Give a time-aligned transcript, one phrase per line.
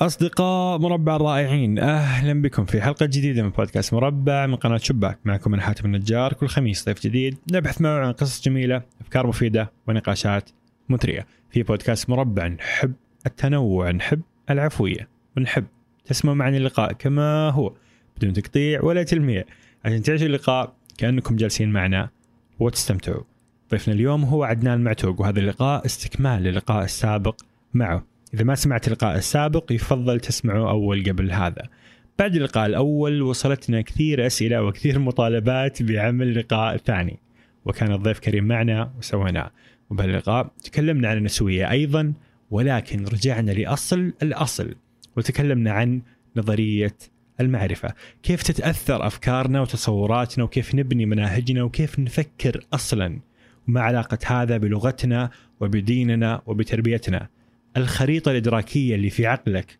[0.00, 5.18] أصدقاء مربع الرائعين أهلا بكم في حلقة جديدة من بودكاست مربع من قناة شباك.
[5.24, 9.72] معكم أنا حاتم النجار كل خميس ضيف جديد نبحث معه عن قصص جميلة أفكار مفيدة
[9.86, 10.50] ونقاشات
[10.88, 11.26] مثرية.
[11.50, 12.92] في بودكاست مربع نحب
[13.26, 14.20] التنوع نحب
[14.50, 15.64] العفوية ونحب
[16.04, 17.72] تسمعوا معنا اللقاء كما هو
[18.16, 19.44] بدون تقطيع ولا تلميع.
[19.84, 22.10] عشان تعيشوا اللقاء كأنكم جالسين معنا
[22.58, 23.22] وتستمتعوا.
[23.70, 27.40] ضيفنا اليوم هو عدنان معتوق وهذا اللقاء استكمال للقاء السابق
[27.74, 28.13] معه.
[28.34, 31.68] إذا ما سمعت اللقاء السابق يفضل تسمعه أول قبل هذا.
[32.18, 37.18] بعد اللقاء الأول وصلتنا كثير أسئلة وكثير مطالبات بعمل لقاء ثاني.
[37.64, 39.50] وكان الضيف كريم معنا وسويناه
[39.90, 42.12] وبهاللقاء تكلمنا عن النسوية أيضا
[42.50, 44.74] ولكن رجعنا لأصل الأصل
[45.16, 46.02] وتكلمنا عن
[46.36, 46.96] نظرية
[47.40, 47.94] المعرفة.
[48.22, 53.20] كيف تتأثر أفكارنا وتصوراتنا وكيف نبني مناهجنا وكيف نفكر أصلا؟
[53.68, 57.28] وما علاقة هذا بلغتنا وبديننا وبتربيتنا؟
[57.76, 59.78] الخريطة الإدراكية اللي في عقلك.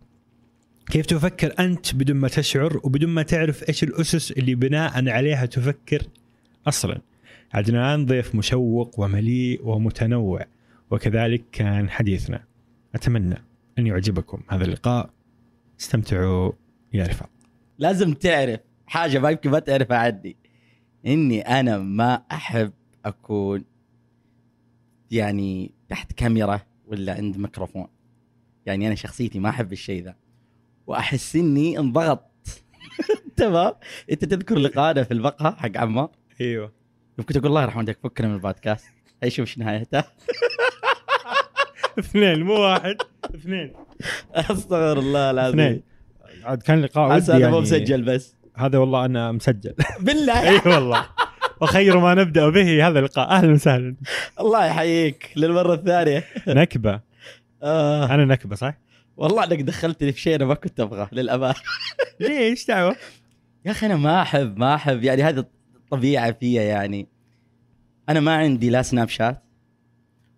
[0.90, 6.02] كيف تفكر أنت بدون ما تشعر وبدون ما تعرف إيش الأسس اللي بناء عليها تفكر
[6.66, 7.00] أصلا؟
[7.52, 10.46] عدنان ضيف مشوق ومليء ومتنوع
[10.91, 12.44] وكذلك كان حديثنا.
[12.94, 13.36] أتمنى
[13.78, 15.10] أن يعجبكم هذا اللقاء.
[15.80, 16.52] استمتعوا
[16.92, 17.30] يا رفاق.
[17.78, 20.36] لازم تعرف حاجة ما يمكن ما تعرفها عني
[21.06, 22.72] إني أنا ما أحب
[23.04, 23.64] أكون
[25.10, 26.60] يعني تحت كاميرا.
[26.86, 27.86] ولا عند ميكروفون؟
[28.66, 30.16] يعني أنا شخصيتي ما أحب الشيء ذا.
[30.86, 32.30] وأحس إني انضغط.
[33.36, 33.72] تمام؟
[34.10, 36.10] أنت تذكر لقاءنا في البقعه حق عمار
[36.41, 36.72] أيوه.
[37.18, 38.86] يوم كنت أقول الله يرحمه عندك فكنا من البودكاست.
[39.22, 40.04] هي شوف إيش نهايته.
[41.98, 42.96] اثنين مو واحد
[43.34, 43.72] اثنين.
[44.34, 45.60] أستغفر الله العظيم.
[45.60, 45.82] اثنين.
[46.44, 48.36] عاد كان لقاء عسى ودي أنا مو يعني مسجل بس.
[48.56, 49.74] هذا والله أنا مسجل.
[50.00, 50.48] بالله.
[50.48, 51.06] أي والله.
[51.64, 53.30] وخير ما نبدأ به هذا اللقاء.
[53.30, 53.96] أهلا وسهلا.
[54.40, 56.24] الله يحييك للمرة الثانية.
[56.48, 57.00] نكبة.
[57.62, 58.14] آه.
[58.14, 58.74] أنا نكبة صح؟
[59.16, 61.54] والله إنك دخلتني في شيء أنا ما كنت أبغاه للأمانة.
[62.20, 62.96] ليش؟ دعوة؟
[63.64, 65.04] يا أخي أنا ما أحب ما أحب.
[65.04, 67.08] يعني هذه الطبيعة فيا يعني.
[68.08, 69.42] أنا ما عندي لا سناب شات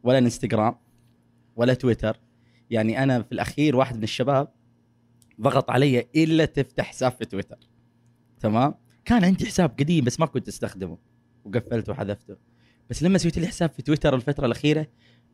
[0.03, 0.75] ولا إنستغرام
[1.57, 2.17] ولا تويتر.
[2.71, 4.49] يعني أنا في الأخير واحد من الشباب
[5.41, 7.59] ضغط علي إلا تفتح حساب في تويتر.
[8.41, 10.99] تمام؟ كان عندي حساب قديم بس ما كنت أستخدمه.
[11.47, 12.37] وقفلته وحذفته.
[12.91, 14.87] بس لما سويت لي حساب في تويتر الفترة الأخيرة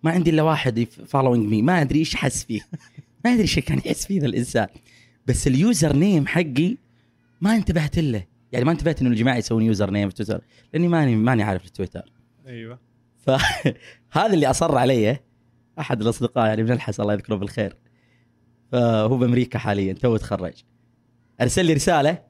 [0.03, 2.61] ما عندي إلا واحد following مي ما أدري إيش حس فيه.
[3.25, 4.67] ما أدري إيش كان يحس فيه ذا الإنسان.
[5.27, 6.77] بس ال user name حقي
[7.41, 8.27] ما انتبهت له.
[8.53, 10.41] يعني ما انتبهت إنه الجماعة يسوون user name في تويتر
[10.73, 12.12] لأني ماني ماني عارف التويتر
[12.47, 12.79] أيوه.
[13.19, 15.19] فهذا اللي أصر علي
[15.79, 17.77] أحد الأصدقاء يعني من الحس الله يذكره بالخير.
[18.73, 20.53] فهو بأمريكا حاليا تو تخرج.
[21.41, 22.23] أرسل لي رسالة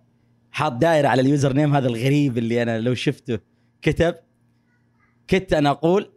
[0.50, 3.38] حاط دائره على ال user name هذا الغريب اللي أنا لو شفته.
[3.82, 4.14] كتب
[5.28, 6.12] كدت أنا أقول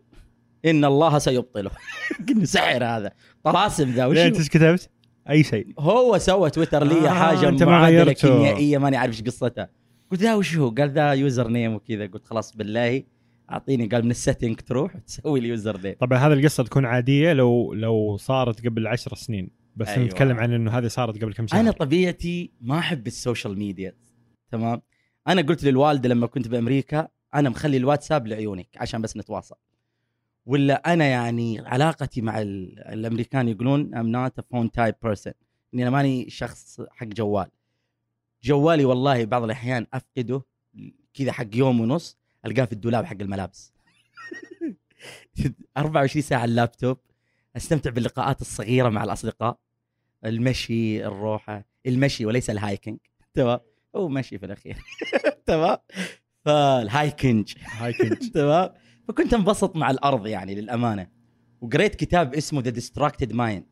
[0.65, 1.71] إن الله سيبطله.
[2.29, 3.11] قلنا سحر هذا.
[3.43, 4.89] طلاسم ذا وش؟ إنت إيش كتبت؟
[5.29, 5.73] أي شيء.
[5.79, 8.27] هو سوى تويتر لي آه، حاجة ما معادله غيرته.
[8.27, 9.69] كيميائية ماني عارف إيش قصتها.
[10.11, 12.05] قلت ذا وش هو؟ قال ذا user name وكذا.
[12.05, 13.03] قلت خلاص بالله.
[13.51, 17.33] أعطيني قال من ال setting تروح وتسوي ال user name طبعا هذه القصة تكون عادية
[17.33, 19.49] لو لو صارت قبل عشر سنين.
[19.75, 20.05] بس أيوة.
[20.05, 23.93] نتكلم عن إنه هذه صارت قبل كم شهر أنا طبيعتي ما أحب ال social media.
[24.51, 24.81] تمام؟
[25.27, 29.55] أنا قلت للوالدة لما كنت بأمريكا أنا مخلي الواتساب لعيونك عشان بس نتواصل.
[30.45, 35.33] ولا أنا يعني علاقتي مع ال- الأمريكان يقولون I'm not a phone type person.
[35.73, 37.47] إني أنا ماني شخص حق جوال.
[38.43, 40.41] جوالي والله بعض الأحيان أفقده
[41.13, 43.73] كذا حق يوم ونص ألقاه في الدولاب حق الملابس.
[45.77, 46.97] 24 ساعة اللابتوب
[47.57, 49.57] أستمتع باللقاءات الصغيرة مع الأصدقاء.
[50.25, 52.97] المشي الروحة المشي وليس ال hiking
[53.33, 53.59] تمام؟
[53.95, 54.77] هو مشي في الأخير.
[55.47, 55.77] تمام؟
[56.45, 58.69] فال hiking hiking تمام؟
[59.07, 61.07] فكنت انبسط مع الأرض يعني للأمانة.
[61.61, 63.65] وقريت كتاب اسمه The Distracted Mind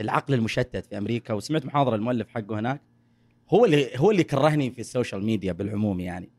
[0.00, 2.80] العقل المشتت في أمريكا وسمعت محاضرة المؤلف حقه هناك.
[3.50, 6.30] هو اللي هو اللي كرهني في ال social media بالعموم يعني.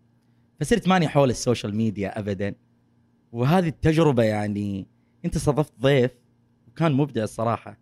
[0.60, 2.56] فصرت ماني حول ال social media ابدا.
[3.32, 4.88] وهذه التجربة يعني
[5.26, 6.12] أنت استضفت ضيف
[6.68, 7.78] وكان مبدع الصراحة.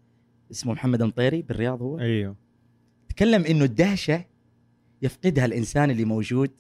[0.52, 2.36] اسمه محمد المطيري بالرياض هو؟ أيوه.
[3.10, 4.26] تكلم إنه الدهشة
[5.02, 6.52] يفقدها الإنسان اللي موجود.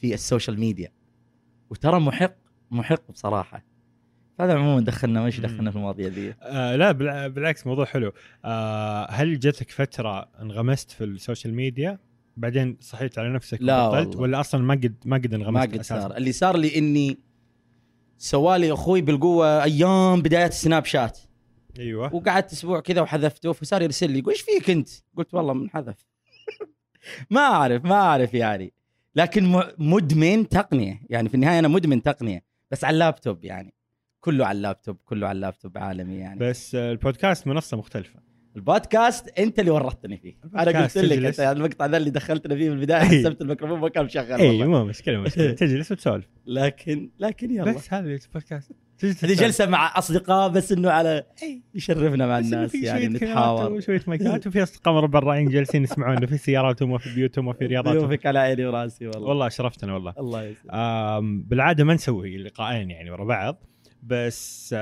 [0.00, 0.92] في ال social media.
[1.70, 2.34] وترى محق
[2.70, 3.64] محق بصراحة.
[4.40, 8.12] هذا عموما دخلنا وش دخلنا في المواضيع ذي؟ آه لا بالع- بالعكس موضوع حلو.
[8.44, 11.98] آه هل جاتك فترة انغمست في ال social media؟
[12.36, 14.18] بعدين صحيت على نفسك لا والله.
[14.20, 16.16] ولا أصلا ما قد ما قد انغمست ما قد؟ صار.
[16.16, 17.18] اللي صار لي إني
[18.18, 21.18] سوالي أخوي بالقوة أيام بدايات السناب شات.
[21.78, 22.14] أيوه.
[22.14, 25.96] وقعدت أسبوع كذا وحذفته فصار يرسل لي يقول إيش فيك أنت؟ قلت والله منحذف.
[27.30, 28.72] ما أعرف ما أعرف يعني.
[29.16, 31.00] لكن م- مدمن تقنية.
[31.10, 32.42] يعني في النهاية أنا مدمن تقنية.
[32.70, 33.74] بس على اللابتوب يعني.
[34.20, 36.40] كله على اللابتوب كله على اللابتوب عالمي يعني.
[36.40, 38.20] بس البودكاست منصة مختلفة.
[38.56, 40.34] البودكاست أنت اللي ورطتني فيه.
[40.54, 41.24] أنا قلت لك.
[41.24, 43.00] أنت المقطع ذا اللي دخلتنا فيه من البداية.
[43.10, 43.20] إي.
[43.20, 44.64] حسبت الميكروفون ما كان مشغل اي.
[44.64, 45.52] مو مشكلة مشكلة.
[45.60, 46.28] تجلس وتسولف.
[46.46, 47.72] لكن لكن يلا.
[47.72, 48.72] بس هذا البودكاست.
[49.04, 49.34] هذه.
[49.34, 51.24] جلسة مع أصدقاء بس إنه على
[51.74, 53.72] يشرفنا مع الناس يعني شوية نتحاور.
[53.72, 58.26] وشوية مايكات وفي أصدقاء مربع الرايين جالسين يسمعونا في سياراتهم وفي بيوتهم وفي رياضاتهم ضيوفك
[58.26, 59.28] على عيني وراسي والله.
[59.28, 60.14] والله شرفتنا والله.
[60.18, 60.74] الله يسلمك.
[60.74, 63.62] آم، بالعادة ما نسوي لقاءين يعني ورا بعض
[64.02, 64.74] بس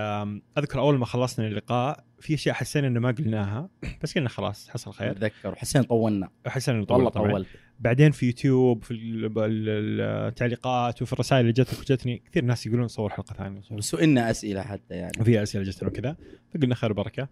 [0.59, 3.69] أذكر أول ما خلصنا اللقاء في أشياء حسينا إنه ما قلناها
[4.03, 5.11] بس قلنا خلاص حصل خير.
[5.11, 6.29] اتذكر وحسين طولنا.
[6.47, 7.47] حسينا نطول والله طولت.
[7.81, 12.89] بعدين في يوتيوب في ال- ال- التعليقات وفي الرسائل اللي جتك وجتني كثير ناس يقولون
[12.89, 13.61] صور حلقة ثانية.
[13.71, 15.13] وسئلنا أسئلة حتى يعني.
[15.21, 16.17] وفي أسئلة جتنا وكذا.
[16.55, 17.29] فقلنا خير وبركة.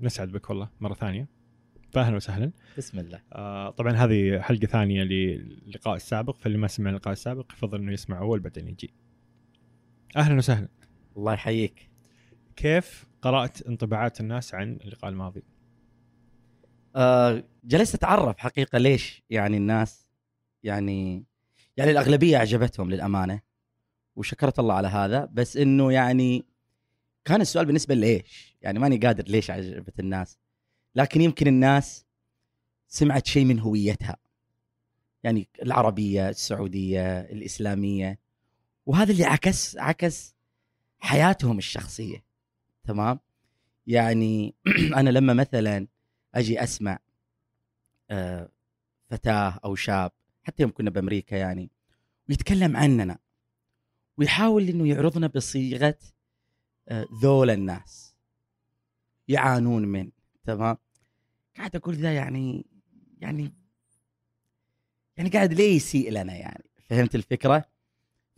[0.00, 1.28] نسعد بك والله مرة ثانية.
[1.92, 2.52] فاهلا وسهلا.
[2.78, 3.20] بسم الله.
[3.32, 6.36] آه طبعا هذه حلقة ثانية للقاء السابق.
[6.36, 8.94] فاللي ما سمع اللقاء السابق يفضل إنه يسمع أول بعدين يجي.
[10.16, 10.68] أهلا وسهلا.
[11.16, 11.90] الله يحييك.
[12.56, 15.42] كيف؟ قرأت انطباعات الناس عن اللقاء الماضي.
[16.96, 20.06] آه جلست أتعرف حقيقة ليش يعني الناس
[20.62, 21.24] يعني
[21.76, 23.40] يعني الأغلبية أعجبتهم للأمانة
[24.16, 26.44] وشكرت الله على هذا بس إنه يعني
[27.24, 30.38] كان السؤال بالنسبة ليش يعني ماني قادر ليش عجبت الناس
[30.94, 32.04] لكن يمكن الناس
[32.88, 34.16] سمعت شيء من هويتها.
[35.22, 38.18] يعني العربية السعودية الإسلامية
[38.86, 40.34] وهذا اللي عكس عكس
[41.00, 42.24] حياتهم الشخصية.
[42.84, 43.20] تمام؟
[43.86, 44.54] يعني
[45.00, 45.86] أنا لما مثلا
[46.34, 46.98] أجي أسمع
[48.10, 48.48] آه،
[49.10, 50.12] فتاة أو شاب
[50.42, 51.70] حتى يوم كنا بأمريكا يعني
[52.28, 53.18] ويتكلم عننا
[54.18, 55.98] ويحاول إنه يعرضنا بصيغة
[56.88, 58.16] آه، ذول الناس
[59.28, 60.10] يعانون من
[60.44, 60.76] تمام؟
[61.56, 62.66] قاعد أقول ذا يعني
[63.20, 63.52] يعني
[65.16, 67.71] يعني قاعد ليه يسيء لنا يعني؟ فهمت الفكرة؟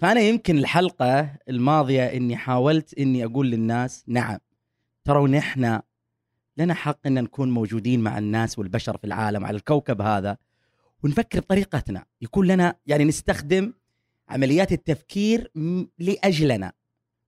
[0.04, 4.38] فأنا يمكن الحلقة الماضية إني حاولت إني أقول للناس نعم
[5.04, 5.80] تروا نحن
[6.56, 10.36] لنا حق إن نكون موجودين مع الناس والبشر في العالم على الكوكب هذا
[11.04, 12.04] ونفكر بطريقتنا.
[12.20, 13.72] يكون لنا يعني نستخدم
[14.28, 15.50] عمليات التفكير
[15.98, 16.72] لأجلنا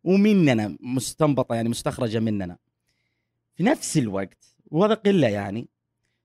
[0.05, 2.57] ومننا مستنبطة يعني مستخرجة مننا.
[3.55, 5.69] في نفس الوقت وهذا قلة يعني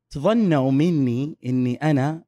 [0.09, 2.23] تظنوا مني إني أنا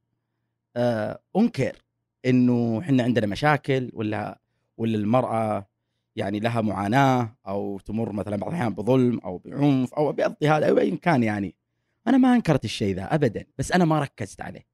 [0.76, 1.83] آه أنكر.
[2.26, 4.40] إنه إحنا عندنا مشاكل ولا
[4.78, 5.68] ولا المرأة
[6.16, 10.96] يعني لها معاناة أو تمر مثلا بعض الأحيان بظلم أو بعنف أو بأضطهاد أو ايا
[10.96, 11.56] كان يعني.
[12.08, 14.66] أنا ما أنكرت الشيء ذا ابدا بس أنا ما ركزت عليه.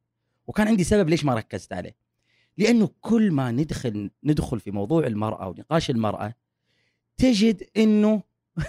[0.47, 1.95] وكان عندي سبب ليش ما ركزت عليه.
[2.57, 6.33] لأنه كل ما ندخل ندخل في موضوع المرأة ونقاش المرأة
[7.17, 8.23] تجد إنه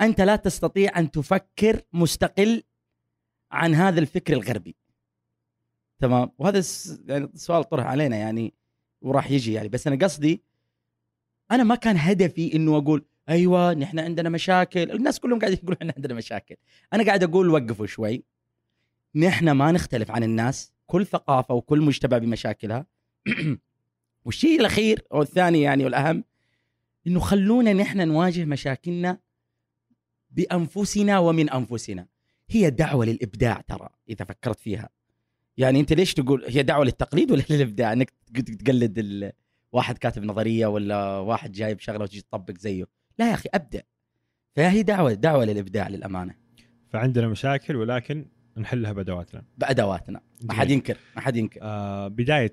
[0.00, 2.62] أنت لا تستطيع أن تفكر مستقل
[3.52, 4.76] عن هذا الفكر الغربي.
[6.02, 6.62] تمام؟ وهذا
[7.06, 8.54] يعني سؤال طرح علينا يعني
[9.02, 9.68] وراح يجي يعني.
[9.68, 10.42] بس أنا قصدي
[11.50, 14.90] أنا ما كان هدفي إنه أقول أيوه نحن عندنا مشاكل.
[14.90, 16.56] الناس كلهم قاعدين يقولون إحنا عندنا مشاكل.
[16.92, 18.24] أنا قاعد أقول وقفوا شوي.
[19.14, 20.72] نحن ما نختلف عن الناس.
[20.86, 22.86] كل ثقافة وكل مجتمع بمشاكلها.
[24.24, 26.24] والشيء الأخير أو الثاني يعني والأهم
[27.06, 29.18] إنه خلونا نحن نواجه مشاكلنا
[30.30, 32.06] بأنفسنا ومن أنفسنا.
[32.48, 35.01] هي دعوة للإبداع ترى إذا فكرت فيها.
[35.56, 39.32] يعني انت ليش تقول هي دعوة للتقليد ولا للإبداع؟ انك تقلد ال...
[39.72, 42.84] واحد كاتب نظرية ولا واحد جايب شغلة وتجي تطبق زيه.
[43.18, 43.82] لا يا أخي ابدا
[44.56, 46.34] فهي دعوة دعوة للإبداع للأمانة.
[46.90, 48.26] فعندنا مشاكل ولكن
[48.56, 49.44] نحلها بأدواتنا.
[49.58, 50.20] بأدواتنا.
[50.42, 51.60] ما حد ينكر ما حد ينكر.
[51.62, 52.52] آه بداية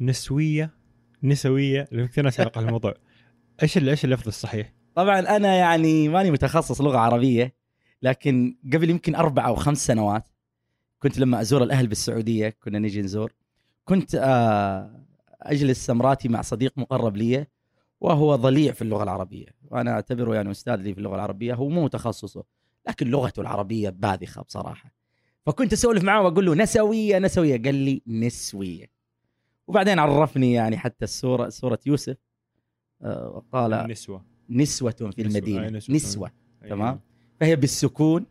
[0.00, 0.70] نسوية
[1.22, 2.94] نسوية لأن كثير ناس على الموضوع.
[3.62, 7.54] إيش إيش اللفظ الصحيح؟ طبعا أنا يعني ماني متخصص لغة عربية
[8.02, 10.28] لكن قبل يمكن أربع أو خمس سنوات
[11.02, 13.32] كنت لما أزور الأهل بالسعودية كنا نجي نزور.
[13.84, 15.04] كنت آه،
[15.42, 17.46] أجلس سمراتي مع صديق مقرب لي
[18.00, 19.46] وهو ضليع في اللغة العربية.
[19.70, 22.44] وأنا أعتبره يعني أستاذ لي في اللغة العربية هو مو تخصصه
[22.88, 24.94] لكن لغته العربية باذخة بصراحة.
[25.46, 27.62] فكنت أسولف معه وأقول له نسوية نسوية.
[27.62, 28.86] قال لي نسوية.
[29.66, 32.16] وبعدين عرفني يعني حتى السورة سورة يوسف
[33.02, 35.68] آه، قال النسوه نسوة في نسوة، المدينة.
[35.68, 35.94] نسوة.
[35.96, 36.30] نسوة.
[36.68, 37.00] تمام؟
[37.40, 38.26] فهي بالسكون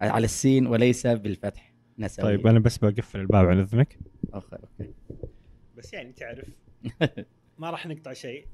[0.00, 1.69] على السين وليس بالفتح.
[2.00, 3.98] نسوية طيب أنا بس بقفل الباب عن اذنك
[4.34, 4.92] okay okay.
[5.76, 6.48] بس يعني تعرف
[7.58, 8.46] ما راح نقطع شيء.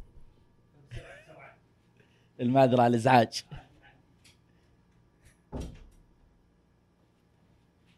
[2.40, 3.44] المعذرة على الإزعاج.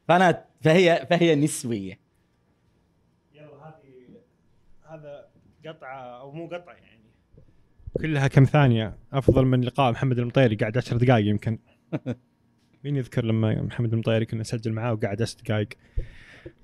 [0.09, 1.99] فأنا فهي فهي نسوية.
[3.35, 4.21] يلا هذه
[4.89, 5.29] هذا
[5.67, 7.03] قطعة أو مو قطعة يعني.
[8.01, 11.59] كلها كم ثانية؟ أفضل من لقاء محمد المطيري قاعد 10 دقائق يمكن.
[12.85, 15.69] مين يذكر لما محمد المطيري كنا نسجل معاه وقعد 10 دقائق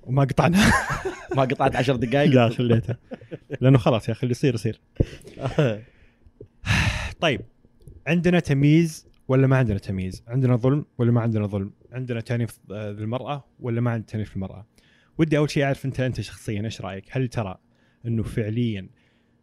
[0.03, 0.57] وما قطعنا؟
[1.35, 2.95] ما قطعت عشر دقائق؟ لا خليته.
[3.61, 4.81] لأنه خلاص يا أخي اللي يصير يصير.
[7.21, 7.41] طيب
[8.07, 12.91] عندنا تمييز ولا ما عندنا تمييز؟ عندنا ظلم ولا ما عندنا ظلم؟ عندنا تعنيف آه،
[12.91, 14.65] للمرأة ولا ما عندنا تعنيف للمرأة؟
[15.17, 17.57] ودي أول شيء أعرف أنت أنت شخصيا إيش رأيك؟ هل ترى
[18.05, 18.89] أنه فعليا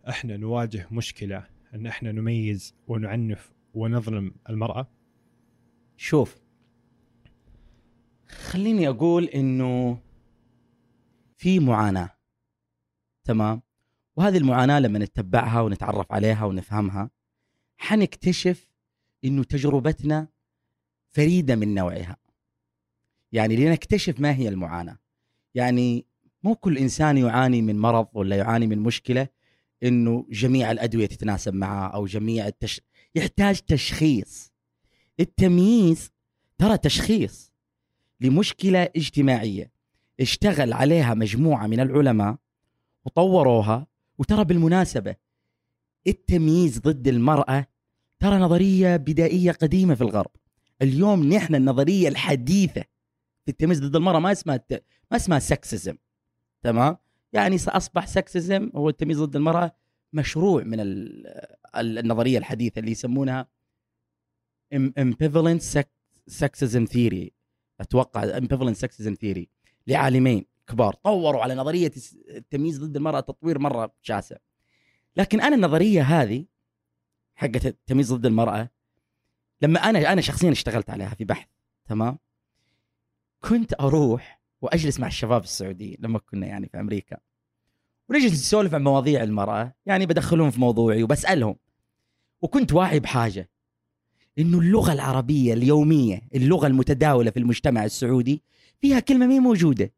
[0.08, 4.88] إحنا نواجه مشكلة أن إحنا نميز ونعنف ونظلم المرأة؟
[5.96, 6.41] شوف
[8.32, 9.98] خليني أقول إنه
[11.36, 12.10] في معاناة.
[13.24, 13.62] تمام؟
[14.16, 17.10] وهذه المعاناة لما نتبعها ونتعرف عليها ونفهمها
[17.76, 18.68] حنكتشف
[19.24, 20.28] إنه تجربتنا
[21.10, 22.16] فريدة من نوعها.
[23.32, 24.98] يعني لنكتشف ما هي المعاناة.
[25.54, 26.06] يعني
[26.42, 29.28] مو كل إنسان يعاني من مرض ولا يعاني من مشكلة
[29.82, 32.80] إنه جميع الأدوية تتناسب معه أو جميع التش...
[33.14, 34.52] يحتاج تشخيص.
[35.20, 36.10] التمييز
[36.58, 37.51] ترى تشخيص.
[38.22, 39.70] لمشكلة اجتماعية.
[40.20, 42.36] اشتغل عليها مجموعة من العلماء
[43.04, 43.86] وطوروها
[44.18, 45.16] وترى بالمناسبة
[46.06, 47.66] التمييز ضد المرأة
[48.18, 50.30] ترى نظرية بدائية قديمة في الغرب.
[50.82, 52.84] اليوم نحن النظرية الحديثة
[53.44, 54.84] في التمييز ضد المرأة ما اسمها الت...
[55.10, 55.96] ما اسمها sexism
[56.62, 56.96] تمام؟
[57.32, 59.72] يعني اصبح sexism هو التمييز ضد المرأة
[60.12, 61.26] مشروع من ال...
[61.76, 63.48] ال- النظرية الحديثة اللي يسمونها
[64.98, 65.62] ambivalent
[66.26, 67.32] sexism theory
[67.80, 69.48] أتوقع ambivalent sexism theory
[69.86, 70.94] لعالمين كبار.
[70.94, 71.92] طوروا على نظرية
[72.28, 74.36] التمييز ضد المرأة تطوير مرة شاسع.
[75.16, 76.44] لكن أنا النظرية هذه
[77.34, 78.68] حقت التمييز ضد المرأة
[79.62, 81.48] لما أنا أنا شخصيا اشتغلت عليها في بحث
[81.88, 82.18] تمام؟
[83.40, 87.16] كنت أروح وأجلس مع الشباب السعوديين لما كنا يعني في أمريكا.
[88.08, 91.56] ونجلس نسولف عن مواضيع المرأة يعني بدخلهم في موضوعي وبسألهم.
[92.42, 93.50] وكنت واعي بحاجة.
[94.38, 98.42] إنه اللغة العربية اليومية اللغة المتداولة في المجتمع السعودي
[98.80, 99.92] فيها كلمة مين موجودة.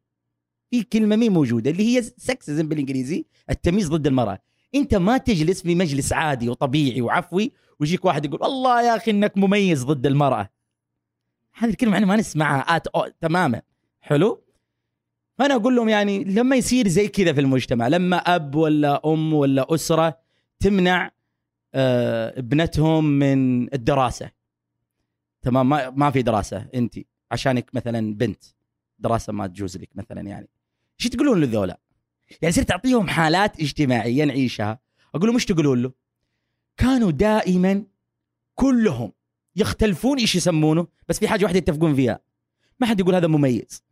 [0.71, 4.39] في كلمة مين موجودة اللي هي سكسزم بالإنجليزي التمييز ضد المرأة.
[4.75, 9.37] أنت ما تجلس في مجلس عادي وطبيعي وعفوي ويجيك واحد يقول الله يا أخي إنك
[9.37, 10.49] مميز ضد المرأة.
[11.53, 13.61] هذه الكلمة إحنا ما نسمعها آت أو تماما.
[14.01, 14.41] حلو؟
[15.37, 19.73] فأنا أقول لهم يعني لما يصير زي كذا في المجتمع لما أب ولا أم ولا
[19.73, 20.17] أسرة
[20.59, 21.11] تمنع
[21.75, 24.31] ابنتهم من الدراسة.
[25.41, 26.95] تمام؟ ما, ما في دراسة انت
[27.31, 28.43] عشانك مثلا بنت.
[28.99, 30.49] دراسة ما تجوز لك مثلا يعني.
[30.99, 31.79] إيش تقولون لذولا؟
[32.41, 34.79] يعني صرت أعطيهم حالات اجتماعية نعيشها.
[35.15, 35.91] أقول لهم إيش تقولون له؟
[36.77, 37.83] كانوا دائما
[38.55, 39.11] كلهم
[39.55, 42.19] يختلفون إيش يسمونه بس في حاجة واحدة يتفقون فيها.
[42.79, 43.83] ما حد يقول هذا مميز.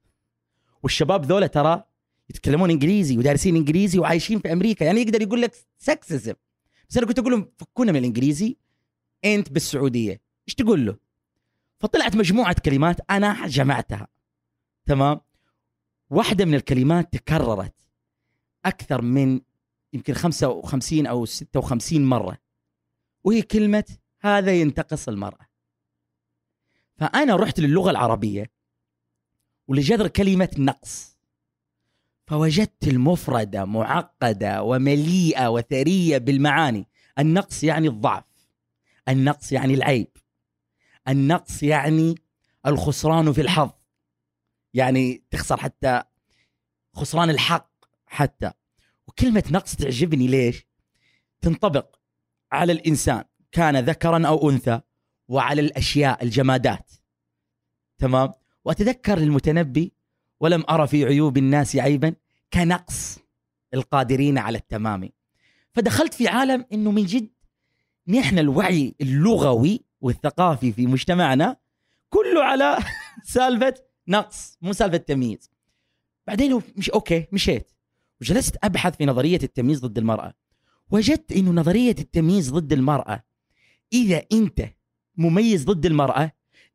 [0.84, 1.84] والشباب ذولا ترى
[2.30, 4.86] يتكلمون إنجليزي ودارسين إنجليزي وعايشين في أمريكا.
[4.86, 6.34] يعني يقدر يقول لك سكسزم
[6.94, 8.58] بس أنا كنت أقول لهم فكونا من الإنجليزي
[9.26, 10.22] أنت بالسعودية.
[10.48, 10.98] إيش تقول له؟
[11.80, 14.08] فطلعت مجموعة كلمات أنا جمعتها.
[14.86, 15.22] تمام؟
[16.10, 17.76] واحدة من الكلمات تكررت
[18.66, 19.42] أكثر من
[19.94, 22.38] يمكن 55 أو 56 مرة
[23.24, 23.86] وهي كلمة
[24.20, 25.48] هذا ينتقص المرأة.
[26.96, 28.52] فأنا رحت للغة العربية
[29.68, 31.13] ولجذر كلمه نقص.
[32.26, 36.88] فوجدت المفردة معقدة ومليئة وثرية بالمعاني.
[37.20, 38.24] النقص يعني الضعف.
[39.10, 40.08] النقص يعني العيب.
[41.08, 42.16] النقص يعني
[42.66, 43.72] الخسران في الحظ.
[44.74, 46.04] يعني تخسر حتى
[46.94, 47.72] خسران الحق
[48.06, 48.52] حتى.
[49.08, 50.68] وكلمة نقص تعجبني ليش؟
[51.42, 51.96] تنطبق
[52.52, 54.82] على الإنسان كان ذكرا أو أنثى
[55.28, 56.92] وعلى الأشياء الجمادات.
[57.98, 58.32] تمام؟
[58.66, 59.94] وأتذكر المتنبي
[60.44, 62.16] ولم أرى في عيوب الناس عيبا
[62.54, 63.20] كنقص
[63.74, 65.10] القادرين على التمام.
[65.74, 67.30] فدخلت في عالم إنه من جد
[68.08, 71.58] نحن الوعي اللغوي والثقافي في مجتمعنا
[72.10, 72.78] كله على
[73.34, 73.74] سالفة
[74.08, 75.52] نقص مو سالفة تمييز.
[76.28, 77.72] بعدين مش أوكي مشيت.
[78.22, 80.34] وجلست أبحث في نظرية التمييز ضد المرأة.
[80.92, 83.24] وجدت إنه نظرية التمييز ضد المرأة
[83.94, 84.62] إذا أنت
[85.18, 86.32] مميز ضد المرأة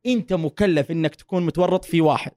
[0.07, 2.33] أنت مكلف إنك تكون متورط في واحد.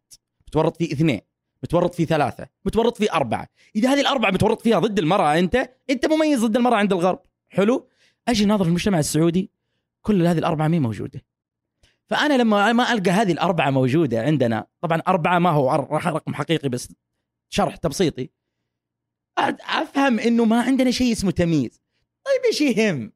[0.52, 1.22] متورط في اثنين
[1.64, 3.48] متورط في ثلاثة متورط في أربعة.
[3.76, 7.20] إذا هذه الأربعة متورط فيها ضد المرأة أنت أنت مميز ضد المرأة عند الغرب.
[7.50, 7.88] حلو؟
[8.28, 9.52] أجي ناظر في المجتمع السعودي
[10.02, 11.22] كل هذه الأربعة مين موجودة؟
[12.10, 15.72] فأنا لما ما ألقى هذه الأربعة موجودة عندنا طبعا أربعة ما هو
[16.06, 16.94] رقم حقيقي بس
[17.50, 18.30] شرح تبسيطي
[19.38, 21.82] أفهم إنه ما عندنا شيء اسمه تمييز.
[22.26, 23.12] طيب إيش يهم؟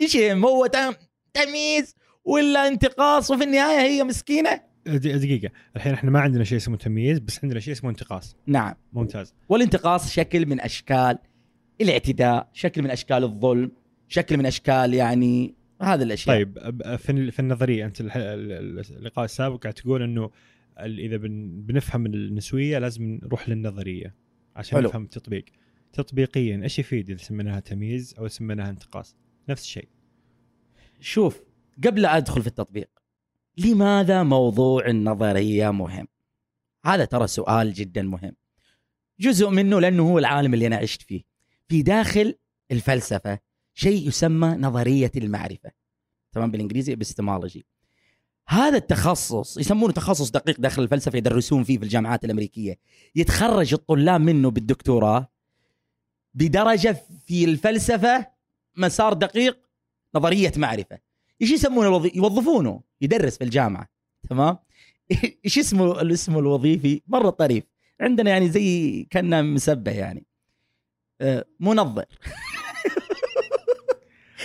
[0.00, 0.94] إيش يهم؟ هو تم-
[1.34, 1.94] تمييز
[2.24, 5.50] ولا انتقاص وفي النهاية هي مسكينة؟ د- دقيقة.
[5.76, 8.36] الحين إحنا ما عندنا شيء اسمه تمييز بس عندنا شيء اسمه انتقاص.
[8.46, 8.74] نعم.
[8.92, 9.34] ممتاز.
[9.48, 11.18] والانتقاص شكل من أشكال
[11.80, 13.72] الاعتداء، شكل من أشكال الظلم،
[14.08, 16.36] شكل من أشكال يعني هذه الأشياء.
[16.36, 16.58] طيب
[16.96, 20.30] في في النظرية أنت اللقاء السابق قاعد تقول إنه
[20.78, 24.14] إذا بن- بنفهم النسوية لازم نروح للنظرية
[24.56, 24.88] عشان حلو.
[24.88, 25.44] نفهم التطبيق.
[25.92, 29.16] تطبيقيا إيش يفيد إذا سميناها تمييز أو سميناها انتقاص؟
[29.48, 29.88] نفس الشيء.
[31.00, 31.42] شوف
[31.84, 32.88] قبل أدخل في التطبيق
[33.58, 36.08] لماذا موضوع النظريه مهم؟
[36.84, 38.36] هذا ترى سؤال جدا مهم.
[39.20, 41.22] جزء منه لأنه هو العالم اللي أنا عشت فيه.
[41.68, 42.34] في داخل
[42.70, 43.38] الفلسفة
[43.74, 45.70] شيء يسمى نظرية المعرفة.
[46.32, 47.62] تمام بالإنجليزي epistemology.
[48.48, 52.78] هذا التخصص يسمونه تخصص دقيق داخل الفلسفة يدرسون فيه في الجامعات الأمريكية.
[53.14, 55.28] يتخرج الطلاب منه بالدكتوراه
[56.34, 56.96] بدرجة
[57.26, 58.26] في الفلسفة
[58.76, 59.58] مسار دقيق
[60.14, 60.98] نظرية معرفة.
[61.42, 62.10] إيش يسمونه.
[62.14, 63.88] يوظفونه يدرس في الجامعة
[64.30, 64.58] تمام؟
[65.44, 67.64] إيش اسمه الاسم الوظيفي؟ مرة طريف.
[68.00, 70.26] عندنا يعني زي كنا مسبه يعني.
[71.20, 72.04] آه، منظر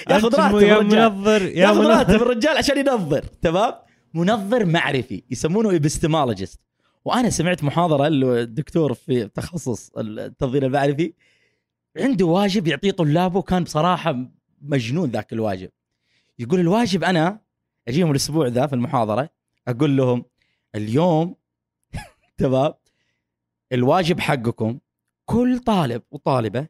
[0.09, 3.73] ياخذ راتب يا منظر يا ياخذ راتب الرجال عشان ينظر تمام
[4.13, 6.59] منظر معرفي يسمونه ابستمولوجيست
[7.05, 11.13] وأنا سمعت محاضرة له الدكتور في تخصص التنظير المعرفي
[11.97, 14.17] عنده واجب يعطيه طلابه كان بصراحة
[14.61, 15.69] مجنون ذاك الواجب
[16.39, 17.39] يقول الواجب أنا
[17.91, 19.29] أجيهم الأسبوع ذا في المحاضرة
[19.67, 20.25] أقول لهم
[20.75, 21.35] اليوم
[22.37, 22.73] تمام؟
[23.71, 24.79] الواجب حقكم
[25.25, 26.67] كل طالب وطالبة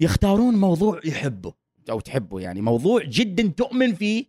[0.00, 1.54] يختارون موضوع يحبه
[1.90, 4.26] أو تحبه يعني موضوع جدا تؤمن فيه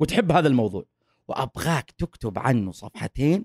[0.00, 0.84] وتحب هذا الموضوع.
[1.28, 3.44] وأبغاك تكتب عنه صفحتين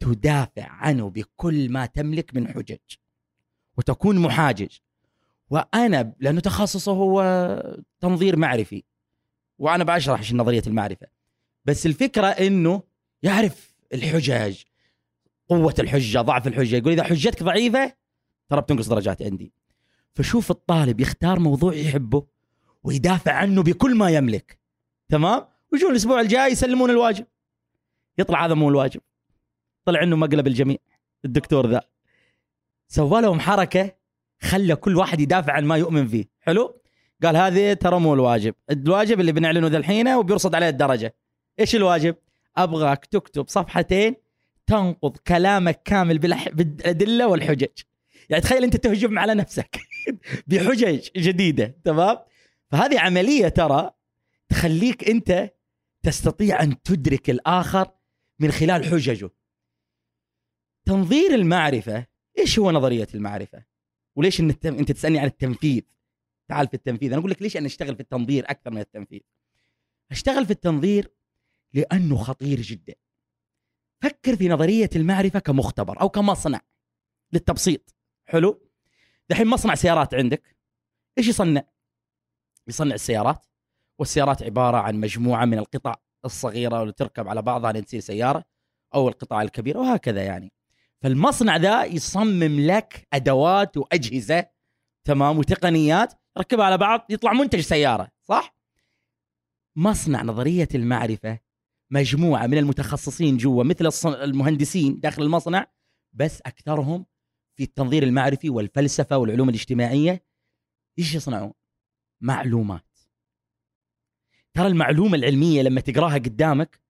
[0.00, 2.78] تدافع عنه بكل ما تملك من حجج
[3.78, 4.76] وتكون محاجج
[5.50, 7.22] وأنا لأنه تخصصه هو
[8.00, 8.84] تنظير معرفي
[9.58, 11.15] وأنا بشرح إيش نظرية المعرفة.
[11.66, 12.82] بس الفكرة إنه
[13.22, 14.62] يعرف الحجج
[15.48, 16.76] قوة الحجة ضعف الحجة.
[16.76, 17.92] يقول إذا حجتك ضعيفة
[18.48, 19.52] ترى بتنقص درجات عندي.
[20.14, 22.26] فشوف الطالب يختار موضوع يحبه
[22.82, 24.58] ويدافع عنه بكل ما يملك.
[25.08, 27.26] تمام؟ ويجون الأسبوع الجاي يسلمون الواجب.
[28.18, 29.00] يطلع هذا مو الواجب.
[29.84, 30.76] طلع إنه مقلب الجميع
[31.24, 31.80] الدكتور ذا.
[32.88, 33.92] سوى لهم حركة
[34.42, 36.24] خلى كل واحد يدافع عن ما يؤمن فيه.
[36.40, 36.80] حلو؟
[37.22, 38.54] قال هذه ترى مو الواجب.
[38.70, 41.14] الواجب اللي بنعلنه ذا الحين وبيرصد عليه الدرجة.
[41.60, 42.16] إيش الواجب؟
[42.56, 44.14] أبغاك تكتب صفحتين
[44.66, 47.82] تنقض كلامك كامل بالأدلة والحجج.
[48.30, 49.80] يعني تخيل أنت تهجم على نفسك
[50.48, 52.18] بحجج جديدة تمام؟
[52.70, 53.90] فهذه عملية ترى
[54.48, 55.52] تخليك أنت
[56.02, 57.90] تستطيع أن تدرك الآخر
[58.38, 59.30] من خلال حججه.
[60.84, 62.06] تنظير المعرفة
[62.38, 63.64] إيش هو نظرية المعرفة؟
[64.16, 64.54] وليش إن.
[64.64, 65.82] أنت تسألني عن التنفيذ؟
[66.48, 67.08] تعال في التنفيذ.
[67.10, 69.20] أنا أقول لك ليش أنا أشتغل في التنظير أكثر من التنفيذ؟
[70.10, 71.10] أشتغل في التنظير
[71.76, 72.94] لأنه خطير جدا.
[74.02, 76.60] فكر في نظرية المعرفة كمختبر أو كمصنع
[77.32, 77.94] للتبسيط.
[78.26, 78.68] حلو؟
[79.30, 80.56] دحين مصنع سيارات عندك.
[81.18, 81.62] إيش يصنع؟
[82.68, 83.46] يصنع السيارات
[83.98, 88.44] والسيارات عبارة عن مجموعة من القطع الصغيرة اللي تركب على بعضها لتصير سيارة
[88.94, 90.52] أو القطع الكبيرة وهكذا يعني.
[91.02, 94.46] فالمصنع ذا يصمم لك أدوات وأجهزة
[95.04, 98.56] تمام وتقنيات ركبها على بعض يطلع منتج سيارة صح؟
[99.76, 101.45] مصنع نظرية المعرفة
[101.90, 103.88] مجموعة من المتخصصين جوا مثل
[104.22, 105.66] المهندسين داخل المصنع
[106.12, 107.06] بس أكثرهم
[107.56, 110.24] في التنظير المعرفي والفلسفة والعلوم الاجتماعية.
[110.98, 111.52] إيش يصنعون؟
[112.20, 112.98] معلومات.
[114.54, 116.80] ترى المعلومة العلمية لما تقراها قدامك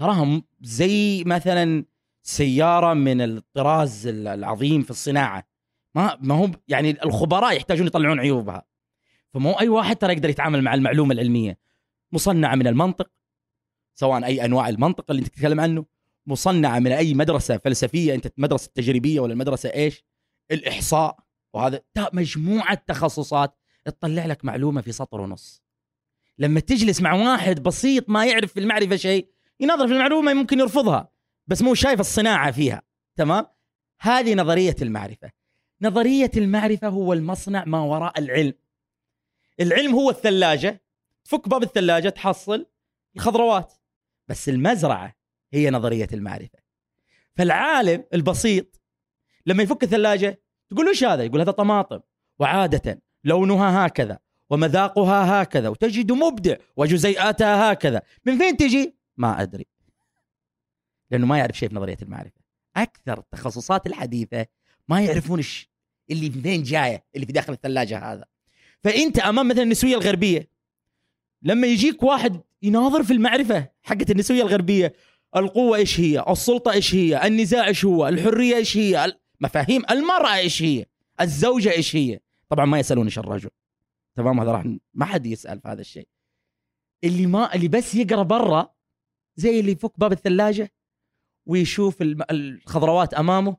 [0.00, 1.84] تراها م- زي مثلا
[2.22, 5.48] سيارة من الطراز ال- العظيم في الصناعة.
[5.94, 8.66] ما ما هو يعني الخبراء يحتاجون يطلعون عيوبها.
[9.34, 11.58] فمو أي واحد ترى يقدر يتعامل مع المعلومة العلمية.
[12.12, 13.10] مصنعه من المنطق
[13.96, 15.84] سواء أي أنواع المنطق اللي أنت تتكلم عنه
[16.26, 20.04] مصنعة من أي مدرسة فلسفية أنت مدرسة تجريبية ولا المدرسة إيش؟
[20.50, 21.18] الإحصاء
[21.54, 21.80] وهذا
[22.12, 25.62] مجموعة تخصصات تطلع لك معلومة في سطر ونص.
[26.38, 29.28] لما تجلس مع واحد بسيط ما يعرف في المعرفة شيء
[29.60, 31.08] ينظر في المعلومة ممكن يرفضها
[31.46, 32.82] بس مو شايف الصناعة فيها
[33.16, 33.46] تمام؟
[34.00, 35.30] هذه نظرية المعرفة.
[35.82, 38.54] نظرية المعرفة هو المصنع ما وراء العلم.
[39.60, 40.82] العلم هو الثلاجة
[41.24, 42.66] تفك باب الثلاجة تحصل
[43.16, 43.72] الخضروات.
[44.28, 45.14] بس المزرعة
[45.52, 46.58] هي نظرية المعرفة.
[47.36, 48.80] فالعالم البسيط
[49.46, 52.00] لما يفك الثلاجة تقول إيش هذا؟ يقول هذا طماطم.
[52.38, 54.18] وعادة لونها هكذا
[54.50, 58.02] ومذاقها هكذا وتجد مبدع وجزيئاتها هكذا.
[58.24, 59.66] من فين تجي؟ ما أدري.
[61.10, 62.40] لأنه ما يعرف شيء في نظرية المعرفة.
[62.76, 64.46] أكثر التخصصات الحديثة
[64.88, 65.70] ما يعرفون إيش
[66.10, 68.24] اللي من فين جاية اللي في داخل الثلاجة هذا.
[68.84, 70.48] فأنت أمام مثلا النسوية الغربية
[71.42, 74.94] لما يجيك واحد يناظر في المعرفة حقت النسوية الغربية.
[75.36, 80.62] القوة إيش هي؟ السلطة إيش هي؟ النزاع إيش هو؟ الحرية إيش هي؟ مفاهيم المرأة إيش
[80.62, 80.86] هي؟
[81.20, 83.50] الزوجة إيش هي؟ طبعا ما يسالون إيش الرجل.
[84.16, 84.64] تمام؟ هذا راح
[84.94, 86.08] ما حد يسأل في هذا الشيء.
[87.04, 88.74] اللي ما اللي بس يقرأ برا
[89.36, 90.72] زي اللي يفك باب الثلاجة
[91.46, 93.56] ويشوف الخضروات أمامه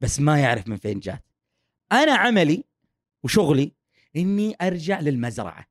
[0.00, 1.24] بس ما يعرف من فين جات.
[1.92, 2.64] أنا عملي
[3.24, 3.72] وشغلي
[4.16, 5.66] إني أرجع للمزرعة.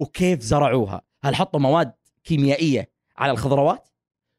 [0.00, 1.92] وكيف زرعوها؟ هل حطوا مواد
[2.24, 3.88] كيميائيه على الخضروات؟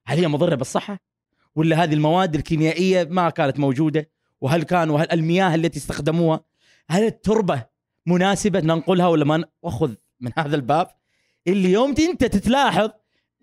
[0.05, 0.99] هل هي مضرة بالصحة؟
[1.55, 4.09] ولا هذه المواد الكيميائية ما كانت موجودة؟
[4.41, 6.43] وهل كان وهل المياه التي استخدموها
[6.89, 7.65] هل التربة
[8.05, 10.87] مناسبة ننقلها ولا ما ن- وأخذ من هذا الباب؟
[11.47, 12.89] اللي يوم أنت تتلاحظ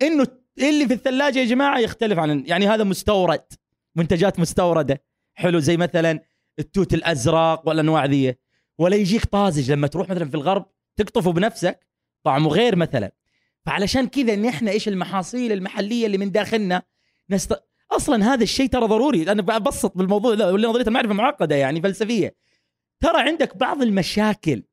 [0.01, 0.27] إنه
[0.59, 3.43] اللي في الثلاجة يا جماعة يختلف عن يعني هذا مستورد
[3.95, 5.03] منتجات مستوردة.
[5.33, 6.19] حلو زي مثلا
[6.59, 8.35] التوت الأزرق والأنواع ذي.
[8.77, 11.87] ولا يجيك طازج لما تروح مثلا في الغرب تقطفه بنفسك
[12.23, 13.11] طعمه غير مثلا.
[13.65, 16.81] فعلشان كذا نحن إيش المحاصيل المحلية اللي من داخلنا
[17.29, 17.53] نست...
[17.91, 19.31] أصلا هذا الشيء ترى ضروري.
[19.31, 22.35] أنا ببسط بالموضوع ده نظريه المعرفه معقدة يعني فلسفية.
[22.99, 24.63] ترى عندك بعض المشاكل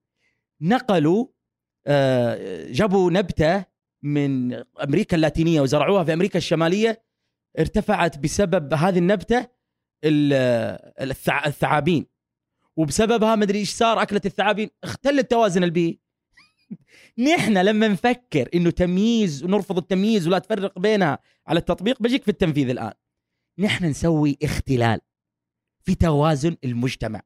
[0.60, 1.26] نقلوا
[1.86, 3.64] آه، جابوا نبتة
[4.02, 7.02] من أمريكا اللاتينية وزرعوها في أمريكا الشمالية
[7.58, 9.46] ارتفعت بسبب هذه النبتة
[10.04, 12.06] ال- الثع- الثعابين.
[12.76, 16.00] وبسببها مدري إيش صار اكلت الثعابين اختل التوازن البيئي
[17.18, 22.68] نحن لما نفكر إنه تمييز ونرفض التمييز ولا تفرق بينها على التطبيق بجيك في التنفيذ
[22.68, 22.92] الآن.
[23.58, 25.00] نحن نسوي اختلال
[25.80, 27.22] في توازن المجتمع.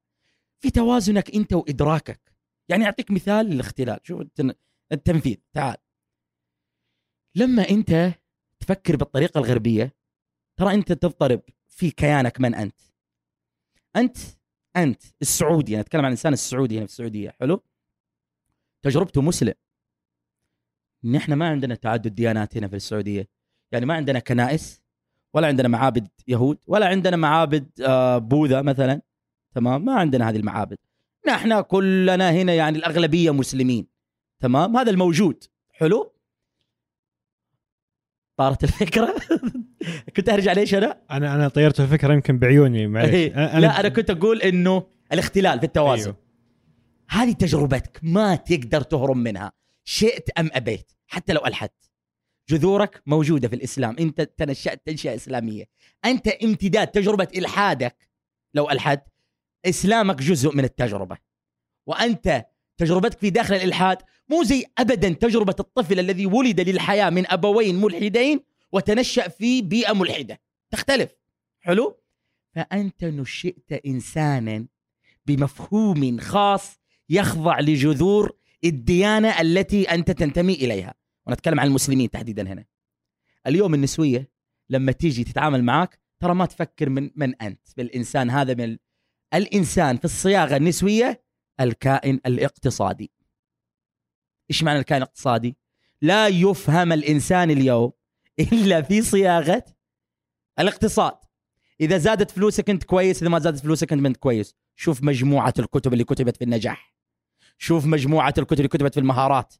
[0.58, 2.20] في توازنك أنت وإدراكك.
[2.68, 4.00] يعني أعطيك مثال للاختلال.
[4.02, 4.54] شوف التن-
[4.92, 5.36] التنفيذ.
[5.52, 5.76] تعال.
[7.34, 8.12] لما أنت
[8.60, 9.94] تفكر بالطريقة الغربية
[10.56, 12.80] ترى أنت تضطرب في كيانك من أنت.
[13.96, 14.16] أنت
[14.76, 15.72] أنت السعودي.
[15.74, 17.30] أنا أتكلم عن الإنسان السعودي هنا في السعودية.
[17.40, 17.62] حلو؟
[18.82, 19.54] تجربته مسلم.
[21.04, 23.28] نحن ما عندنا تعدد ديانات هنا في السعودية.
[23.72, 24.82] يعني ما عندنا كنائس
[25.34, 29.02] ولا عندنا معابد يهود ولا عندنا معابد آه، بوذا مثلا.
[29.54, 30.78] تمام؟ ما عندنا هذه المعابد.
[31.28, 33.86] نحن كلنا هنا يعني الأغلبية مسلمين.
[34.40, 35.44] تمام؟ هذا الموجود.
[35.70, 36.12] حلو؟
[38.36, 39.14] طارت الفكرة؟
[40.16, 43.58] كنت أرجع ليش أنا؟ أنا أنا طيرت الفكرة يمكن بعيوني معلش إيه.
[43.58, 46.10] لا أنا كنت أقول إنه الاختلال في التوازن.
[46.10, 46.29] أيوه.
[47.10, 49.52] هذه تجربتك ما تقدر تهرب منها.
[49.84, 51.90] شئت أم أبيت؟ حتى لو ألحدت.
[52.48, 53.96] جذورك موجودة في الإسلام.
[53.98, 55.64] انت تنشأت تنشئة إسلامية.
[56.04, 58.08] أنت امتداد تجربة إلحادك.
[58.54, 59.02] لو الحد
[59.66, 61.18] إسلامك جزء من التجربة.
[61.86, 62.46] وأنت
[62.76, 68.40] تجربتك في داخل الإلحاد مو زي ابدا تجربة الطفل الذي ولد للحياة من أبوين ملحدين
[68.72, 70.40] وتنشأ في بيئة ملحدة.
[70.70, 71.10] تختلف.
[71.60, 72.00] حلو؟
[72.54, 74.66] فأنت نشئت انسانا
[75.26, 76.79] بمفهوم خاص
[77.10, 80.94] يخضع لجذور الديانة التي أنت تنتمي إليها.
[81.26, 82.64] ونتكلم عن المسلمين تحديدا هنا.
[83.46, 84.30] اليوم النسوية
[84.70, 88.76] لما تيجي تتعامل معك ترى ما تفكر من من أنت بالانسان هذا من
[89.34, 91.24] الإنسان في الصياغة النسوية
[91.60, 93.12] الكائن الاقتصادي.
[94.50, 95.56] إيش معنى الكائن الاقتصادي؟
[96.02, 97.92] لا يفهم الإنسان اليوم
[98.40, 99.64] إلا في صياغة
[100.58, 101.18] الاقتصاد.
[101.80, 104.54] إذا زادت فلوسك أنت كويس إذا ما زادت فلوسك أنت كويس.
[104.76, 106.94] شوف مجموعة الكتب اللي كتبت في النجاح.
[107.62, 109.54] شوف مجموعة الكتب اللي كتبت في المهارات.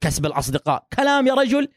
[0.00, 0.86] كسب الأصدقاء.
[0.96, 1.68] كلام يا رجل.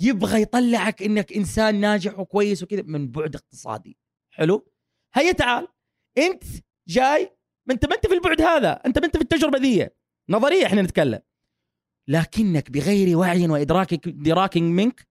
[0.00, 3.98] يبغى يطلعك إنك إنسان ناجح وكويس وكذا من بعد اقتصادي.
[4.30, 4.72] حلو؟
[5.14, 5.68] هيا تعال.
[6.18, 6.44] أنت
[6.88, 7.36] جاي
[7.66, 8.72] ما انت ما أنت في البعد هذا.
[8.72, 9.88] انت ما أنت في التجربة ذي.
[10.28, 11.20] نظرية إحنا نتكلم.
[12.08, 15.08] لكنك بغير وعي وإدراك ادراك منك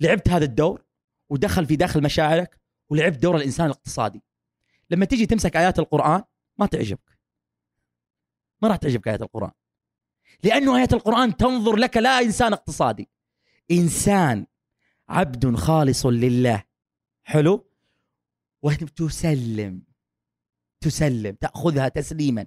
[0.00, 0.84] لعبت هذا الدور
[1.30, 2.60] ودخل في داخل مشاعرك
[2.90, 4.22] ولعبت دور الإنسان الاقتصادي.
[4.90, 6.22] لما تيجي تمسك آيات القرآن
[6.58, 7.13] ما تعجبك.
[8.62, 9.50] ما راح تعجبك ايات القرآن.
[10.44, 13.10] لأنه ايات القرآن تنظر لك لا إنسان اقتصادي.
[13.70, 14.46] إنسان
[15.08, 16.64] عبد خالص لله.
[17.22, 17.70] حلو؟
[18.62, 19.82] وتسلم
[20.80, 21.34] تسلم.
[21.34, 22.46] تأخذها تسليما.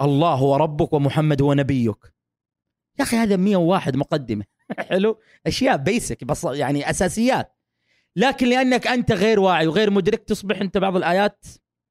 [0.00, 2.14] الله هو ربك ومحمد هو نبيك
[2.98, 4.44] يا أخي هذا 101 مقدمة.
[4.90, 7.56] حلو؟ أشياء بيسك بس يعني أساسيات.
[8.16, 11.44] لكن لأنك أنت غير واعي وغير مدرك تصبح أنت بعض الآيات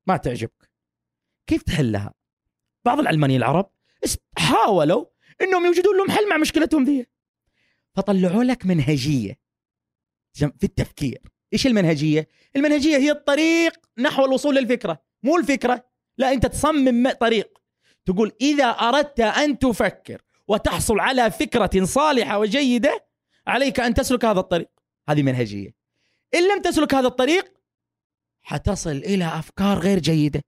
[0.08, 0.70] ما تعجبك.
[1.48, 2.14] كيف تحلها؟
[2.86, 3.72] بعض العلمانيين العرب
[4.38, 5.06] حاولوا
[5.42, 7.08] إنهم يوجدون لهم حل مع مشكلتهم ذي.
[7.96, 9.40] فطلعوا لك منهجية.
[10.34, 11.22] في التفكير.
[11.54, 15.04] إيش المنهجية؟ المنهجية هي الطريق نحو الوصول للفكرة.
[15.24, 15.86] مو الفكرة.
[16.18, 17.58] لا أنت تصمم طريق.
[18.06, 23.06] تقول إذا أردت أن تفكر وتحصل على فكرة صالحة وجيدة
[23.48, 24.70] عليك أن تسلك هذا الطريق.
[25.10, 25.76] هذه منهجية.
[26.36, 27.54] إن لم تسلك هذا الطريق
[28.42, 30.42] حتصل إلى أفكار غير جيدة.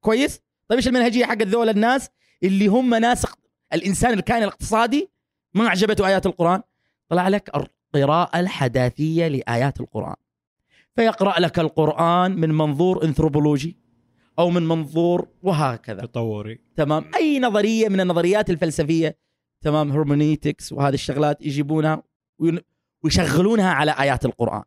[0.00, 2.10] كويس؟ طيب إيش المنهجية حق ذول الناس
[2.42, 3.26] اللي هم ناس
[3.72, 5.10] الإنسان الكائن الاقتصادي
[5.54, 6.62] ما أعجبته آيات القرآن؟
[7.08, 10.14] طلع لك القراءة الحداثية لآيات القرآن.
[10.96, 13.76] فيقرأ لك القرآن من منظور انثروبولوجي
[14.38, 16.00] أو من منظور وهكذا.
[16.00, 16.60] تطوري.
[16.76, 19.18] تمام؟ أي نظرية من النظريات الفلسفية.
[19.64, 22.02] تمام؟ هرمونيتكس وهذه الشغلات يجيبونها
[23.04, 24.62] ويشغلونها على آيات القرآن.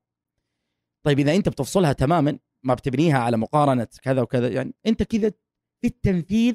[1.04, 5.32] طيب إذا أنت بتفصلها تماما ما بتبنيها على مقارنة كذا وكذا يعني أنت كذا
[5.82, 6.54] في التنفيذ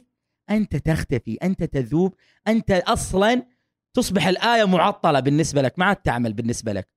[0.50, 2.14] أنت تختفي أنت تذوب
[2.48, 3.46] أنت أصلا
[3.94, 6.88] تصبح الآية معطلة بالنسبة لك ما عاد تعمل بالنسبة لك.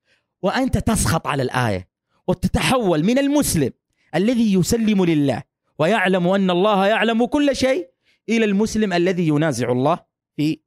[0.42, 1.90] وأنت تسخط على الآية
[2.28, 3.72] وتتحول من المسلم
[4.16, 5.44] الذي يسلم لله
[5.80, 7.90] ويعلم أن الله يعلم كل شيء
[8.30, 10.00] إلى المسلم الذي ينازع الله
[10.36, 10.60] في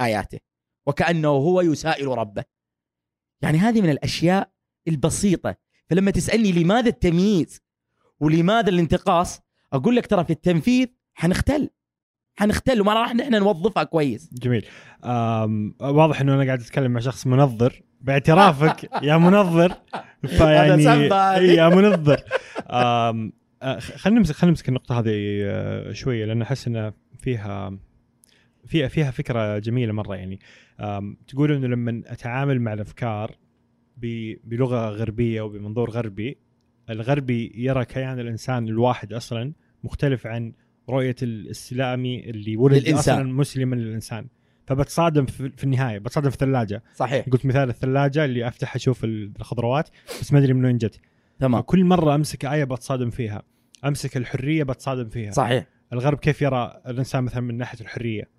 [0.00, 0.38] آياته
[0.86, 2.44] وكأنه هو يسائل ربه.
[3.42, 4.50] يعني هذه من الأشياء
[4.88, 5.56] البسيطة.
[5.90, 7.60] فلما تسألني لماذا التمييز
[8.20, 9.40] ولماذا الانتقاص
[9.72, 11.70] أقول لك ترى في التنفيذ حنختل.
[12.36, 14.30] حنختل وما راح نحن نوظفها كويس.
[14.32, 14.66] جميل.
[15.80, 17.82] واضح إنه أنا قاعد أتكلم مع شخص منظر.
[18.00, 19.72] باعترافك يا منظر.
[20.26, 20.84] فيعني
[21.54, 22.20] يا منظر.
[22.70, 23.30] آه،
[23.78, 27.78] خلينا نمسك خلينا نمسك النقطة هذه آه، شوية لأن أحس انها فيها
[28.66, 30.40] فيها فيها فكرة جميلة مرة يعني.
[31.28, 33.36] تقول إنه لما أتعامل مع الأفكار
[34.44, 36.38] بلغة غربية وبمنظور غربي
[36.90, 39.52] الغربي يرى كيان الإنسان الواحد أصلا
[39.84, 40.52] مختلف عن
[40.90, 43.14] رؤية الإسلامي اللي ولد للإنسان.
[43.20, 44.26] أصلا مسلما للإنسان.
[44.66, 46.82] فبتصادم في في النهاية بتصادم في الثلاجة.
[46.94, 47.28] صحيح.
[47.28, 49.88] قلت مثال الثلاجة اللي أفتح أشوف الخضروات
[50.20, 51.00] بس ما أدري من وين جت
[51.38, 51.60] تمام.
[51.60, 53.42] كل مرة أمسك آية بتصادم فيها.
[53.84, 55.30] أمسك الحرية بتصادم فيها.
[55.30, 55.66] صحيح.
[55.92, 58.30] الغرب كيف يرى الإنسان مثلا من ناحية الحرية؟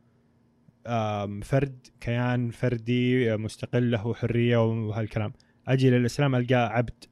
[1.41, 5.33] فرد كيان فردي مستقل له حرية وهالكلام.
[5.67, 7.03] أجي للإسلام القاه عبد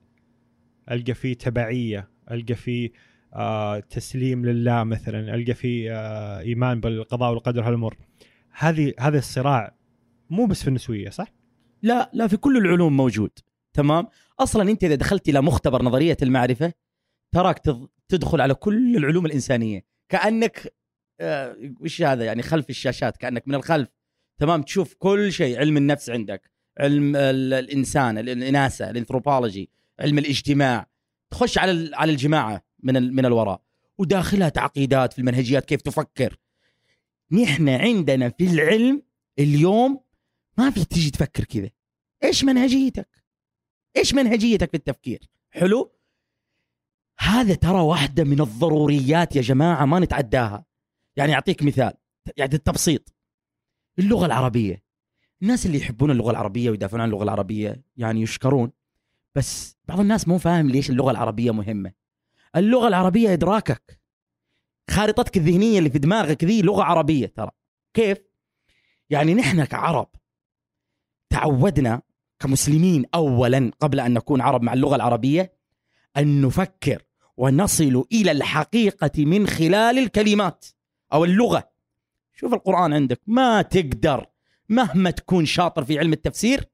[0.92, 2.92] ألقى فيه تبعية ألقى فيه
[3.90, 7.98] تسليم لله مثلا ألقى فيه آه إيمان بالقضاء والقدر هالامور
[8.52, 9.76] هذه هذا الصراع
[10.30, 11.34] مو بس في النسوية صح؟
[11.82, 13.32] لا لا في كل العلوم موجود.
[13.74, 14.08] تمام؟
[14.40, 16.74] أصلا أنت إذا دخلت إلى مختبر نظرية المعرفة
[17.32, 17.62] تراك
[18.10, 19.86] تدخل على كل العلوم الإنسانية.
[20.10, 20.74] كأنك
[21.20, 23.90] آه، وش هذا يعني خلف الشاشات كأنك من الخلف.
[24.38, 29.70] تمام؟ تشوف كل شيء علم النفس عندك علم ال- الإنسان ال- الاناثه الأنثروبولوجي
[30.00, 30.88] علم الاجتماع.
[31.32, 32.64] تخش على على الجماعة.
[32.84, 33.62] من من الوراء.
[33.98, 36.40] وداخلها تعقيدات في المنهجيات كيف تفكر.
[37.32, 39.04] نحن عندنا في العلم
[39.40, 40.00] اليوم
[40.58, 41.70] ما في تيجي تفكر كذا.
[42.24, 43.24] إيش منهجيتك؟
[43.98, 45.92] إيش منهجيتك في التفكير؟ حلو؟
[47.20, 50.66] هذا ترى واحدة من الضروريات يا جماعة ما نتعداها.
[51.16, 51.94] يعني أعطيك مثال
[52.38, 53.16] يعني التبسيط.
[54.00, 54.84] اللغة العربية.
[55.42, 58.72] الناس اللي يحبون اللغة العربية ويدافعون عن اللغة العربية يعني يشكرون
[59.36, 61.92] بس بعض الناس مو فاهم ليش اللغة العربية مهمة.
[62.56, 64.00] اللغة العربية إدراكك.
[64.90, 67.52] خارطتك الذهنية اللي في دماغك ذي لغة عربية ترى.
[67.94, 68.18] كيف؟
[69.10, 70.10] يعني نحن كعرب
[71.30, 72.02] تعودنا
[72.40, 75.54] كمسلمين اولا قبل أن نكون عرب مع اللغة العربية
[76.18, 77.04] أن نفكر
[77.38, 80.66] ونصل إلى الحقيقة من خلال الكلمات
[81.14, 81.70] أو اللغة.
[82.34, 83.22] شوف القرآن عندك.
[83.28, 84.26] ما تقدر
[84.70, 86.70] مهما تكون شاطر في علم التفسير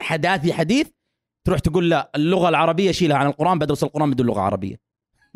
[0.00, 0.88] حداثي حديث
[1.44, 4.85] تروح تقول لا اللغة العربية شيلها عن القرآن بدرس القرآن بدون لغة عربية.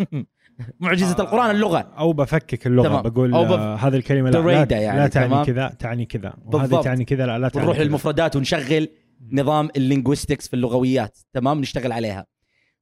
[0.80, 1.78] معجزة القرآن اللغة.
[1.78, 3.02] أو بفكك اللغة تمام.
[3.02, 5.44] بقول أو بف- آه هذه الكلمة لا, يعني، لا تعني.
[5.44, 6.34] كذا تعني كذا.
[6.44, 6.84] وهذه بالضبط.
[6.84, 7.78] تعني كذا لا, لا تعني ونروح.
[7.80, 8.88] للمفردات ونشغل
[9.32, 12.26] نظام اللينغويستكس في اللغويات تمام؟ نشتغل عليها.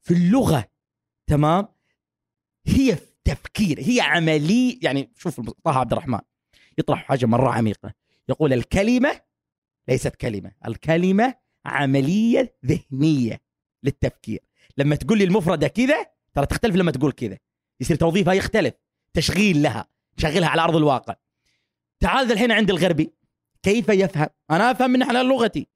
[0.02, 0.64] في اللغة
[1.26, 1.68] تمام؟
[2.66, 4.78] هي تفكير هي عملية.
[4.82, 6.18] يعني شوف طه عبد الرحمن
[6.78, 7.92] يطرح حاجة مرة عميقة.
[8.28, 9.20] يقول الكلمة
[9.88, 13.40] ليست كلمة الكلمة عملية ذهنية
[13.82, 14.40] للتفكير.
[14.78, 16.06] لما تقول لي المفرده كذا
[16.38, 17.38] ترى تختلف لما تقول كذا.
[17.80, 18.74] يصير توظيفها يختلف.
[19.14, 19.86] تشغيل لها.
[20.16, 21.14] شغلها على أرض الواقع.
[22.00, 23.12] تعال الحين عند الغربي.
[23.62, 25.68] كيف يفهم؟ أنا أفهم من خلال لغتي.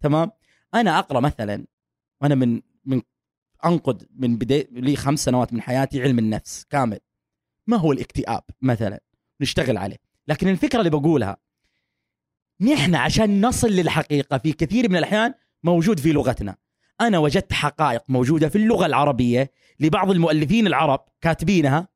[0.00, 0.30] تمام؟
[0.74, 1.66] أنا أقرأ مثلا
[2.20, 3.02] وأنا من من
[3.64, 6.98] أنقد من بداية لي خمس سنوات من حياتي علم النفس كامل.
[7.66, 9.00] ما هو الاكتئاب مثلا؟
[9.40, 9.96] نشتغل عليه.
[10.28, 11.36] لكن الفكرة اللي بقولها
[12.60, 16.56] نحن عشان نصل للحقيقة في كثير من الأحيان موجود في لغتنا.
[17.00, 21.88] أنا وجدت حقائق موجودة في اللغة العربية لبعض المؤلفين العرب كاتبينها.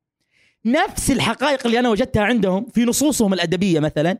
[0.65, 4.19] نفس الحقائق اللي أنا وجدتها عندهم في نصوصهم الأدبية مثلا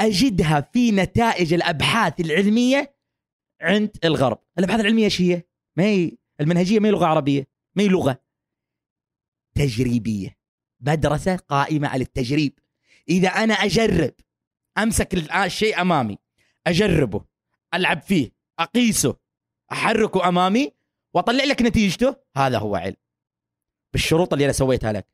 [0.00, 2.94] أجدها في نتائج الأبحاث العلمية
[3.60, 4.38] عند الغرب.
[4.58, 5.42] الأبحاث العلمية إيش هي؟
[5.76, 8.20] ما هي المنهجية ما هي لغة عربية ما هي لغة
[9.54, 10.36] تجريبية.
[10.80, 12.58] مدرسة قائمة على التجريب.
[13.08, 14.14] إذا أنا أجرب
[14.78, 16.18] أمسك ال- الشيء أمامي
[16.66, 17.24] أجربه
[17.74, 19.16] ألعب فيه أقيسه
[19.72, 20.72] أحركه أمامي
[21.14, 22.96] واطلع لك نتيجته؟ هذا هو علم.
[23.92, 25.06] بالشروط اللي أنا سويتها لك.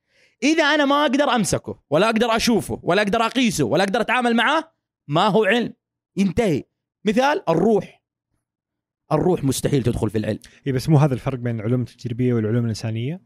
[0.43, 4.73] إذا أنا ما أقدر أمسكه ولا أقدر أشوفه ولا أقدر أقيسه ولا أقدر أتعامل معاه
[5.09, 5.75] ما هو علم.
[6.17, 6.65] ينتهي.
[7.05, 8.03] مثال الروح.
[9.13, 10.39] الروح مستحيل تدخل في العلم.
[10.67, 13.21] إيه بس مو هذا الفرق بين العلوم التجريبية والعلوم الإنسانية؟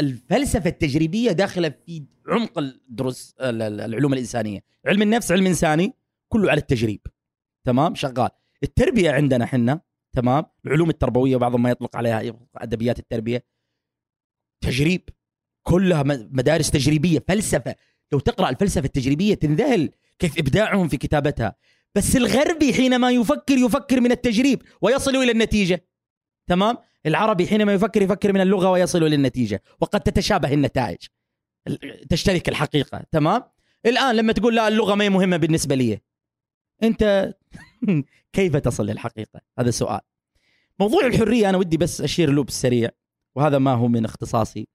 [0.00, 4.64] الفلسفة التجريبية داخلة في عمق الدروس ال- ال- العلوم الإنسانية.
[4.86, 5.94] علم النفس علم إنساني
[6.28, 7.00] كله على التجريب.
[7.64, 8.28] تمام؟ شغال.
[8.62, 9.80] التربية عندنا حنا
[10.12, 12.22] تمام؟ العلوم التربوية وبعضهم ما يطلق عليها
[12.56, 13.44] أدبيات التربية.
[14.64, 15.08] تجريب
[15.66, 17.74] كلها مدارس تجريبية فلسفة.
[18.12, 21.54] لو تقرأ الفلسفة التجريبية تنذهل كيف إبداعهم في كتابتها.
[21.94, 25.84] بس الغربي حينما يفكر يفكر من التجريب ويصل إلى النتيجة.
[26.46, 29.62] تمام؟ العربي حينما يفكر يفكر من اللغة ويصل إلى النتيجة.
[29.80, 30.98] وقد تتشابه النتائج.
[32.10, 33.04] تشترك الحقيقة.
[33.10, 33.42] تمام؟
[33.86, 36.00] الآن لما تقول لا اللغة ما هي مهمة بالنسبة لي.
[36.82, 37.34] أنت
[38.32, 40.00] كيف تصل للحقيقة؟ هذا سؤال
[40.80, 42.90] موضوع الحرية أنا ودي بس أشير له بالسريع
[43.34, 44.68] وهذا ما هو من اختصاصي.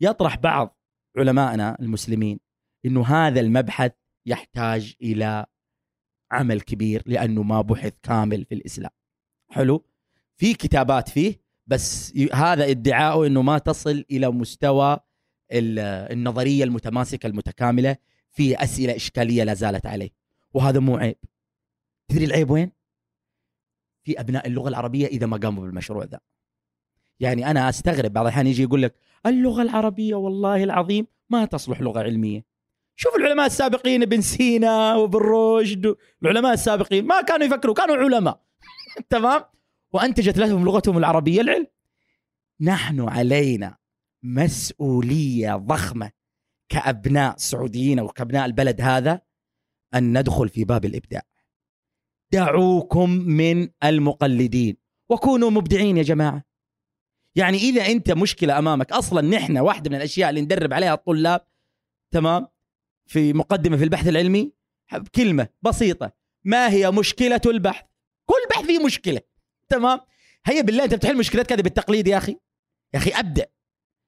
[0.00, 0.78] يطرح بعض
[1.16, 2.40] علمائنا المسلمين
[2.84, 3.92] إنه هذا المبحث
[4.26, 5.46] يحتاج إلى
[6.30, 8.90] عمل كبير لأنه ما بحث كامل في الإسلام.
[9.50, 9.84] حلو؟
[10.36, 14.98] في كتابات فيه بس هذا ادعاؤه إنه ما تصل إلى مستوى
[15.52, 17.96] النظرية المتماسكة المتكاملة
[18.30, 20.10] في أسئلة إشكالية لا زالت عليه.
[20.54, 21.16] وهذا مو عيب.
[22.08, 22.72] تدري العيب وين؟
[24.04, 26.20] في أبناء اللغة العربية إذا ما قاموا بالمشروع ذا.
[27.20, 28.94] يعني أنا أستغرب بعض الأحيان يجي يقول لك
[29.26, 32.44] اللغة العربية والله العظيم ما تصلح لغة علمية.
[32.96, 35.96] شوف العلماء السابقين ابن سينا وابن رشد.
[36.22, 38.44] العلماء السابقين ما كانوا يفكروا كانوا علماء.
[39.10, 39.44] تمام؟
[39.92, 41.66] وأنتجت لهم لغتهم العربية العلم.
[42.60, 43.76] نحن علينا
[44.22, 46.10] مسؤولية ضخمة
[46.68, 49.20] كأبناء سعوديين أو كأبناء البلد هذا
[49.94, 51.22] أن ندخل في باب الإبداع.
[52.32, 54.76] دعوكم من المقلدين.
[55.10, 56.44] وكونوا مبدعين يا جماعة.
[57.36, 61.46] يعني إذا أنت مشكلة أمامك أصلا نحن واحدة من الأشياء اللي ندرب عليها الطلاب
[62.14, 62.46] تمام؟
[63.06, 64.52] في مقدمة في البحث العلمي.
[65.14, 66.12] كلمة بسيطة.
[66.44, 67.84] ما هي مشكلة البحث؟
[68.26, 69.20] كل بحث فيه مشكلة
[69.68, 70.00] تمام؟
[70.46, 72.36] هيا بالله أنت بتحل مشكلتك هذه بالتقليد يا أخي.
[72.94, 73.46] يا أخي أبدأ.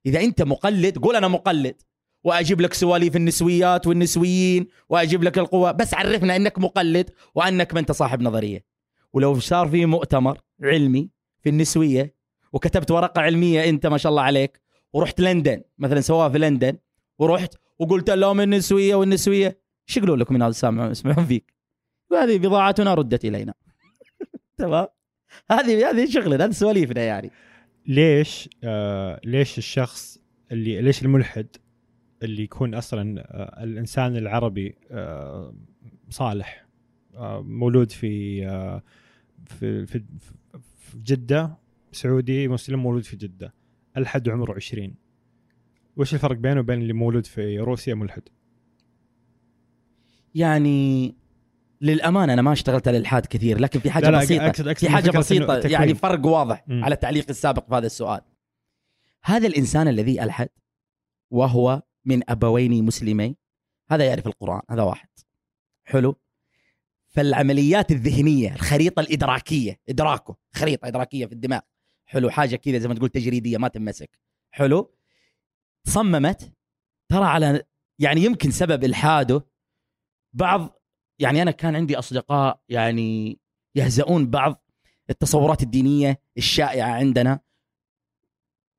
[0.07, 1.83] إذا أنت مقلد قول أنا مقلد.
[2.25, 5.73] وأجيب لك سواليف النسويات والنسويين وأجيب لك القوى.
[5.73, 8.65] بس عرفنا إنك مقلد وأنك ما أنت صاحب نظرية.
[9.13, 12.15] ولو صار في مؤتمر علمي في النسوية
[12.53, 14.61] وكتبت ورقة علمية أنت ما شاء الله عليك
[14.93, 16.79] ورحت لندن مثلا سواها في لندن
[17.19, 21.55] ورحت وقلت لهم النسوية والنسوية إيش يقولوا لكم من هذا السامع يسمعون فيك.
[22.13, 23.55] هذه بضاعتنا ردت إلينا.
[24.59, 24.87] تمام؟
[25.51, 27.31] هذه هذه شغلنا هذه سواليفنا يعني.
[27.87, 30.19] ليش آه ليش الشخص
[30.53, 31.57] اللي ليش الملحد
[32.23, 35.55] اللي يكون أصلا آه الإنسان العربي آه
[36.11, 36.67] صالح
[37.15, 38.41] آه مولود في
[39.45, 40.05] في في
[40.61, 41.59] في جدة
[41.93, 43.55] سعودي مسلم مولود في جدة.
[43.97, 44.95] الحد عمره 20
[45.97, 48.23] وش الفرق بينه وبين اللي مولود في روسيا ملحد؟
[50.35, 51.15] يعني
[51.81, 54.47] للأمانة أنا ما اشتغلت على الالحاد كثير لكن في حاجة لا لا بسيطة.
[54.47, 55.69] أكسد أكسد في حاجة بسيطة.
[55.69, 56.85] يعني فرق واضح م.
[56.85, 58.21] على التعليق السابق في هذا السؤال.
[59.25, 60.49] هذا الإنسان الذي ألحد
[61.31, 63.37] وهو من أبوين مسلمين.
[63.91, 65.09] هذا يعرف القرآن هذا واحد.
[65.85, 66.17] حلو.
[67.09, 71.61] فالعمليات الذهنية الخريطة الإدراكية إدراكه خريطة إدراكية في الدماغ.
[72.05, 74.19] حلو حاجة كذا زي ما تقول تجريدية ما تمسك.
[74.51, 74.95] حلو.
[75.85, 76.53] صممت.
[77.09, 77.63] ترى على
[77.99, 79.47] يعني يمكن سبب إلحاده.
[80.33, 80.81] بعض
[81.19, 83.39] يعني أنا كان عندي أصدقاء يعني
[83.75, 84.65] يهزؤون بعض
[85.11, 87.41] التصورات الدينية الشائعة عندنا.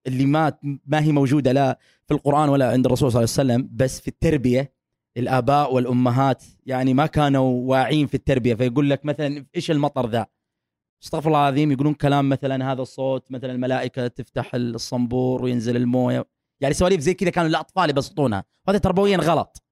[0.07, 1.79] اللي ما ما هي موجودة لا
[2.11, 4.73] في القرآن ولا عند الرسول صلى الله عليه وسلم بس في التربية
[5.17, 8.55] الآباء والأمهات يعني ما كانوا واعين في التربية.
[8.55, 10.25] فيقول لك مثلا إيش المطر ذا؟
[11.03, 16.25] استغفر الله العظيم يقولون كلام مثلا هذا الصوت مثلا الملائكة تفتح الصنبور وينزل الموية.
[16.61, 18.43] يعني سواليف زي كذا كانوا الاطفال يبسطونها.
[18.67, 19.63] وهذا تربويا غلط.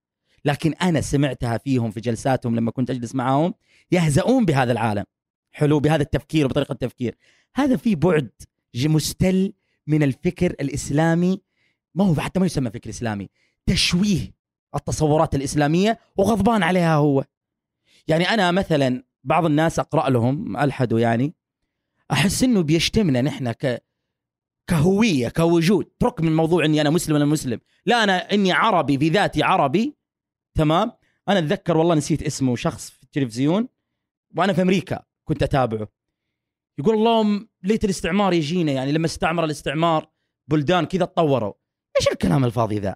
[0.46, 3.54] لكن أنا سمعتها فيهم في جلساتهم لما كنت أجلس معاهم
[3.92, 5.04] يهزؤون بهذا العالم.
[5.52, 7.16] حلو بهذا التفكير وبطريقه التفكير.
[7.56, 8.30] هذا في بعد
[8.76, 9.54] مستل
[9.88, 11.49] من الفكر الإسلامي
[11.96, 13.30] ما هو حتى ما يسمى فكر إسلامي.
[13.66, 14.34] تشويه
[14.76, 17.26] التصورات الإسلامية وغضبان عليها هو.
[18.08, 21.34] يعني أنا مثلا بعض الناس أقرأ لهم ألحدوا يعني
[22.12, 23.84] أحس إنه بيشتمنا نحن ك
[24.68, 25.86] كهوية كوجود.
[26.00, 27.60] ترك من موضوع إني أنا مسلم ولا مسلم.
[27.86, 29.96] لا أنا إني عربي بذاتي عربي.
[30.56, 30.92] تمام؟
[31.30, 33.68] أنا أتذكر والله نسيت اسمه شخص في التلفزيون
[34.36, 35.88] وأنا في أمريكا كنت أتابعه.
[36.80, 40.10] يقول اللهم ليت الاستعمار يجينا يعني لما استعمر الاستعمار
[40.48, 41.54] بلدان كذا تطوروا
[42.00, 42.96] إيش الكلام الفاضي ذا؟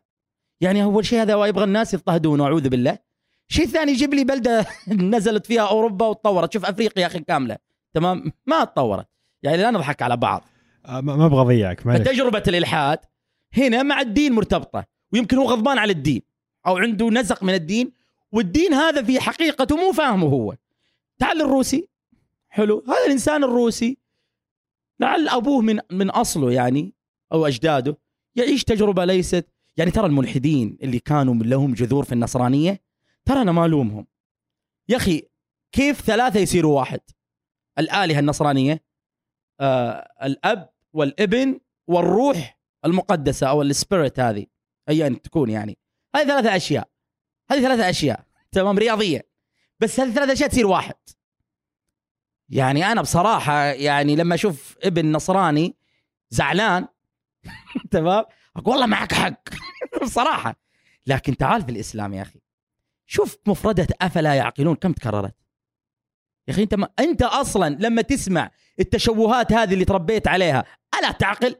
[0.61, 2.97] يعني أول شيء هذا يبغى الناس يضطهدون أعوذ بالله.
[3.47, 6.53] شيء ثاني يجيب لي بلدة نزلت فيها أوروبا وتطورت.
[6.53, 7.57] شوف أفريقيا يا أخي كاملة.
[7.93, 9.07] تمام؟ ما تطورت.
[9.43, 10.45] يعني لا نضحك على بعض.
[10.85, 12.99] آه، ما أبغى أضيعك تجربه الإلحاد
[13.57, 16.21] هنا مع الدين مرتبطة ويمكن هو غضبان على الدين
[16.67, 17.91] أو عنده نزق من الدين
[18.31, 20.55] والدين هذا في حقيقته مو فاهمه هو.
[21.19, 21.89] تعال الروسي.
[22.49, 22.83] حلو.
[22.87, 23.97] هذا الإنسان الروسي
[24.99, 26.93] لعل أبوه من من أصله يعني
[27.33, 27.97] أو أجداده.
[28.35, 32.81] يعيش تجربة ليست؟ يعني ترى الملحدين اللي كانوا لهم جذور في النصرانية
[33.25, 34.07] ترى أنا ما ألومهم.
[34.89, 35.23] يا أخي
[35.71, 36.99] كيف ثلاثة يصيروا واحد؟
[37.79, 38.83] الآلهة النصرانية
[39.59, 44.45] آه الأب والابن والروح المقدسة أو السبيريت هذه
[44.89, 45.77] ايا تكون يعني.
[46.15, 46.89] هذه ثلاثة أشياء.
[47.51, 48.25] هذه ثلاثة أشياء.
[48.51, 49.27] تمام؟ رياضية.
[49.79, 50.95] بس هذه الثلاث أشياء تصير واحد.
[52.49, 55.75] يعني أنا بصراحة يعني لما أشوف ابن نصراني
[56.29, 56.87] زعلان
[57.91, 58.25] تمام؟
[58.55, 59.43] أقول والله معك حق.
[60.03, 60.55] بصراحة.
[61.07, 62.39] لكن تعال في الإسلام يا أخي.
[63.05, 64.75] شوف مفردة أفلا يعقلون.
[64.75, 65.35] كم تكررت؟
[66.47, 70.65] يا أخي أنت ما أنت أصلا لما تسمع التشوهات هذه اللي تربيت عليها
[70.99, 71.55] ألا تعقل؟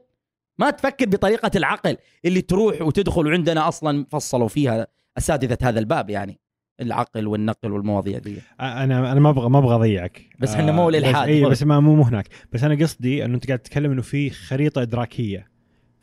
[0.58, 6.40] ما تفكر بطريقة العقل اللي تروح وتدخل وعندنا أصلا فصلوا فيها أساتذة هذا الباب يعني.
[6.82, 8.42] العقل والنقل والمواضيع دي.
[8.60, 10.22] أنا أنا ما أبغى ما أبغى أضيعك.
[10.40, 12.28] بس إحنا مو بس الالحاد اي بس ما مو هناك.
[12.52, 15.53] بس أنا قصدي أنه أنت قاعد تتكلم أنه في خريطة إدراكية.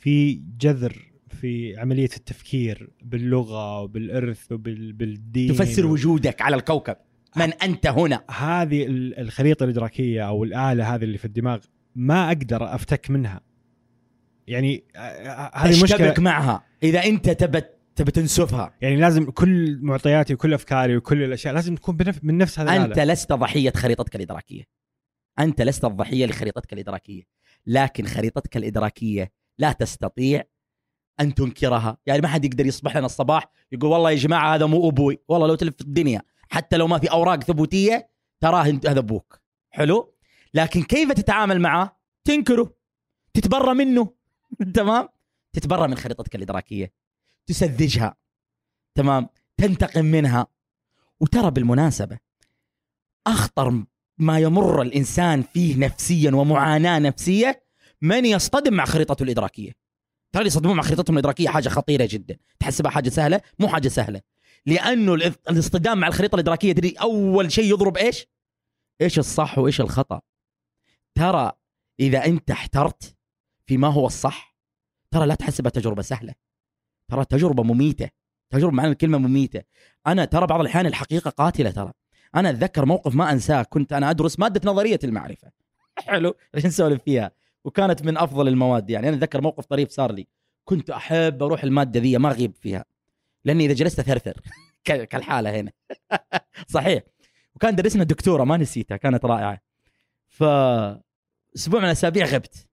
[0.00, 6.96] في جذر في عملية التفكير باللغة وبالإرث وبالدين تفسر وجودك على الكوكب.
[7.36, 11.58] من أنت هنا؟ هذه ال- الخريطة الإدراكية أو الآلة هذه اللي في الدماغ
[11.94, 13.40] ما أقدر أفتك منها.
[14.46, 14.84] يعني
[15.54, 16.64] هذه تشتبك معها.
[16.82, 18.74] إذا أنت تبت تبي تنسفها.
[18.80, 22.24] يعني لازم كل معطياتي وكل أفكاري وكل الأشياء لازم تكون بنف...
[22.24, 24.62] من نفس هذا أنت لست ضحية خريطتك الإدراكية.
[25.38, 27.22] أنت لست الضحيه لخريطتك الإدراكية.
[27.66, 30.44] لكن خريطتك الإدراكية لا تستطيع
[31.20, 31.96] أن تنكرها.
[32.06, 35.18] يعني ما حد يقدر يصبح لنا الصباح يقول والله يا جماعة هذا مو أبوي.
[35.28, 39.40] والله لو تلف الدنيا حتى لو ما في أوراق ثبوتية تراه هذا أبوك.
[39.70, 40.14] حلو؟
[40.54, 42.74] لكن كيف تتعامل معه؟ تنكره.
[43.34, 44.14] تتبرى منه.
[44.74, 45.08] تمام؟
[45.52, 46.92] تتبرى من خريطتك الإدراكية.
[47.46, 48.16] تسذجها.
[48.94, 50.46] تمام؟ تنتقم منها.
[51.20, 52.18] وترى بالمناسبة
[53.26, 53.84] أخطر
[54.18, 57.69] ما يمر الإنسان فيه نفسيا ومعاناة نفسية
[58.02, 59.72] من يصطدم مع خريطته الإدراكية.
[60.32, 62.36] ترى يصطدمون مع خريطتهم الإدراكية حاجة خطيرة جدا.
[62.60, 64.20] تحسبها حاجة سهلة؟ مو حاجة سهلة.
[64.66, 65.14] لأنه
[65.48, 68.26] الاصطدام مع الخريطة الإدراكية تدري أول شيء يضرب إيش؟
[69.00, 70.20] إيش الصح وإيش الخطأ.
[71.14, 71.52] ترى
[72.00, 73.16] إذا أنت احترت
[73.66, 74.56] في ما هو الصح
[75.10, 76.34] ترى لا تحسبها تجربه سهلة.
[77.08, 78.10] ترى تجربة مميتة.
[78.50, 79.62] تجربة معنى الكلمة مميتة.
[80.06, 81.92] أنا ترى بعض الأحيان الحقيقة قاتلة ترى.
[82.34, 83.62] أنا أتذكر موقف ما أنساه.
[83.62, 85.50] كنت أنا أدرس مادة نظرية المعرفة.
[85.98, 86.34] حلو.
[86.54, 87.30] إيش نسولف فيها؟
[87.64, 88.90] وكانت من أفضل المواد.
[88.90, 90.26] يعني أنا أتذكر موقف طريف صار لي.
[90.64, 92.84] كنت أحب أروح المادة ذي ما أغيب فيها.
[93.44, 94.40] لأني إذا جلست أثرثر
[94.84, 95.72] كالحالة هنا.
[96.74, 97.02] صحيح.
[97.54, 99.60] وكان درسنا الدكتوره ما نسيتها كانت رائعة.
[100.28, 100.42] ف
[101.56, 102.68] أسبوع من الأسابيع غبت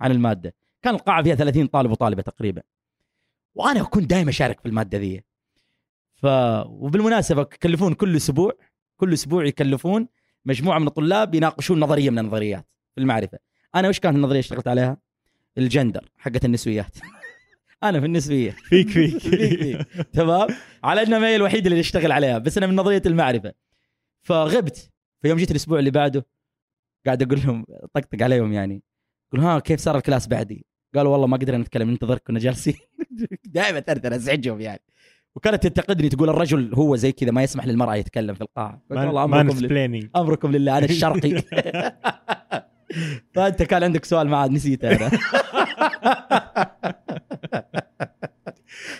[0.00, 0.54] عن المادة.
[0.82, 2.62] كان القاعة فيها 30 طالب وطالبة تقريبا.
[3.54, 5.24] وأنا كنت دائما أشارك في المادة ذي.
[6.14, 6.26] ف
[6.66, 8.52] وبالمناسبة يكلفون كل أسبوع
[8.96, 10.08] كل أسبوع يكلفون
[10.44, 13.38] مجموعة من الطلاب يناقشون نظرية من النظريات في المعرفة.
[13.74, 14.96] أنا وش كانت النظرية اشتغلت عليها؟
[15.58, 16.96] الجندر حقت النسويات.
[17.82, 18.50] أنا في النسوية.
[18.50, 19.16] فيك فيك.
[19.36, 20.06] فيك فيك.
[20.12, 20.48] تمام؟
[20.84, 23.52] على انها ما هي الوحيدة اللي اشتغل عليها بس أنا من نظرية المعرفة.
[24.22, 24.90] فغبت.
[25.22, 26.26] فيوم جيت الأسبوع اللي بعده
[27.06, 28.82] قاعد أقول لهم طقطق عليهم يعني.
[29.28, 32.76] أقول ها كيف صار ال class بعدي؟ قالوا والله ما قدرنا نتكلم ننتظر كنا جالسين.
[33.44, 34.80] دائما ترتر أزعجهم يعني.
[35.36, 38.82] وكانت تنتقدني تقول الرجل هو زي كذا ما يسمح للمرأة يتكلم في القاعة.
[38.90, 40.08] والله أمركم لله.
[40.16, 41.42] أمركم لله أنا الشرقي.
[43.34, 45.10] فانت كان عندك سؤال معاد نسيته أنا.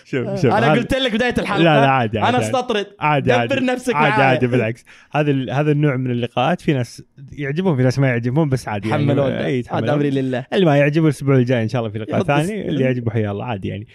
[0.05, 1.63] شوف شوف أنا قلت لك بداية الحلقة.
[1.63, 2.87] لا لا عادي أنا عادي استطرد.
[2.99, 3.55] عادي عادي.
[3.55, 4.23] دبر نفسك عادي.
[4.23, 4.85] عادي بالعكس.
[5.11, 9.03] هذا هذا النوع من اللقاءات في ناس يعجبهم في ناس ما يعجبهم بس عادي يعني.
[9.03, 9.45] حملونا.
[9.45, 9.93] اي هذا.
[9.93, 10.45] أمري لله.
[10.53, 12.69] اللي ما يعجبه الأسبوع الجاي إن شاء الله في لقاء ثاني.
[12.69, 13.87] اللي يعجبه حيا الله عادي يعني.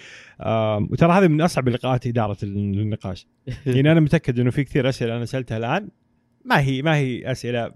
[0.90, 3.26] وترى هذه من أصعب اللقاءات إدارة النقاش.
[3.66, 5.88] يعني أنا متأكد إنه في كثير أسئلة أنا سألتها الآن.
[6.44, 7.72] ما هي ما هي أسئلة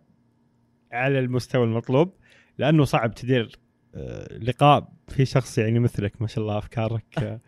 [0.94, 2.12] على المستوى المطلوب
[2.58, 3.58] لأنه صعب تدير
[3.94, 7.40] آه، لقاء في شخص يعني مثلك ما شاء الله أفكارك آه،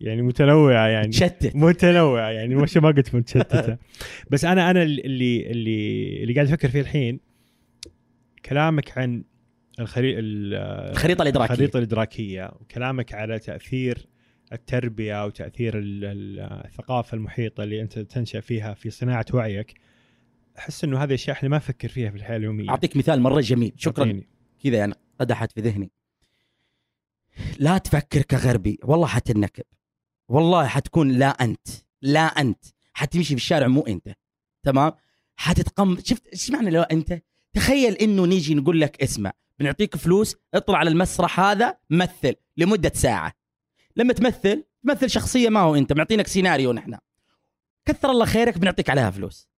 [0.00, 1.08] يعني متنوعة يعني.
[1.08, 3.76] تشتت متنوعة يعني مش ما قلت متشتتة.
[4.30, 7.20] بس أنا أنا اللي اللي اللي قاعد أفكر فيه الحين
[8.44, 9.24] كلامك عن
[9.80, 11.52] الخريطه الخريطة الإدراكية.
[11.52, 14.06] الخريطة الإدراكية وكلامك على تأثير
[14.52, 19.74] التربية وتأثير ال- ال- الثقافة المحيطة اللي أنت تنشأ فيها في صناعة وعيك.
[20.58, 22.70] أحس إنه هذه أشياء إحنا ما نفكر فيها في الحياة اليومية.
[22.70, 23.72] أعطيك مثال مرة جميل.
[23.76, 24.22] شكرا.
[24.64, 25.90] كذا يعني قدحت في ذهني.
[27.58, 28.78] لا تفكر كغربي.
[28.84, 29.64] والله حتنكب.
[30.28, 31.68] والله حتكون لا أنت.
[32.02, 32.64] لا أنت.
[32.92, 34.14] حتمشي في الشارع مو أنت.
[34.62, 34.92] تمام؟
[35.36, 35.96] حتتقم.
[36.04, 40.90] شفت؟ إيش معنى لو أنت؟ تخيل إنه نيجي نقول لك اسمع بنعطيك فلوس اطلع على
[40.90, 43.32] المسرح هذا مثل لمدة ساعة.
[43.96, 45.92] لما تمثل تمثل شخصية ما هو أنت.
[45.92, 46.98] معطينك سيناريو نحن.
[47.84, 49.48] كثر الله خيرك بنعطيك عليها فلوس.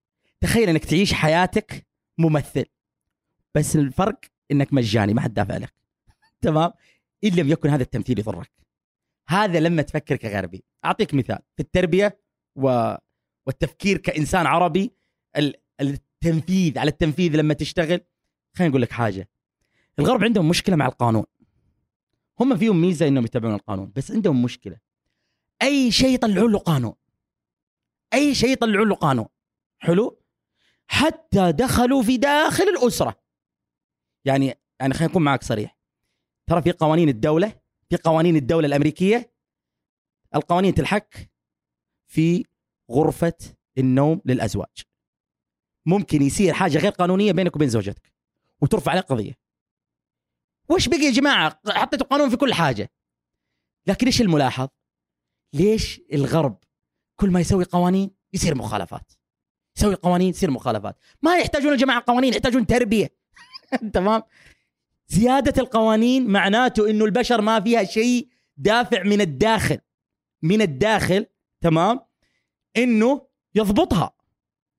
[0.41, 1.87] تخيل إنك تعيش حياتك
[2.17, 2.65] ممثل
[3.55, 4.19] بس الفرق
[4.51, 5.73] إنك مجاني ما حد دافع لك.
[6.41, 6.71] تمام؟
[7.23, 8.51] إن لم يكن هذا التمثيل يضرك.
[9.29, 10.63] هذا لما تفكر كغربي.
[10.85, 11.39] أعطيك مثال.
[11.55, 12.19] في التربية
[12.55, 12.95] و...
[13.47, 14.91] والتفكير كإنسان عربي
[15.37, 15.55] ال...
[15.81, 18.01] التنفيذ على التنفيذ لما تشتغل
[18.55, 19.29] خليني أقول لك حاجة.
[19.99, 21.25] الغرب عندهم مشكلة مع القانون.
[22.39, 24.79] هم فيهم ميزة إنهم يتبعون القانون بس عندهم مشكلة.
[25.61, 26.93] أي شيء يطلعون له قانون.
[28.13, 29.25] أي شيء يطلعون له قانون.
[29.79, 30.18] حلو؟
[30.91, 33.23] حتى دخلوا في داخل الأسرة.
[34.25, 34.45] يعني
[34.79, 35.77] يعني خلينا نكون معك صريح.
[36.49, 39.33] ترى في قوانين الدولة في قوانين الدولة الأمريكية
[40.35, 41.31] القوانين تلحك
[42.11, 42.45] في
[42.91, 43.37] غرفة
[43.77, 44.83] النوم للأزواج.
[45.85, 48.13] ممكن يصير حاجة غير قانونية بينك وبين زوجتك
[48.61, 49.33] وترفع عليك قضية.
[50.69, 52.91] وش بقي يا جماعة؟ حطيتوا قانون في كل حاجة.
[53.87, 54.67] لكن إيش الملاحظ؟
[55.53, 56.63] ليش الغرب
[57.19, 59.11] كل ما يسوي قوانين يصير مخالفات؟
[59.79, 60.97] يسوي قوانين يصير مخالفات.
[61.21, 63.09] ما يحتاجون الجماعه قوانين يحتاجون تربية.
[63.93, 64.23] تمام؟
[65.07, 68.27] زيادة القوانين معناته إنه البشر ما فيها شيء
[68.57, 69.77] دافع من الداخل.
[70.41, 71.25] من الداخل
[71.61, 71.99] تمام؟
[72.77, 74.11] إنه يضبطها.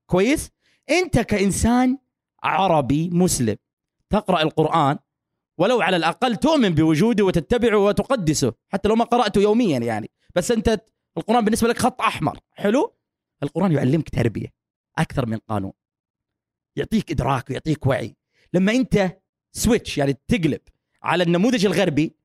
[0.05, 0.49] كويس؟
[0.89, 1.97] أنت كإنسان
[2.43, 3.55] عربي مسلم
[4.09, 4.97] تقرأ القرآن
[5.57, 8.53] ولو على الأقل تؤمن بوجوده وتتبعه وتقدسه.
[8.69, 10.11] حتى لو ما قرأته يوميا يعني.
[10.35, 10.81] بس أنت
[11.17, 12.39] القرآن بالنسبة لك خط أحمر.
[12.51, 12.95] حلو؟
[13.43, 14.60] القرآن يعلمك تربية.
[14.97, 15.73] أكثر من قانون.
[16.75, 18.15] يعطيك إدراك ويعطيك وعي.
[18.53, 19.17] لما أنت
[19.51, 20.61] سويتش يعني تقلب
[21.03, 22.15] على النموذج الغربي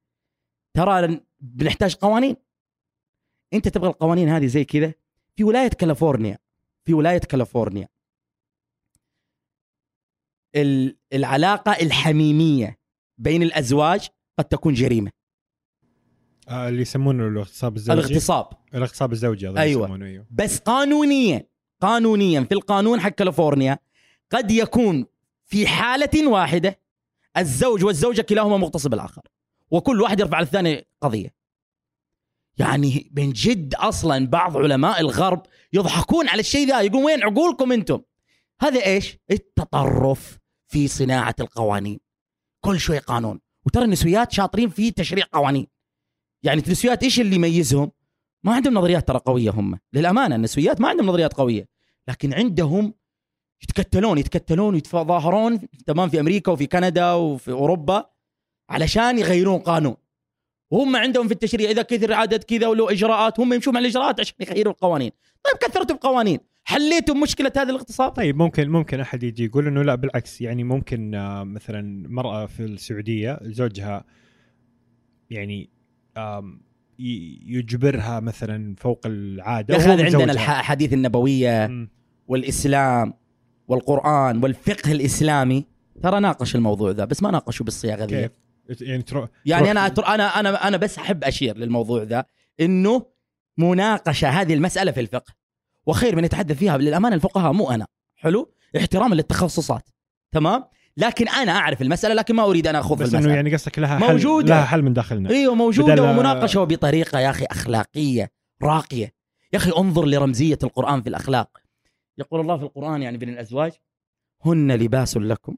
[0.77, 2.37] ترى بنحتاج قوانين.
[3.53, 4.95] أنت تبغى القوانين هذه زي كذا؟
[5.37, 6.39] في ولاية كاليفورنيا.
[6.85, 7.89] في ولاية كاليفورنيا.
[11.13, 12.79] العلاقة الحميمية
[13.19, 14.09] بين الأزواج
[14.39, 15.11] قد تكون جريمة.
[16.49, 18.01] آه اللي يسمونه الاغتصاب الزوجي.
[18.01, 18.49] الاغتصاب.
[18.75, 20.05] الاغتصاب الزوجي هذا أيوة.
[20.05, 20.27] أيوه.
[20.31, 21.49] بس قانونيا
[21.87, 23.79] قانونيا في القانون حق كاليفورنيا
[24.33, 25.07] قد يكون
[25.45, 26.81] في حالة واحدة
[27.37, 29.23] الزوج والزوجة كلاهما مغتصب الآخر
[29.71, 31.35] وكل واحد يرفع على الثاني قضية.
[32.59, 38.01] يعني من جد أصلا بعض علماء الغرب يضحكون على الشيء ذا يقولون وين عقولكم أنتم؟
[38.61, 42.01] هذا إيش؟ التطرف في صناعة القوانين.
[42.65, 43.41] كل شوي قانون.
[43.67, 45.67] وترى النسويات شاطرين في تشريع قوانين.
[46.43, 47.93] يعني النسويات إيش اللي يميزهم؟
[48.45, 49.79] ما عندهم نظريات ترى قوية هم.
[49.93, 51.76] للأمانة النسويات ما عندهم نظريات قوية.
[52.09, 52.95] لكن عندهم
[53.63, 58.11] يتكتلون يتكتلون ويتظاهرون تمام في أمريكا وفي كندا وفي أوروبا
[58.71, 59.97] علشان يغيرون قانون
[60.71, 64.35] وهم عندهم في التشريع إذا كثر عدد كذا ولو إجراءات هم يمشون على الإجراءات عشان
[64.41, 65.11] يغيروا القوانين
[65.45, 69.95] طيب كثرتوا بقوانين حليتوا مشكلة هذا الاغتصاب طيب ممكن ممكن أحد يجي يقول إنه لا
[69.95, 74.05] بالعكس يعني ممكن آه، مثلا مرأة في السعودية زوجها
[75.31, 75.71] يعني
[76.99, 80.33] يجبرها مثلا فوق العادة يا أخي هذا عندنا.
[80.33, 81.96] الاحاديث النبوية مم.
[82.29, 83.15] والإسلام
[83.69, 85.67] والقرآن والفقه الإسلامي.
[86.03, 88.29] ترى ناقش الموضوع ذا بس ما ناقشوا بالصياغة ذي؟
[88.81, 92.25] يعني تروح يعني أنا أتر- أنا أنا أنا بس أحب أشير للموضوع ذا
[92.61, 93.07] إنه
[93.59, 95.33] مناقشة هذه المسألة في الفقه.
[95.87, 97.87] وخير من يتحدث فيها للأمانة الفقهاء مو أنا.
[98.17, 99.89] حلو؟ احتراما للتخصصات.
[100.33, 100.65] تمام؟
[100.97, 103.35] لكن أنا أعرف المسألة لكن ما أريد أن أخوض بس إنه المسألة.
[103.37, 104.55] يعني قصدك لها موجودة.
[104.55, 105.31] حل لها حل من داخلنا.
[105.31, 108.31] إيوه موجودة بدل- ومناقشة بطريقه يا أخي أخلاقية
[108.63, 109.13] راقية.
[109.53, 111.51] يا أخي انظر لرمزية القرآن في الأخلاق.
[112.19, 113.73] يقول الله في القرآن يعني بين الأزواج
[114.45, 115.57] هن لباس لكم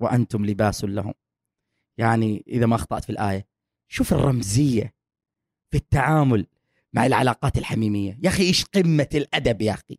[0.00, 1.14] وأنتم لباس لهم.
[1.98, 3.46] يعني إذا ما أخطأت في الآية
[3.88, 4.94] شوف الرمزية
[5.70, 6.46] في التعامل
[6.92, 8.18] مع العلاقات الحميمية.
[8.22, 9.98] يا أخي إيش قمة الأدب يا أخي؟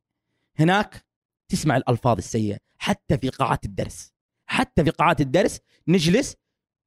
[0.59, 1.05] هناك
[1.51, 4.13] تسمع الألفاظ السيئة حتى في قاعات الدرس.
[4.45, 6.35] حتى في قاعات الدرس نجلس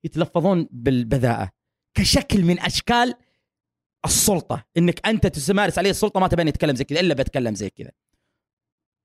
[0.04, 1.50] يتلفظون بالبذاءة
[1.94, 3.14] كشكل من أشكال
[4.04, 4.64] السلطة.
[4.76, 7.90] إنك أنت تمارس عليه السلطة ما تبين يتكلم زي كذا إلا بتكلم زي كذا.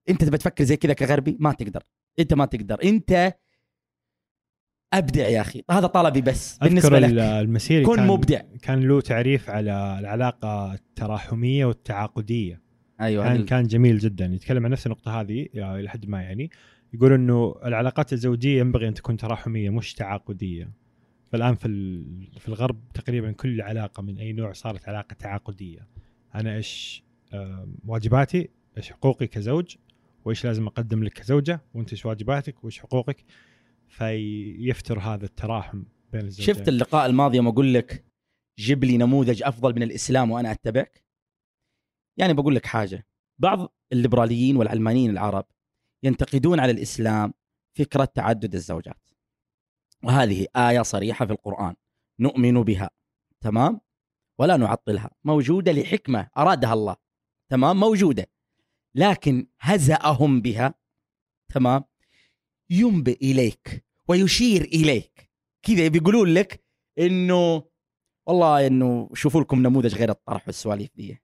[0.10, 1.84] انت تبى تفكر زي كذا كغربي؟ ما تقدر.
[2.20, 2.84] انت ما تقدر.
[2.84, 3.34] انت
[4.94, 5.64] أبدع يا أخي.
[5.72, 6.58] هذا طلبي بس.
[6.58, 7.12] بالنسبة لك.
[7.20, 8.42] المسيري كن كان مبدع.
[8.62, 12.62] كان له تعريف على العلاقة التراحمية والتعاقدية.
[13.02, 14.26] أيوه كان كان جميل جدا.
[14.26, 16.50] يتكلم عن نفس النقطة هذه إلى حد ما يعني.
[16.94, 20.72] يقول إنه العلاقات الزوجية ينبغي أن تكون تراحمية مش تعاقدية.
[21.32, 21.68] فالآن في
[22.40, 25.88] في الغرب تقريبا كل علاقة من أي نوع صارت علاقة تعاقدية.
[26.36, 27.04] أنا إيش
[27.86, 29.76] واجباتي إيش حقوقي كزوج
[30.28, 33.26] وإيش لازم أقدم لك كزوجة وأنت إيش واجباتك وإيش حقوقك.
[33.88, 36.56] فيفتر هذا التراحم بين الزوجين.
[36.56, 38.06] شفت اللقاء الماضي يوم أقول لك
[38.60, 41.04] جيب لي نموذج أفضل من الإسلام وأنا أتبعك؟
[42.18, 43.08] يعني بقول لك حاجة.
[43.40, 45.46] بعض الليبراليين والعلمانيين العرب
[46.04, 47.34] ينتقدون على الإسلام
[47.78, 49.10] فكرة تعدد الزوجات.
[50.04, 51.76] وهذه آية صريحة في القرآن.
[52.20, 52.90] نؤمن بها.
[53.42, 53.82] تمام؟
[54.40, 55.12] ولا نعطلها.
[55.24, 56.96] موجودة لحكمة أرادها الله.
[57.50, 58.28] تمام؟ موجودة.
[58.98, 60.74] لكن هزأهم بها
[61.54, 61.84] تمام؟
[62.70, 65.32] ينبئ إليك ويشير إليك.
[65.64, 66.64] كذا بيقولون لك
[67.00, 67.64] إنه
[68.28, 71.22] والله إنه شوفوا لكم نموذج غير الطرح والسواليف دي.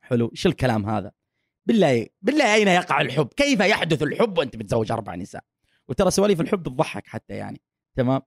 [0.00, 0.30] حلو.
[0.32, 1.12] إيش الكلام هذا؟
[1.66, 5.44] بالله بالله أين يقع الحب؟ كيف يحدث الحب وأنت بتزوج أربع نساء؟
[5.88, 7.60] وترى سواليف الحب بتضحك حتى يعني
[7.96, 8.20] تمام؟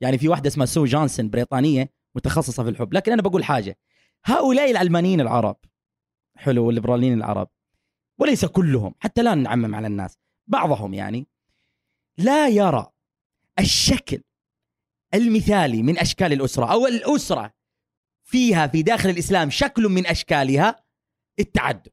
[0.00, 2.94] يعني في واحدة اسمها سو جونسون بريطانية متخصصة في الحب.
[2.94, 3.78] لكن أنا بقول حاجة.
[4.24, 5.56] هؤلاء العلمانيين العرب
[6.36, 7.50] حلو والليبراليين العرب
[8.20, 11.26] وليس كلهم حتى لا نعمم على الناس بعضهم يعني
[12.18, 12.92] لا يرى
[13.58, 14.22] الشكل
[15.14, 17.54] المثالي من أشكال الأسرة أو الأسرة
[18.24, 20.84] فيها في داخل الإسلام شكل من أشكالها
[21.38, 21.92] التعدد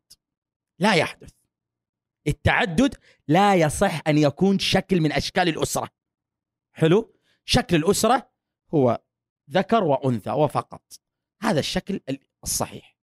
[0.79, 1.31] لا يحدث.
[2.27, 2.95] التعدد
[3.27, 5.89] لا يصح أن يكون شكل من أشكال الأسرة.
[6.71, 7.15] حلو؟
[7.45, 8.31] شكل الأسرة
[8.73, 9.01] هو
[9.49, 11.01] ذكر وأنثى وفقط.
[11.41, 12.01] هذا الشكل
[12.43, 12.97] الصحيح.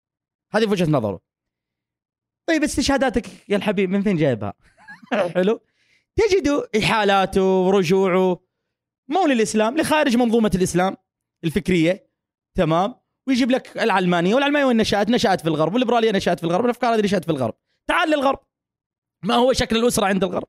[0.52, 1.33] هذه وجهة نظره.
[2.48, 4.54] طيب استشهاداتك يا الحبيب من فين جايبها؟
[5.36, 5.62] حلو.
[6.16, 8.40] تجد إحالاته ورجوعه
[9.08, 10.98] مو للإسلام لخارج منظومة الإسلام
[11.44, 12.10] الفكرية.
[12.56, 12.96] تمام.
[13.28, 17.02] ويجيب لك العلمانية والعلمانية وين نشأت؟ نشأت في الغرب والليبرالية نشأت في الغرب والأفكار هذه
[17.02, 17.54] نشأت في الغرب.
[17.88, 18.40] تعال للغرب.
[19.24, 20.48] ما هو شكل الأسرة عند الغرب؟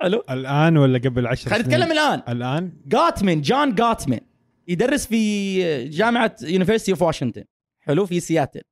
[0.00, 0.22] حلو.
[0.30, 2.22] الآن ولا قبل عشر خلينا سنين؟ نتكلم الآن.
[2.28, 4.20] الآن؟ جاتمن جون جاتمن.
[4.68, 7.44] يدرس في جامعة University of Washington
[7.80, 8.62] حلو في سياتل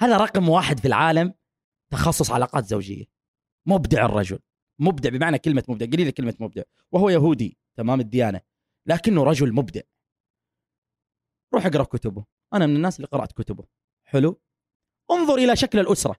[0.00, 1.34] هذا رقم واحد في العالم
[1.92, 3.04] تخصص علاقات زوجية؟
[3.66, 4.38] مبدع الرجل.
[4.78, 6.62] مبدع بمعنى كلمة مبدع قليل كلمة مبدع.
[6.92, 8.40] وهو يهودي تمام الديانة.
[8.86, 9.80] لكنه رجل مبدع.
[11.54, 12.24] روح اقرأ كتبه.
[12.54, 13.64] أنا من الناس اللي قرأت كتبه.
[14.04, 14.40] حلو؟
[15.10, 16.16] انظر إلى شكل الأسرة.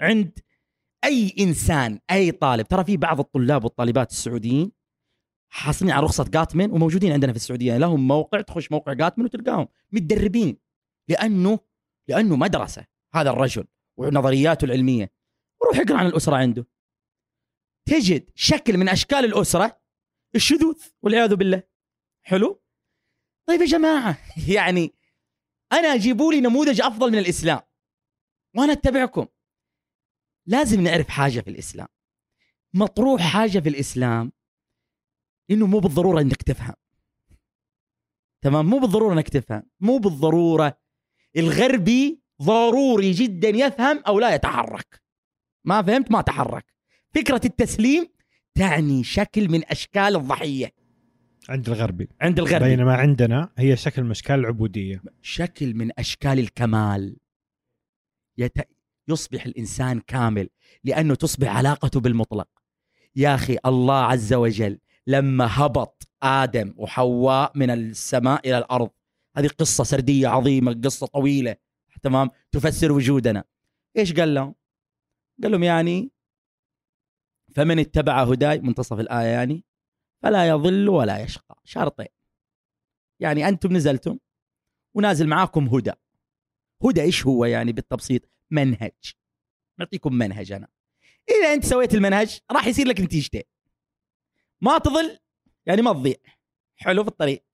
[0.00, 0.38] عند
[1.04, 2.66] أي إنسان أي طالب.
[2.66, 4.72] ترى في بعض الطلاب والطالبات السعوديين
[5.52, 7.78] حاصلين على رخصة جاتمن وموجودين عندنا في السعودية.
[7.78, 9.68] لهم موقع تخش موقع جاتمن وتلقاهم.
[9.92, 10.58] متدربين.
[11.08, 11.58] لأنه
[12.08, 15.12] لأنه مدرسة هذا الرجل ونظرياته العلمية.
[15.64, 16.66] روح اقرأ عن الأسرة عنده.
[17.88, 19.80] تجد شكل من أشكال الأسرة
[20.34, 21.62] الشذوذ والعياذ بالله.
[22.22, 22.62] حلو؟
[23.48, 24.18] طيب يا جماعة
[24.56, 24.94] يعني
[25.72, 27.60] أنا جيبوا لي نموذج أفضل من الإسلام
[28.56, 29.26] وأنا أتبعكم.
[30.46, 31.88] لازم نعرف حاجة في الإسلام.
[32.74, 34.32] مطروح حاجة في الإسلام
[35.50, 36.74] إنه مو بالضرورة إنك تفهم.
[38.44, 39.70] تمام؟ مو بالضرورة إنك تفهم.
[39.80, 40.83] مو بالضرورة
[41.36, 45.02] الغربي ضروري جدا يفهم أو لا يتحرك.
[45.64, 46.64] ما فهمت؟ ما تحرك.
[47.14, 48.08] فكرة التسليم
[48.54, 50.72] تعني شكل من أشكال الضحية.
[51.48, 52.08] عند الغربي.
[52.20, 52.64] عند الغربي.
[52.64, 55.02] بينما عندنا هي شكل من أشكال العبودية.
[55.22, 57.16] شكل من أشكال الكمال.
[58.38, 58.56] يت...
[59.08, 60.48] يصبح الإنسان كامل
[60.84, 62.48] لأنه تصبح علاقته بالمطلق.
[63.16, 68.90] يا أخي الله عز وجل لما هبط آدم وحواء من السماء إلى الأرض
[69.36, 71.56] هذه قصة سردية عظيمة قصة طويلة
[72.02, 73.44] تمام؟ تفسر وجودنا.
[73.96, 74.54] إيش قال لهم؟
[75.42, 76.10] قال لهم يعني
[77.54, 79.64] فمن اتبع هداي منتصف الآية يعني
[80.22, 81.60] فلا يضل ولا يشقى.
[81.64, 82.06] شرطين.
[83.20, 84.18] يعني أنتم نزلتم
[84.94, 85.92] ونازل معاكم هدى.
[86.84, 89.14] هدى إيش هو يعني بالتبسيط؟ منهج.
[89.78, 90.68] نعطيكم منهج أنا.
[91.28, 93.42] إذا أنت سويت المنهج راح يصير لك نتيجتين.
[94.60, 95.18] ما تضل
[95.66, 96.16] يعني ما تضيع.
[96.76, 97.44] حلو في الطريق.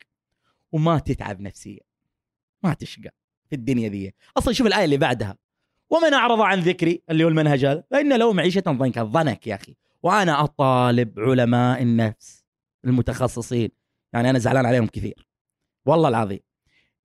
[0.72, 1.80] وما تتعب نفسيا.
[2.62, 3.10] ما تشقى
[3.48, 4.14] في الدنيا ذي.
[4.36, 5.36] أصلا شوف الآية اللي بعدها.
[5.90, 9.02] ومن أعرض عن ذكري اللي هو المنهج هذا فإن له معيشة ضنكا.
[9.02, 9.76] ضنك يا أخي.
[10.02, 12.44] وأنا أطالب علماء النفس
[12.84, 13.70] المتخصصين.
[14.12, 15.26] يعني أنا زعلان عليهم كثير.
[15.86, 16.40] والله العظيم.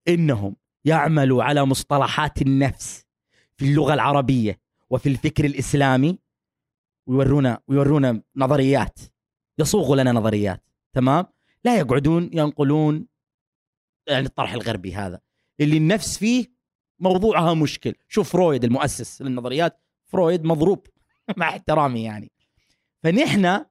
[0.07, 0.55] إنهم
[0.85, 3.05] يعملوا على مصطلحات النفس
[3.57, 4.59] في اللغة العربية
[4.89, 6.19] وفي الفكر الإسلامي
[7.07, 8.99] ويورونا ويورونا نظريات.
[9.59, 10.63] يصوغوا لنا نظريات.
[10.93, 11.25] تمام؟
[11.63, 13.07] لا يقعدون ينقلون
[14.07, 15.19] يعني الطرح الغربي هذا.
[15.59, 16.55] اللي النفس فيه
[16.99, 17.95] موضوعها مشكل.
[18.07, 19.81] شوف فرويد المؤسس للنظريات.
[20.05, 20.87] فرويد مضروب
[21.37, 22.31] مع احترامي يعني.
[23.03, 23.65] فنحن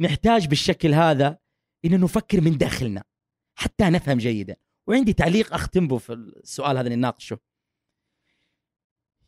[0.00, 1.38] نحتاج بالشكل هذا
[1.84, 3.04] ان نفكر من داخلنا
[3.54, 4.56] حتى نفهم جيدا.
[4.86, 7.38] وعندي تعليق اختم به في السؤال هذا اللي نناقشه.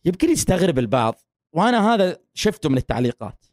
[0.05, 1.15] يمكن يستغرب البعض
[1.53, 3.45] وأنا هذا شفته من التعليقات.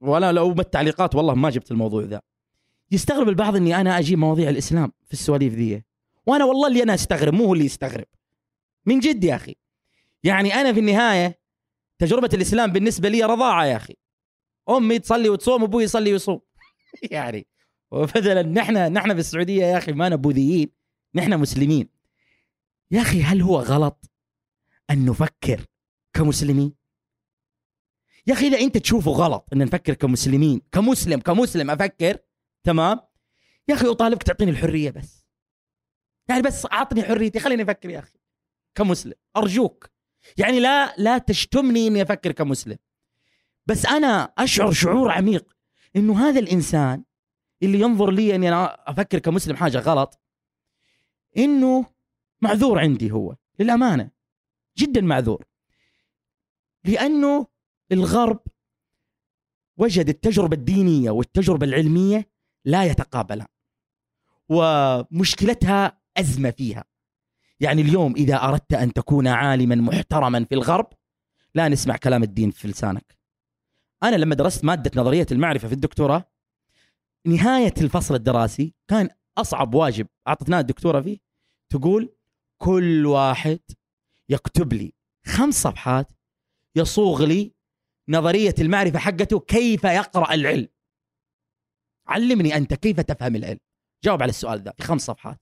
[0.00, 2.22] وأنا لو ما التعليقات والله ما جبت الموضوع ذا.
[2.90, 5.84] يستغرب البعض إني أنا أجيب مواضيع الإسلام في السواليف ذي.
[6.26, 8.06] وأنا والله اللي أنا أستغرب مو هو اللي يستغرب.
[8.86, 9.56] من جد يا أخي.
[10.24, 11.38] يعني أنا في النهاية
[11.98, 13.96] تجربة الإسلام بالنسبة لي رضاعة يا أخي.
[14.70, 16.40] أمي تصلي وتصوم أبوي يصلي ويصوم.
[17.10, 17.46] يعني
[17.90, 20.70] وبدلا نحن نحن في السعودية يا أخي ما نبوذيين
[21.14, 21.88] نحن مسلمين.
[22.90, 24.10] يا أخي هل هو غلط
[24.90, 25.66] أن نفكر
[26.12, 26.74] كمسلمين؟
[28.26, 32.18] يا أخي إذا أنت تشوفه غلط أن نفكر كمسلمين كمسلم كمسلم أفكر
[32.64, 33.00] تمام؟
[33.68, 35.21] يا أخي أطالبك تعطيني الحرية بس.
[36.28, 38.18] يعني بس اعطني حريتي خليني أفكر يا أخي.
[38.74, 39.90] كمسلم أرجوك.
[40.36, 42.76] يعني لا لا تشتمني إني أفكر كمسلم.
[43.66, 45.56] بس أنا أشعر شعور عميق
[45.96, 47.04] إنه هذا الإنسان
[47.62, 50.20] اللي ينظر لي إني أنا أفكر كمسلم حاجة غلط
[51.36, 51.86] إنه
[52.40, 54.10] معذور عندي هو للأمانة.
[54.78, 55.44] جدا معذور.
[56.84, 57.46] لأنه
[57.92, 58.40] الغرب
[59.76, 62.28] وجد التجربة الدينية والتجربة العلمية
[62.64, 63.46] لا يتقابلان
[64.48, 66.84] ومشكلتها أزمة فيها.
[67.60, 70.92] يعني اليوم إذا أردت أن تكون عالما محترما في الغرب
[71.54, 73.18] لا نسمع كلام الدين في لسانك.
[74.02, 76.24] أنا لما درست مادة نظرية المعرفة في الدكتوراه
[77.26, 79.08] نهاية الفصل الدراسي كان
[79.38, 81.18] أصعب واجب أعطتناه الدكتورة فيه
[81.72, 82.16] تقول
[82.58, 83.60] كل واحد
[84.28, 84.92] يكتب لي
[85.26, 86.12] خمس صفحات
[86.76, 87.54] يصوغ لي
[88.08, 90.68] نظرية المعرفة حقته كيف يقرأ العلم.
[92.06, 93.60] علمني أنت كيف تفهم العلم.
[94.04, 95.40] جاوب على السؤال ذا في خمس صفحات.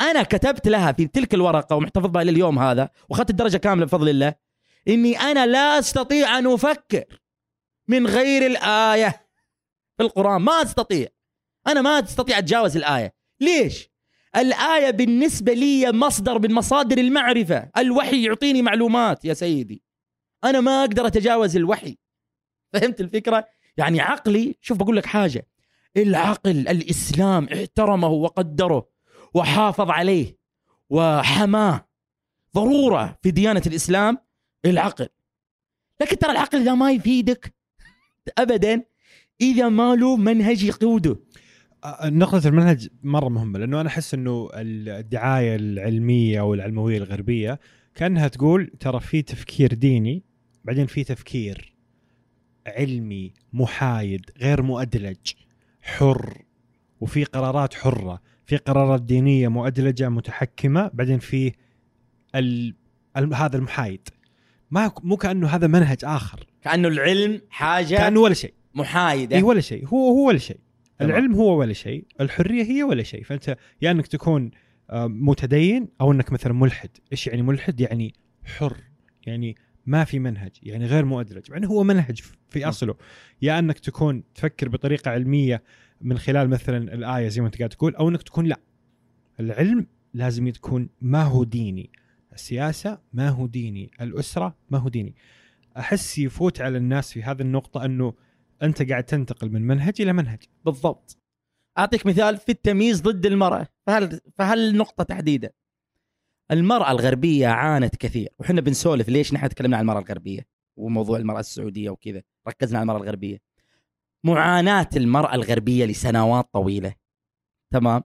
[0.00, 4.08] أنا كتبت لها في تلك الورقة ومحتفظ بها إلى اليوم هذا وأخذت الدرجة كاملة بفضل
[4.08, 4.34] الله
[4.88, 7.20] إني أنا لا أستطيع أن أفكر
[7.88, 9.26] من غير الآية
[9.96, 10.42] في القرآن.
[10.42, 11.08] ما أستطيع.
[11.66, 13.14] أنا ما أستطيع أتجاوز الآية.
[13.40, 13.90] ليش؟
[14.36, 17.70] الآية بالنسبة لي مصدر من مصادر المعرفة.
[17.78, 19.82] الوحي يعطيني معلومات يا سيدي.
[20.44, 21.98] أنا ما أقدر أتجاوز الوحي.
[22.72, 23.46] فهمت الفكرة؟
[23.76, 25.46] يعني عقلي شوف بقول لك حاجة
[25.96, 28.97] العقل الإسلام احترمه وقدره.
[29.34, 30.38] وحافظ عليه
[30.90, 31.88] وحماه
[32.54, 34.18] ضرورة في ديانة الإسلام
[34.64, 35.08] العقل.
[36.00, 37.54] لكن ترى العقل إذا ما يفيدك
[38.38, 38.84] ابدا
[39.40, 41.16] إذا ما له منهج يقوده.
[42.04, 47.60] نقطة المنهج مرة مهمة لأنه أنا أحس أنه الدعاية العلمية أو العلموية الغربية
[47.94, 50.24] كأنها تقول ترى في تفكير ديني
[50.64, 51.74] بعدين في تفكير
[52.66, 55.32] علمي محايد غير مؤدلج
[55.82, 56.44] حر
[57.00, 58.22] وفي قرارات حرة.
[58.48, 61.52] في قرارات دينية مؤدلجة متحكمة بعدين في
[62.34, 62.74] ال...
[63.16, 63.34] ال...
[63.34, 64.08] هذا المحايد.
[64.70, 66.46] ما مو كأنه هذا منهج آخر.
[66.62, 68.54] كأنه العلم حاجة كأنه ولا شيء.
[68.74, 69.36] محايدة.
[69.36, 69.86] اي ولا شيء.
[69.86, 70.60] هو هو ولا شيء.
[71.00, 72.04] العلم هو ولا شيء.
[72.20, 73.24] الحرية هي ولا شيء.
[73.24, 74.50] فأنت يا يعني إنك تكون
[74.90, 76.90] آه، متدين أو إنك مثلا ملحد.
[77.12, 78.76] إيش يعني ملحد؟ يعني حر.
[79.26, 80.52] يعني ما في منهج.
[80.62, 81.50] يعني غير مؤدلج.
[81.50, 82.94] يعني هو منهج في أصله.
[83.42, 85.62] يا إنك تكون تفكر بطريقة علمية
[86.00, 88.60] من خلال مثلا الآية زي ما أنت قاعد تقول أو إنك تكون لا.
[89.40, 91.90] العلم لازم تكون ما هو ديني.
[92.32, 93.90] السياسة ما هو ديني.
[94.00, 95.14] الأسرة ما هو ديني.
[95.76, 98.14] أحس يفوت على الناس في هذه النقطة إنه
[98.62, 100.42] أنت قاعد تنتقل من منهج إلى منهج.
[100.64, 101.18] بالضبط.
[101.78, 103.66] أعطيك مثال في التمييز ضد المرأة.
[103.86, 105.50] فهل فهالنقطه تحديدا؟
[106.50, 108.28] المرأة الغربية عانت كثير.
[108.38, 110.46] وحنا بنسولف ليش نحن تكلمنا عن المرأة الغربية؟
[110.76, 112.22] وموضوع المرأة السعودية وكذا.
[112.48, 113.38] ركزنا على المرأة الغربية.
[114.24, 116.94] معاناة المرأة الغربية لسنوات طويلة.
[117.70, 118.02] تمام؟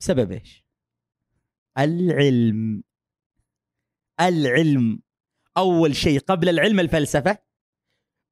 [0.00, 0.64] بسبب إيش؟
[1.78, 2.82] العلم.
[4.20, 5.02] العلم.
[5.56, 7.38] أول شيء قبل العلم الفلسفة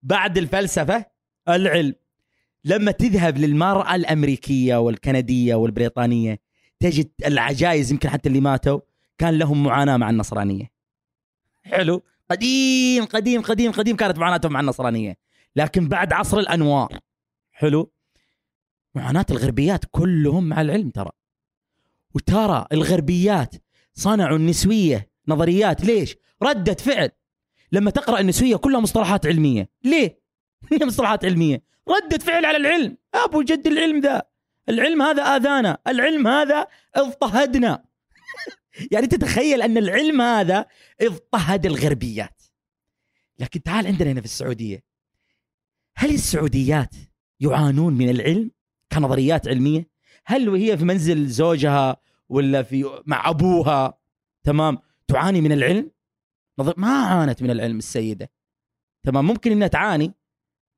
[0.02, 1.04] بعد الفلسفة
[1.48, 1.94] العلم.
[2.64, 6.40] لما تذهب للمرأة الأمريكية والكندية والبريطانية
[6.80, 8.80] تجد العجائز يمكن حتى اللي ماتوا
[9.18, 10.70] كان لهم معاناة مع النصرانية.
[11.62, 15.16] حلو؟ قديم قديم قديم قديم كانت معاناتهم مع النصرانية.
[15.56, 16.98] لكن بعد عصر الأنوار
[17.52, 17.92] حلو؟
[18.94, 21.10] معاناة الغربيات كلهم مع العلم ترى.
[22.14, 23.54] وترى الغربيات
[23.94, 25.84] صنعوا النسوية نظريات.
[25.84, 27.10] ليش؟ ردة فعل.
[27.72, 29.68] لما تقرأ النسوية كلها مصطلحات علمية.
[29.84, 30.20] ليه؟
[30.72, 31.62] هي مصطلحات علمية.
[31.88, 32.96] ردة فعل على العلم.
[33.14, 34.22] أبو جد العلم ذا.
[34.68, 35.78] العلم هذا آذانا.
[35.86, 37.84] العلم هذا اضطهدنا.
[38.92, 40.66] يعني تتخيل أن العلم هذا
[41.00, 42.42] اضطهد الغربيات.
[43.38, 44.89] لكن تعال عندنا هنا في السعودية.
[46.00, 46.94] هل السعوديات
[47.40, 48.50] يعانون من العلم
[48.92, 49.90] كنظريات علمية؟
[50.26, 51.96] هل وهي في منزل زوجها
[52.28, 53.98] ولا في مع أبوها؟
[54.44, 54.78] تمام.
[55.08, 55.90] تعاني من العلم؟
[56.58, 58.30] نظر ما عانت من العلم السيدة.
[59.06, 59.26] تمام.
[59.26, 60.14] ممكن إنها تعاني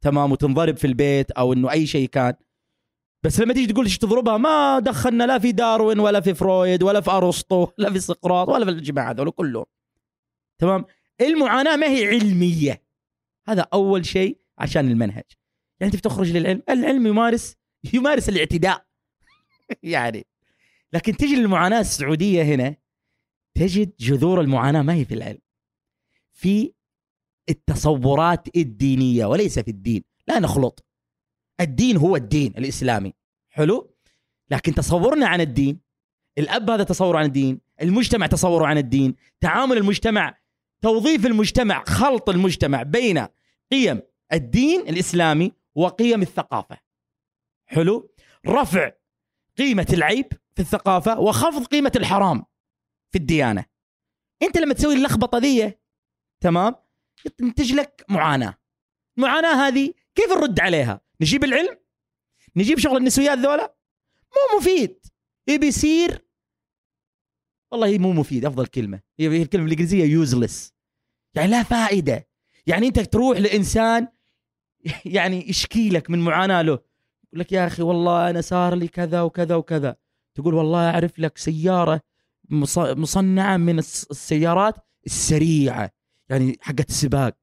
[0.00, 2.34] تمام وتنضرب في البيت أو إنه أي شيء كان.
[3.24, 7.00] بس لما تيجي تقول إيش تضربها؟ ما دخلنا لا في داروين ولا في فرويد ولا
[7.00, 9.64] في أرسطو ولا في سقراط ولا في الجماعة هذول كلهم.
[10.58, 10.84] تمام.
[11.20, 12.82] المعاناة ما هي علمية.
[13.48, 14.41] هذا أول شيء.
[14.62, 15.24] عشان المنهج.
[15.80, 17.56] يعني أنت بتخرج للعلم العلم يمارس
[17.94, 18.86] يمارس الاعتداء.
[19.82, 20.26] يعني.
[20.92, 22.76] لكن تجي للمعاناة السعودية هنا
[23.54, 25.38] تجد جذور المعاناة ما هي في العلم.
[26.32, 26.72] في
[27.50, 30.04] التصورات الدينية وليس في الدين.
[30.28, 30.86] لا نخلط.
[31.60, 33.12] الدين هو الدين الإسلامي.
[33.48, 33.96] حلو؟
[34.50, 35.80] لكن تصورنا عن الدين
[36.38, 40.38] الأب هذا تصوره عن الدين المجتمع تصوره عن الدين تعامل المجتمع
[40.82, 43.26] توظيف المجتمع خلط المجتمع بين
[43.72, 44.00] قيم
[44.32, 46.78] الدين الإسلامي وقيم الثقافة.
[47.66, 48.14] حلو؟
[48.46, 48.92] رفع
[49.58, 52.44] قيمة العيب في الثقافة وخفض قيمة الحرام
[53.10, 53.64] في الديانة.
[54.42, 55.78] أنت لما تسوي اللخبطة ذي
[56.40, 56.74] تمام؟
[57.38, 58.58] تنتج لك معاناة.
[59.18, 61.78] المعاناة هذه كيف نرد عليها؟ نجيب العلم؟
[62.56, 63.76] نجيب شغل النسويات ذولا؟
[64.14, 65.06] مو مفيد.
[65.48, 66.26] يبي يصير
[67.72, 69.00] والله مو مفيد أفضل كلمة.
[69.18, 70.74] هي الكلمة الإنجليزية يوزلس
[71.34, 72.28] يعني لا فائدة.
[72.66, 74.08] يعني أنت تروح لإنسان
[75.04, 76.72] يعني يشكي لك من معاناة له.
[76.72, 79.96] يقول لك يا أخي والله أنا صار لي كذا وكذا وكذا.
[80.34, 82.00] تقول والله أعرف لك سيارة
[82.50, 84.74] مصنعة من السيارات
[85.06, 85.90] السريعة
[86.30, 87.36] يعني حقت السباق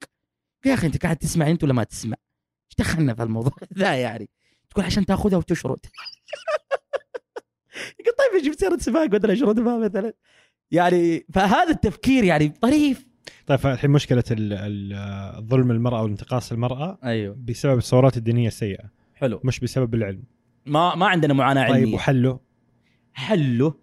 [0.66, 2.18] يا أخي أنت قاعد تسمع أنت ولا ما تسمع؟
[2.72, 4.30] إيش دخلنا في الموضوع ذا يعني؟
[4.70, 5.80] تقول عشان تأخذها وتشرد.
[8.00, 10.14] يقول طيب أجيب سيارة سباق بدل اشردها مثلا.
[10.72, 13.09] يعني فهذا التفكير يعني طريف.
[13.48, 17.38] طيب الحين مشكلة ال- ال- ظلم المرأة وانتقاص المرأة أيوه.
[17.46, 18.90] بسبب الصورات الدينية السيئة.
[19.16, 19.42] حلو.
[19.44, 20.24] مش بسبب العلم.
[20.66, 21.96] ما ما عندنا معاناة طيب علمية.
[21.96, 22.40] وحله؟
[23.14, 23.74] حله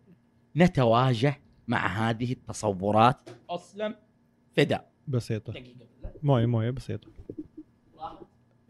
[0.57, 3.31] نتواجه مع هذه التصورات.
[3.51, 3.95] اسلم
[4.57, 4.85] فدا.
[5.09, 5.55] بسيطة.
[6.23, 7.09] موية موية بسيطة.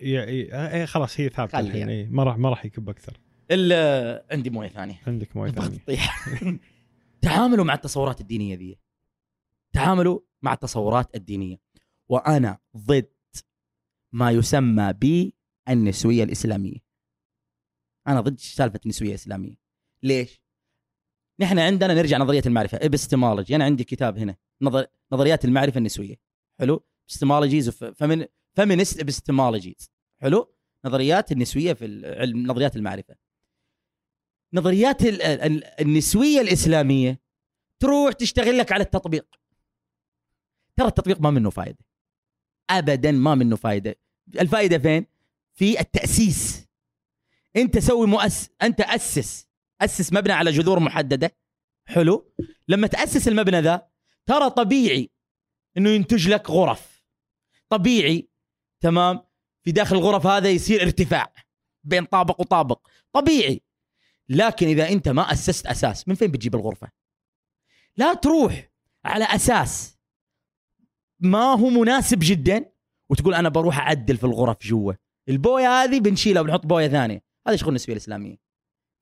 [0.01, 1.61] يا إيه إيه خلاص هي ثابتة.
[1.61, 1.89] الحين.
[1.89, 3.13] إيه ما راح ما راح يكب أكثر.
[3.51, 5.01] ال- عندي موية ثانية.
[5.07, 5.79] عندك موية ثانية.
[5.79, 6.29] تطيح
[7.23, 8.77] تعاملوا مع التصورات الدينية ذي.
[9.77, 11.57] تعاملوا مع التصورات الدينية.
[12.09, 13.13] وأنا ضد
[14.13, 16.79] ما يسمى بالنسوية الإسلامية.
[18.09, 19.55] أنا ضد سالفة النسوية الإسلامية.
[20.03, 20.41] ليش؟
[21.41, 22.79] نحن عندنا نرجع نظرية المعرفة.
[22.83, 23.57] إبستمولوجي.
[23.57, 24.37] أنا عندي كتاب هنا.
[24.63, 24.87] نظر...
[25.13, 26.17] نظريات المعرفة النسوية.
[26.59, 30.55] حلو؟ epistemologies فمن feminist epistemologies حلو؟
[30.85, 33.17] نظريات النسوية في العلم نظريات المعرفة.
[34.53, 37.21] نظريات ال- ال- النسوية الإسلامية
[37.81, 39.27] تروح تشتغل لك على التطبيق.
[40.77, 41.85] ترى التطبيق ما منه فائده
[42.71, 43.95] ابدا ما منه فائده
[44.41, 45.07] الفائده فين؟
[45.55, 46.67] في التأسيس.
[47.57, 49.49] أنت سوي مؤس أنت أسس.
[49.81, 51.37] أسس مبنى على جذور محددة.
[51.87, 52.33] حلو.
[52.69, 53.89] لما تأسس المبنى ذا
[54.27, 55.11] ترى طبيعي
[55.77, 57.05] إنه ينتج لك غرف.
[57.69, 58.29] طبيعي.
[58.81, 59.21] تمام؟
[59.63, 61.33] في داخل الغرف هذا يصير ارتفاع
[61.85, 62.87] بين طابق وطابق.
[63.13, 63.63] طبيعي.
[64.29, 66.91] لكن إذا أنت ما أسست أساس من فين بتجيب الغرفة؟
[67.97, 68.71] لا تروح
[69.05, 69.96] على أساس.
[71.21, 72.65] ما هو مناسب جدا؟
[73.11, 74.93] وتقول أنا بروح أعدل في الغرف جوا.
[75.29, 77.23] البوية هذه بنشيلها وبنحط بوية ثانية.
[77.49, 78.37] هذا شغل النسويه الإسلامية.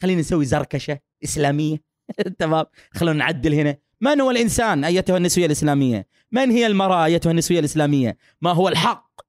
[0.03, 1.77] خلينا نسوي زركشة إسلامية.
[2.39, 3.77] تمام؟ خلونا نعدل هنا.
[4.01, 9.21] من هو الإنسان أيتها النسوية الإسلامية؟ من هي المرأة أيتها النسوية الإسلامية؟ ما هو الحق؟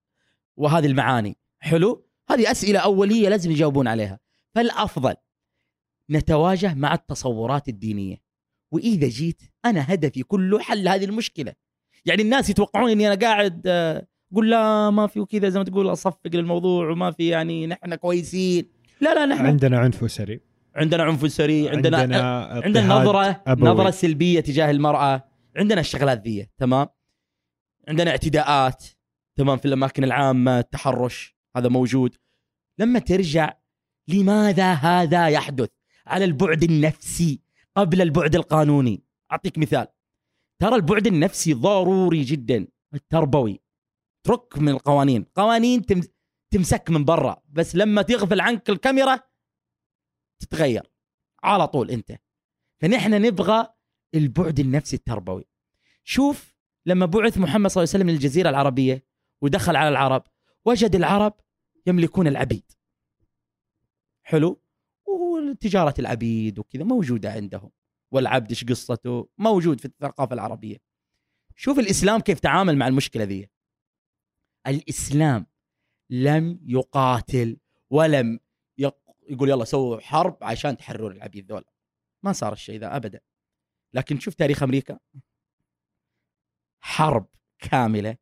[0.57, 1.37] وهذه المعاني.
[1.59, 4.19] حلو؟ هذه أسئلة أولية لازم يجاوبون عليها.
[4.55, 5.15] فالأفضل
[6.09, 8.17] نتواجه مع التصورات الدينية.
[8.71, 11.53] وإذا جيت أنا هدفي كله حل هذه المشكلة.
[12.05, 15.91] يعني الناس يتوقعون إني أنا قاعد آه، أقول لا ما في وكذا زي ما تقول
[15.91, 18.65] أصفق للموضوع وما في يعني نحن كويسين.
[19.01, 20.41] لا لا نحن عندنا عنف اسري
[20.75, 23.69] عندنا عنف اسري عندنا عندنا عندنا نظرة أبوي.
[23.69, 25.23] نظرة سلبية تجاه المرأة.
[25.57, 26.87] عندنا الشغلات ذي تمام؟
[27.87, 28.85] عندنا اعتداءات
[29.35, 32.15] تمام في الأماكن العامة التحرش هذا موجود.
[32.79, 33.53] لما ترجع
[34.07, 35.69] لماذا هذا يحدث
[36.07, 37.41] على البعد النفسي
[37.75, 39.87] قبل البعد القانوني؟ أعطيك مثال.
[40.59, 43.61] ترى البعد النفسي ضروري جدا التربوي.
[44.23, 45.23] ترك من القوانين.
[45.23, 46.01] قوانين تم
[46.51, 49.19] تمسك من برا بس لما تغفل عنك الكاميرا
[50.39, 50.91] تتغير.
[51.43, 52.11] على طول أنت.
[52.81, 53.67] فنحن نبغى
[54.15, 55.45] البعد النفسي التربوي.
[56.03, 59.05] شوف لما بعث محمد صلى الله عليه وسلم للجزيرة العربية
[59.41, 60.23] ودخل على العرب
[60.65, 61.33] وجد العرب
[61.87, 62.71] يملكون العبيد.
[64.23, 64.61] حلو؟
[65.05, 67.71] وتجاره العبيد وكذا موجودة عندهم.
[68.15, 70.77] والعبد إيش قصته؟ موجود في الثقافة العربية.
[71.55, 73.49] شوف الإسلام كيف تعامل مع المشكلة ذي.
[74.67, 75.47] الإسلام
[76.09, 77.57] لم يقاتل
[77.89, 78.39] ولم
[78.77, 78.97] يق...
[79.29, 81.73] يقول يلا سووا حرب عشان تحرروا العبيد ذولا.
[82.23, 83.19] ما صار الشيء ذا ابدا.
[83.93, 84.99] لكن شوف تاريخ أمريكا.
[86.79, 87.27] حرب
[87.59, 88.17] كاملة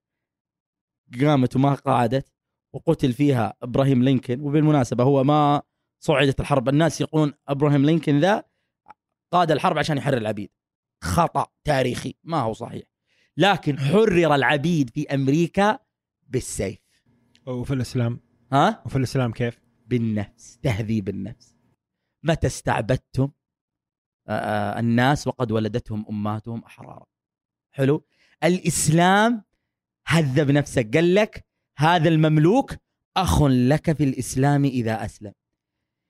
[1.22, 2.34] قامت وما قعدت
[2.74, 5.62] وقتل فيها إبراهيم لينكولن وبالمناسبة هو ما
[6.00, 6.70] صعدت الحرب.
[6.70, 8.44] الناس يقولون إبراهيم لينكولن ذا
[9.34, 10.50] قاد الحرب عشان يحرر العبيد.
[11.04, 12.84] خطأ تاريخي ما هو صحيح.
[13.38, 15.80] لكن حرر العبيد في أمريكا
[16.28, 16.80] بالسيف.
[17.46, 18.20] وفي الإسلام؟
[18.52, 21.56] ها؟ وفي الإسلام كيف؟ بالنفس تهذيب النفس.
[22.24, 23.32] متى استعبدتم؟
[24.28, 27.06] آه، آه، الناس وقد ولدتهم أمهاتهم أحرارا.
[27.72, 28.06] حلو؟
[28.44, 29.44] الإسلام
[30.08, 31.46] هذب نفسك قال لك
[31.78, 32.74] هذا المملوك
[33.18, 35.34] أخ لك في الإسلام إذا أسلم.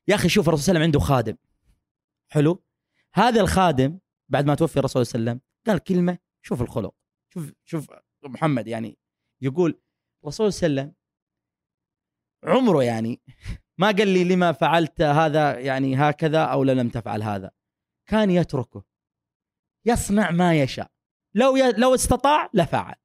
[0.07, 1.37] يا أخي شوف الرسول صلى الله عليه وسلم عنده خادم.
[2.31, 2.63] حلو؟
[3.15, 3.99] هذا الخادم
[4.29, 6.95] بعد ما توفي الرسول صلى الله عليه وسلم قال كلمة شوف الخلق.
[7.33, 7.87] شوف شوف
[8.23, 8.97] محمد يعني
[9.41, 9.81] يقول
[10.23, 10.95] الرسول صلى الله عليه وسلم
[12.43, 13.21] عمره يعني
[13.79, 17.51] ما قال لي لما فعلت هذا يعني هكذا أو لم تفعل هذا.
[18.09, 18.83] كان يتركه
[19.85, 20.91] يصنع ما يشاء.
[21.35, 21.71] لو ي...
[21.71, 22.95] لو استطاع لفعل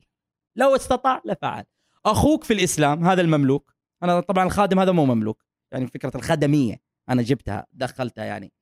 [0.56, 1.64] لو استطاع لفعل
[2.06, 7.22] أخوك في الإسلام هذا المملوك أنا طبعا الخادم هذا مو مملوك يعني فكرة الخدمية أنا
[7.22, 8.52] جبتها دخلتها يعني.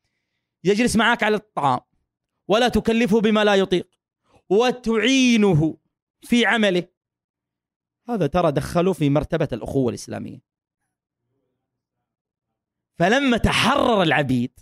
[0.66, 1.80] يجلس معك على الطعام
[2.48, 3.90] ولا تكلفه بما لا يطيق
[4.50, 5.78] وتعينه
[6.22, 6.88] في عمله.
[8.08, 10.40] هذا ترى دخلوا في مرتبة الأخوة الإسلامية.
[12.98, 14.60] فلما تحرر العبيد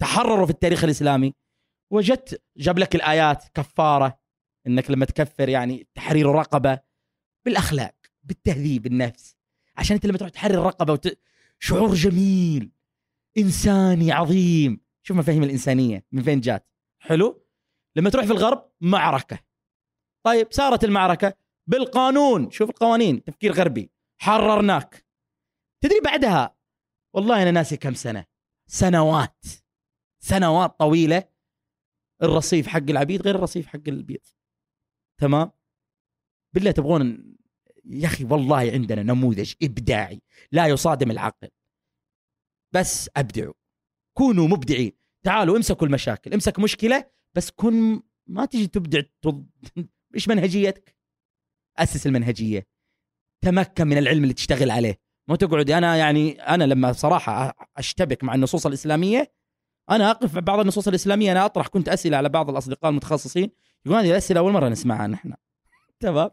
[0.00, 1.34] تحرروا في التاريخ الإسلامي
[1.90, 4.18] وجدت جاب لك الآيات كفارة
[4.66, 6.80] إنك لما تكفر يعني تحرير رقبة
[7.44, 9.36] بالأخلاق بالتهذيب النفس
[9.76, 11.18] عشان أنت لما تروح تحرر الرقبه وت...
[11.58, 12.72] شعور جميل
[13.38, 14.83] إنساني عظيم.
[15.06, 17.46] شوف مفاهيم الإنسانية من فين جات؟ حلو؟
[17.96, 19.38] لما تروح في الغرب معركة.
[20.26, 21.34] طيب صارت المعركة
[21.66, 22.50] بالقانون.
[22.50, 23.90] شوف القوانين تفكير غربي.
[24.20, 25.06] حررناك.
[25.80, 26.56] تدري بعدها؟
[27.14, 28.24] والله أنا ناسي كم سنة.
[28.66, 29.44] سنوات.
[30.20, 31.34] سنوات طويلة.
[32.22, 34.26] الرصيف حق العبيد غير الرصيف حق البيض
[35.20, 35.50] تمام؟
[36.54, 37.36] بالله تبغون
[37.84, 41.48] يا أخي والله عندنا نموذج إبداعي لا يصادم العقل
[42.74, 43.54] بس أبدعوا.
[44.14, 44.92] كونوا مبدعين.
[45.24, 47.04] تعالوا امسكوا المشاكل امسك مشكلة
[47.34, 49.00] بس كن ما تجي تبدع.
[50.14, 50.96] إيش منهجيتك؟
[51.78, 52.66] أسس المنهجية.
[53.44, 55.00] تمكن من العلم اللي تشتغل عليه.
[55.28, 59.32] مو تقعد أنا يعني أنا لما صراحة أشتبك مع النصوص الإسلامية
[59.90, 61.68] أنا أقف بعض النصوص الإسلامية أنا أطرح.
[61.68, 63.50] كنت أسئلة على بعض الأصدقاء المتخصصين
[63.86, 65.34] يقولون هذه الأسئلة أول مرة نسمعها نحن.
[66.00, 66.30] تمام؟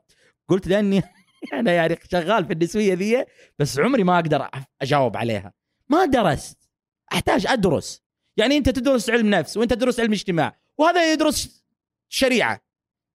[0.47, 1.01] قلت لأني
[1.53, 3.25] أنا يعني شغال في النسوية ذي
[3.59, 4.49] بس عمري ما أقدر
[4.81, 5.53] أجاوب عليها.
[5.89, 6.60] ما درست.
[7.13, 8.03] أحتاج أدرس.
[8.37, 11.65] يعني أنت تدرس علم نفس وأنت تدرس علم اجتماع وهذا يدرس
[12.09, 12.61] شريعة.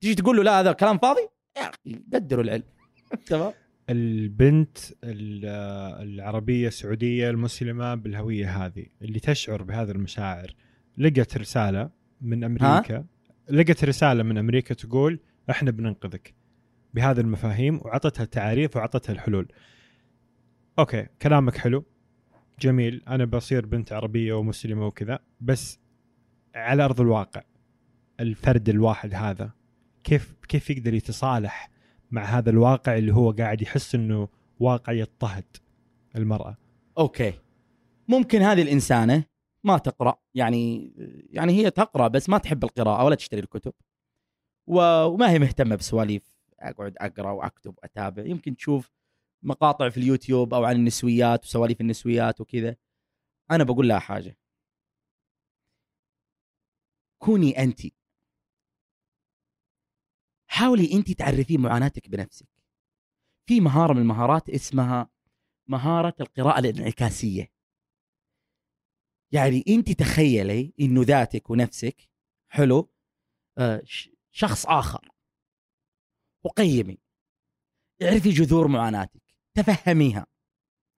[0.01, 2.63] تجي تقول له لا هذا كلام فاضي؟ يا أخي قدروا العلم.
[3.27, 3.53] تمام؟
[3.91, 10.55] البنت العربية السعودية المسلمة بالهوية هذه اللي تشعر بهذه المشاعر
[10.99, 11.91] لقت رسالة
[12.21, 12.97] من أمريكا.
[12.97, 13.05] ها؟
[13.51, 15.21] لقت رسالة من أمريكا تقول
[15.51, 16.35] إحنا بننقذك.
[16.95, 19.49] بهذه المفاهيم وعطتها تعاريف وعطتها الحلول.
[20.79, 21.85] أوكي كلامك حلو.
[22.61, 25.79] جميل أنا بصير بنت عربية ومسلمة وكذا بس
[26.55, 27.43] على أرض الواقع
[28.21, 29.51] الفرد الواحد هذا
[30.05, 31.71] كيف كيف يقدر يتصالح
[32.11, 34.29] مع هذا الواقع اللي هو قاعد يحس إنه
[34.61, 35.45] واقع يضطهد
[36.17, 36.57] المرأة؟
[36.99, 37.33] أوكي.
[38.09, 39.25] ممكن هذه الإنسانة
[39.65, 40.93] ما تقرأ يعني
[41.31, 43.73] يعني هي تقرأ بس ما تحب القراءة ولا تشتري الكتب.
[44.67, 48.25] وما هي مهتمة بسواليف أقعد أقرأ وأكتب وأتابع.
[48.25, 48.91] يمكن تشوف
[49.43, 52.77] مقاطع في اليوتيوب أو عن النسويات وسواليف النسويات وكذا
[53.51, 54.39] أنا بقول لها حاجة.
[57.19, 57.81] كوني انت.
[60.49, 62.49] حاولي انت تعرفين معاناتك بنفسك.
[63.49, 65.11] في مهارة من المهارات اسمها
[65.69, 67.53] مهارة القراءة الانعكاسية.
[69.33, 72.09] يعني انت تخيلي إنه ذاتك ونفسك
[72.49, 72.91] حلو
[73.59, 73.83] آه
[74.31, 75.09] شخص آخر.
[76.45, 76.99] وقيمي.
[78.03, 79.26] اعرفي جذور معاناتك.
[79.57, 80.27] تفهميها.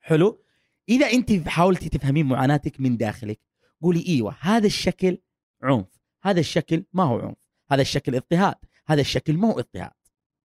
[0.01, 0.45] حلو؟
[0.89, 3.41] إذا أنت حاولتي تفهمين معاناتك من داخلك
[3.83, 5.19] قولي إيوه هذا الشكل
[5.63, 7.37] عنف هذا الشكل ما هو عنف
[7.71, 8.55] هذا الشكل اضطهاد
[8.87, 9.93] هذا الشكل ما هو اضطهاد.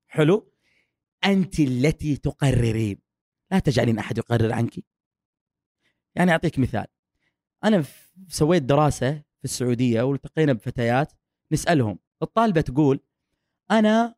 [0.06, 0.52] حلو؟
[1.24, 2.98] أنت التي تقررين
[3.50, 4.84] لا تجعلين أحد يقرر عنك.
[6.14, 6.86] يعني أعطيك مثال.
[7.64, 7.84] أنا
[8.28, 11.12] سويت دراسة في السعودية والتقينا بفتيات
[11.52, 11.98] نسألهم.
[12.22, 13.00] الطالبة تقول
[13.70, 14.14] أنا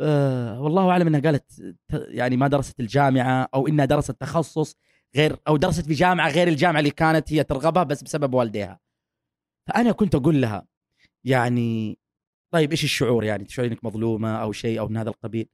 [0.00, 4.76] آه والله أعلم إنها قالت يعني ما درست الجامعة أو إنها درست تخصص
[5.16, 8.80] غير أو درست في جامعة غير الجامعة اللي كانت هي ترغبها بس بسبب والديها.
[9.68, 10.66] فأنا كنت أقول لها
[11.24, 11.98] يعني
[12.54, 15.48] طيب إيش الشعور يعني تشعرين إنك مظلومة أو شيء أو من هذا القبيل؟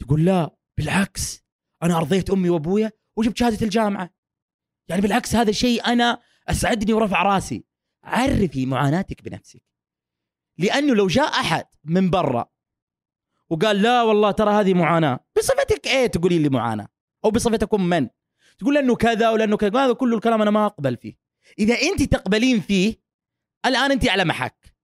[0.00, 1.44] تقول لا بالعكس
[1.82, 4.10] أنا أرضيت أمي وأبويا وجبت شهادة الجامعة.
[4.88, 7.64] يعني بالعكس هذا شيء أنا أسعدني ورفع رأسي.
[8.04, 9.62] عرفي معاناتك بنفسك.
[10.58, 12.50] لأنه لو جاء أحد من برا
[13.50, 15.20] وقال لا والله ترى هذه معاناة.
[15.36, 16.88] بصفتك إيه تقولي لي معاناة؟
[17.24, 18.08] أو بصفتكم من؟
[18.58, 19.84] تقول لأنه كذا ولأنه كذا.
[19.84, 21.18] هذا كله الكلام أنا ما أقبل فيه.
[21.58, 22.96] إذا انت تقبلين فيه
[23.66, 24.74] الآن انت على محك.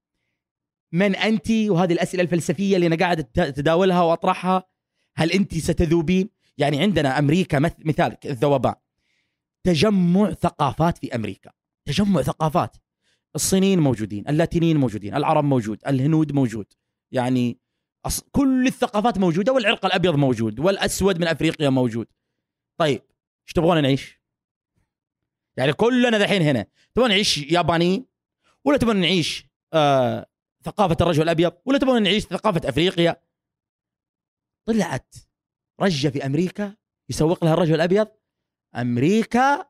[0.92, 4.64] من انت؟ وهذه الأسئلة الفلسفية اللي أنا قاعد أتداولها وأطرحها.
[5.16, 8.74] هل انت ستذوبين؟ يعني عندنا أمريكا مثال الذوبان.
[9.64, 11.50] تجمع ثقافات في أمريكا.
[11.86, 12.76] تجمع ثقافات.
[13.34, 16.66] الصينيين موجودين اللاتينيين موجودين العرب موجود الهنود موجود.
[17.12, 17.58] يعني
[18.06, 18.20] أص...
[18.32, 22.06] كل الثقافات موجودة والعرق الأبيض موجود والأسود من أفريقيا موجود.
[22.80, 23.02] طيب
[23.46, 24.20] إيش تبغون نعيش؟
[25.56, 26.66] يعني كلنا ذحين هنا.
[26.94, 28.06] تبغون نعيش يابانيين
[28.64, 30.26] ولا تبغون نعيش آه
[30.64, 33.22] ثقافة الرجل الأبيض؟ ولا تبغون نعيش ثقافة أفريقيا؟
[34.66, 35.14] طلعت
[35.80, 36.76] رجة في أمريكا
[37.10, 38.08] يسوق لها الرجل الأبيض؟
[38.76, 39.68] أمريكا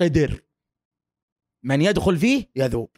[0.00, 0.44] قدر.
[1.64, 2.96] من يدخل فيه يذوب.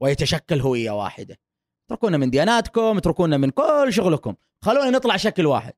[0.00, 1.38] ويتشكل هوية واحدة.
[1.86, 4.34] اتركونا من دياناتكم اتركونا من كل شغلكم.
[4.62, 5.72] خلونا نطلع شكل واحد.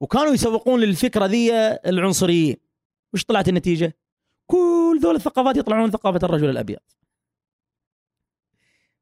[0.00, 1.52] وكانوا يسوقون للفكرة ذي
[1.86, 2.56] العنصريين.
[3.14, 3.96] وش طلعت النتيجة؟
[4.46, 6.78] كل ذول الثقافات يطلعون ثقافة الرجل الأبيض.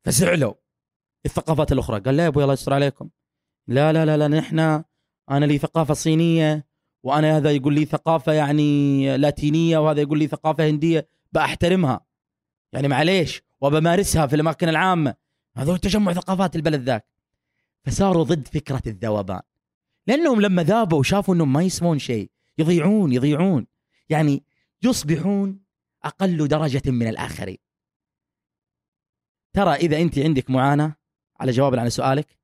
[0.04, 0.54] فزعلوا.
[1.26, 2.00] الثقافات الأخرى.
[2.00, 3.08] قال لا يا أبوي الله يستر عليكم.
[3.68, 4.84] لا لا لا لا نحن
[5.30, 6.66] أنا لي ثقافة صينية
[7.02, 11.08] وأنا هذا يقول لي ثقافة يعني لاتينية وهذا يقول لي ثقافة هندية.
[11.32, 12.06] بأحترمها.
[12.72, 15.21] يعني معليش وبمارسها في الأماكن العامة.
[15.56, 17.06] هذول تجمع ثقافات البلد ذاك.
[17.84, 19.40] فصاروا ضد فكرة الذوبان.
[20.06, 23.66] لأنهم لما ذابوا وشافوا إنهم ما يسوون شيء يضيعون يضيعون.
[24.08, 24.44] يعني
[24.82, 25.60] يصبحون
[26.04, 27.58] أقل درجة من الآخرين.
[29.52, 30.96] ترى إذا أنت عندك معاناة
[31.40, 32.38] على جواب على سؤالك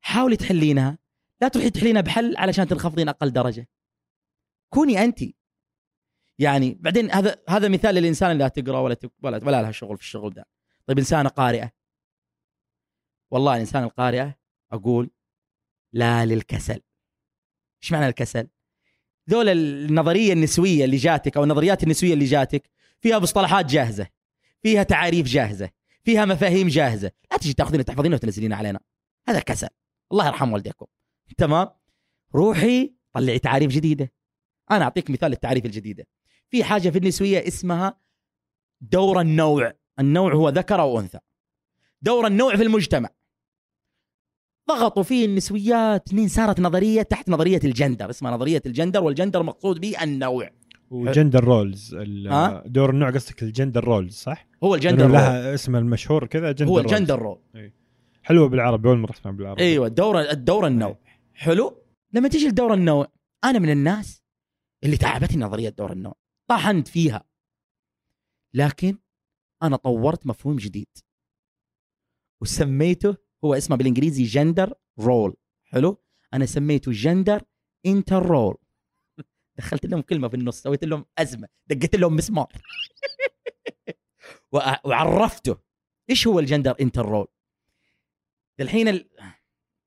[0.00, 0.98] حاولي تحلينها.
[1.40, 3.68] لا تروحي تحلينها بحل علشان تنخفضين أقل درجة.
[4.68, 5.18] كوني أنت.
[6.38, 10.02] يعني بعدين هذا هذا مثال للإنسان اللي لا تقرأ ولا ولا ولا لها شغل في
[10.02, 10.46] الشغل ده.
[10.86, 11.75] طيب إنسانة قارئة.
[13.30, 14.34] والله الإنسان القارئة
[14.72, 15.10] أقول
[15.92, 16.80] لا للكسل.
[17.82, 18.48] إيش معنى الكسل؟
[19.30, 22.70] ذول النظرية النسوية اللي جاتك أو النظريات النسوية اللي جاتك
[23.00, 24.06] فيها مصطلحات جاهزة
[24.62, 25.70] فيها تعاريف جاهزة
[26.04, 27.10] فيها مفاهيم جاهزة.
[27.30, 28.80] لا تجي تاخذين تحفظينها وتنزلين علينا.
[29.28, 29.68] هذا كسل.
[30.12, 30.86] الله يرحم والديكم.
[31.38, 31.68] تمام؟
[32.34, 34.12] روحي طلعي تعاريف جديدة.
[34.70, 36.06] أنا أعطيك مثال للتعريف الجديدة.
[36.48, 38.00] في حاجة في النسوية اسمها
[38.80, 39.72] دور النوع.
[39.98, 41.18] النوع هو ذكر أو أنثى.
[42.02, 43.08] دور النوع في المجتمع.
[44.68, 46.12] ضغطوا فيه النسويات.
[46.12, 48.10] لين صارت نظرية؟ تحت نظرية الجندر.
[48.10, 50.50] اسمها نظرية الجندر والجندر مقصود به النوع.
[50.90, 51.94] وجندر رولز؟
[52.66, 55.08] دور النوع قصدك ال gender roles صح؟ هو الجندر.
[55.08, 56.78] لها اسمها المشهور كذا جندر هو.
[56.78, 57.40] ال gender role
[58.22, 59.62] حلوة بالعربي أول مرة اسمعها بالعربي.
[59.62, 60.98] أيوه الدور الدور النوع.
[61.34, 63.12] حلو؟ لما تيجي لدور النوع
[63.44, 64.22] أنا من الناس
[64.84, 66.14] اللي تعبتني نظرية دور النوع.
[66.50, 67.24] طحنت فيها.
[68.54, 68.98] لكن
[69.62, 70.88] أنا طورت مفهوم جديد.
[72.42, 76.02] وسميته هو اسمه بالإنجليزي gender role حلو؟
[76.34, 77.42] أنا سميته gender
[77.86, 78.56] inter-role
[79.56, 82.52] دخلت لهم كلمة في النص سويت لهم أزمة دقيت لهم مسمار.
[84.84, 85.58] وعرفته.
[86.10, 87.26] إيش هو ال gender inter-role
[88.60, 89.08] الحين ال...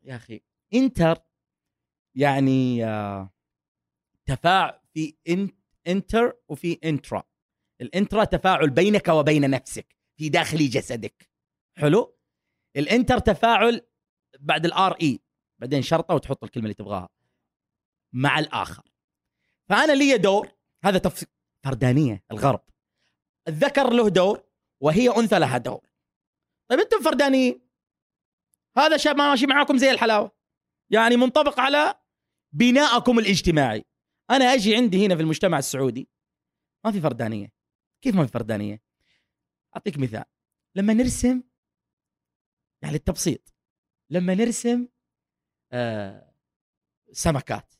[0.01, 0.41] يا أخي
[0.73, 1.17] inter
[2.15, 2.79] يعني
[4.25, 5.15] تفاعل في.
[5.87, 7.23] inter وفي intra
[7.81, 11.29] ال intra تفاعل بينك وبين نفسك في داخل جسدك.
[11.77, 12.18] حلو؟
[12.75, 13.81] ال inter تفاعل
[14.39, 15.19] بعد ال R اي
[15.61, 17.09] بعدين شرطة وتحط الكلمة اللي تبغاها
[18.13, 18.83] مع الآخر.
[19.69, 20.51] فأنا لي دور
[20.83, 21.25] هذا تف...
[21.65, 22.61] فردانية الغرب.
[23.47, 24.43] الذكر له دور
[24.81, 25.89] وهي أنثى لها دور.
[26.69, 27.69] طيب أنتم فردانيين
[28.77, 30.31] هذا شاب ماشي معاكم زي الحلاوة.
[30.89, 31.95] يعني منطبق على
[32.51, 33.85] بناءكم الاجتماعي.
[34.31, 36.09] أنا أجي عندي هنا في المجتمع السعودي
[36.85, 37.51] ما في فردانية.
[38.01, 38.81] كيف ما في فردانية؟
[39.75, 40.25] أعطيك مثال.
[40.75, 41.43] لما نرسم
[42.81, 43.53] يعني التبسيط.
[44.09, 44.87] لما نرسم
[45.71, 46.33] آه
[47.11, 47.73] سمكات.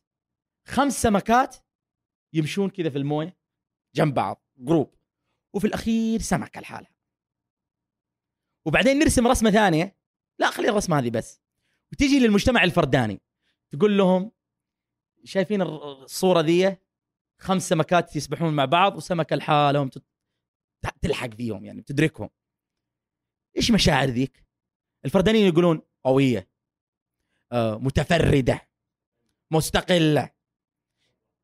[0.68, 1.56] خمس سمكات
[2.34, 3.38] يمشون كذا في الموية
[3.96, 4.96] جنب بعض جروب
[5.54, 6.96] وفي الأخير سمكة لحالها.
[8.66, 9.98] وبعدين نرسم رسمة ثانية.
[10.40, 11.42] لا خلي الرسمة هذه بس.
[11.94, 13.22] وتجي للمجتمع الفرداني.
[13.70, 14.32] تقول لهم
[15.24, 16.78] شايفين الصورة ذي؟
[17.42, 19.90] خمس سمكات يسبحون مع بعض وسمكة لحالهم
[21.02, 22.30] تلحق فيهم يعني تدركهم.
[23.58, 24.49] إيش مشاعر ذيك؟
[25.06, 26.50] الفردانيين يقولون قوية
[27.52, 28.70] آه، متفردة
[29.52, 30.30] مستقلة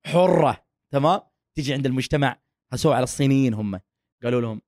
[0.06, 1.22] حرة تمام؟
[1.56, 2.42] تجي عند المجتمع
[2.72, 3.80] هسوا على الصينيين هم.
[4.24, 4.62] قالوا لهم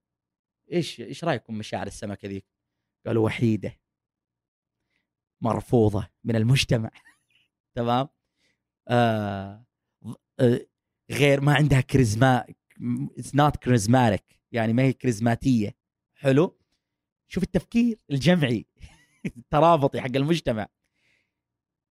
[0.72, 2.46] إيش إيش رأيكم مشاعر السمكه ذيك
[3.06, 3.80] قالوا وحيدة
[5.42, 6.92] مرفوضة من المجتمع.
[7.76, 8.08] تمام؟
[8.88, 9.66] آه
[10.40, 10.68] آه،
[11.12, 12.46] غير ما عندها كاريزما
[13.18, 15.76] it's not charismatic يعني ما هي كاريزماتيه
[16.16, 16.57] حلو؟
[17.28, 18.66] شوف التفكير الجمعي
[19.38, 20.68] الترابطي حق المجتمع.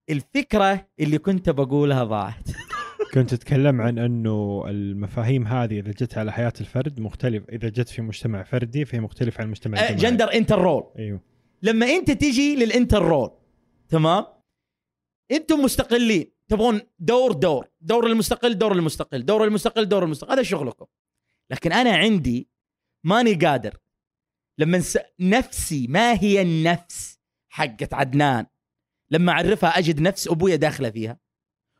[0.09, 2.49] الفكرة اللي كنت بقولها ضاعت.
[3.13, 8.01] كنت تتكلم عن إنه المفاهيم هذه إذا جت على حياة الفرد مختلف إذا جت في
[8.01, 9.95] مجتمع فردي فهي مختلفه عن المجتمع الجماعي.
[9.95, 11.21] gender inter-role أيوه.
[11.61, 13.31] لما أنت تجي لل inter-role
[13.89, 14.25] تمام؟
[15.31, 17.67] أنتم مستقلين تبغون دور دور.
[17.81, 19.25] دور المستقل دور المستقل.
[19.25, 20.31] دور المستقل دور المستقل.
[20.31, 20.85] هذا شغلكم.
[21.51, 22.49] لكن أنا عندي
[23.03, 23.77] ماني قادر
[24.57, 24.97] لما نس...
[25.19, 27.19] نفسي ما هي النفس
[27.49, 28.45] حقت عدنان؟
[29.11, 31.19] لما أعرفها أجد نفس أبويا داخلة فيها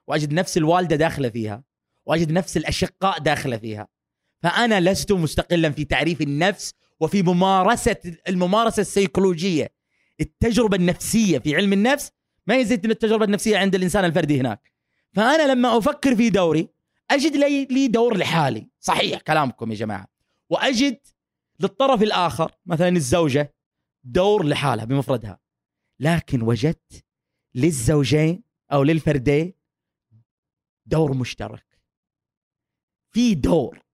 [0.08, 1.64] وأجد نفس الوالدة داخلة فيها
[2.06, 3.88] وأجد نفس الأشقاء داخلة فيها.
[4.44, 7.96] فأنا لست مستقلا في تعريف النفس وفي ممارسة
[8.28, 9.74] الممارسة السيكولوجية.
[10.22, 12.12] التجربة النفسية في علم النفس
[12.48, 14.72] ما هي زي التجربة النفسية عند الإنسان الفردي هناك.
[15.14, 16.70] فأنا لما أفكر في دوري
[17.12, 18.70] أجد لي لي دور لحالي.
[18.80, 20.08] صحيح كلامكم يا جماعة.
[20.50, 21.00] وأجد
[21.60, 23.56] للطرف الآخر مثلا الزوجة
[24.04, 25.40] دور لحالها بمفردها.
[26.00, 27.06] لكن وجدت
[27.56, 29.54] للزوجين أو للفردين
[30.86, 31.82] دور مشترك.
[33.14, 33.86] في دور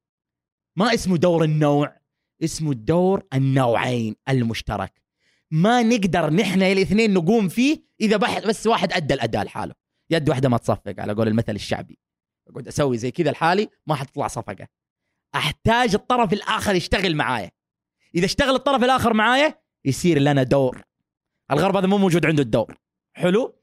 [0.78, 2.00] ما اسمه دور النوع
[2.44, 5.02] اسمه دور النوعين المشترك.
[5.52, 8.18] ما نقدر نحن الاثنين نقوم فيه إذا
[8.48, 9.76] بس واحد أدى الاداء لحاله.
[10.10, 12.00] يد واحدة ما تصفق على قول المثل الشعبي.
[12.50, 14.68] أقعد أسوي زي كذا لحالي ما حتطلع صفقة.
[15.36, 17.52] أحتاج الطرف الآخر يشتغل معايا.
[18.16, 20.84] إذا اشتغل الطرف الآخر معايا يصير لنا دور.
[21.52, 22.78] الغرب هذا مو موجود عنده الدور.
[23.14, 23.56] حلو؟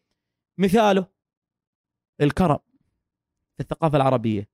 [0.58, 1.06] مثاله.
[2.20, 2.58] الكرم.
[3.56, 4.48] في الثقافة العربية.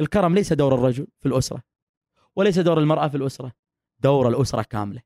[0.00, 1.62] الكرم ليس دور الرجل في الأسرة
[2.36, 3.52] وليس دور المرأة في الأسرة.
[4.00, 5.02] دور الأسرة كاملة.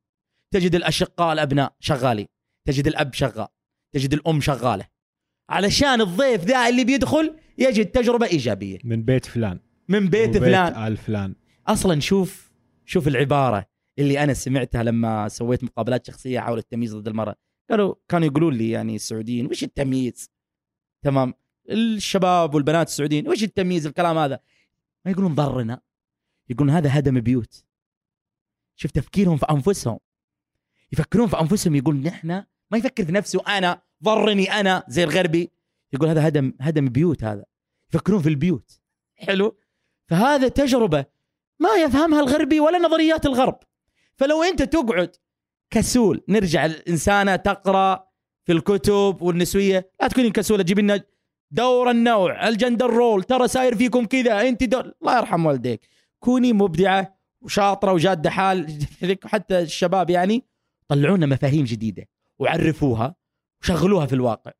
[0.50, 2.26] تجد الأشقاء الأبناء شغالين.
[2.64, 3.48] تجد الأب شغال.
[3.92, 4.88] تجد الأم شغالة.
[5.48, 8.78] علشان الضيف ذا اللي بيدخل يجد تجربة إيجابية.
[8.84, 9.60] من بيت فلان.
[9.88, 10.86] من بيت فلان.
[10.86, 11.34] آل فلان.
[11.66, 12.52] أصلا شوف
[12.84, 13.73] شوف العبارة.
[13.98, 17.36] اللي أنا سمعتها لما سويت مقابلات شخصية حول التمييز ضد المرأة.
[17.70, 20.30] قالوا كانوا يقولون لي يعني السعوديين وش التمييز؟
[21.02, 21.34] تمام.
[21.70, 24.40] الشباب والبنات السعوديين وش التمييز؟ الكلام هذا.
[25.04, 25.80] ما يقولون ضرنا.
[26.48, 27.64] يقولون هذا هدم بيوت.
[28.76, 29.98] شوف تفكيرهم في أنفسهم.
[30.92, 32.28] يفكرون في أنفسهم يقول نحن
[32.70, 35.50] ما يفكر في نفسه أنا ضرني أنا زي الغربي.
[35.92, 37.44] يقول هذا هدم هدم بيوت هذا.
[37.88, 38.80] يفكرون في البيوت.
[39.16, 39.58] حلو.
[40.06, 41.04] فهذا تجربة
[41.58, 43.58] ما يفهمها الغربي ولا نظريات الغرب.
[44.16, 45.16] فلو انت تقعد
[45.70, 48.08] كسول نرجع الإنسانة تقرأ
[48.44, 51.04] في الكتب والنسوية لا تكونين كسولة تجيب لنا
[51.50, 55.88] دور النوع الجندر رول ترى ساير فيكم كذا انت دور الله يرحم والديك.
[56.18, 58.86] كوني مبدعة وشاطرة وجادة حال
[59.32, 60.44] حتى الشباب يعني
[60.88, 62.08] طلعونا مفاهيم جديدة
[62.38, 63.14] وعرفوها
[63.62, 64.50] وشغلوها في الواقع.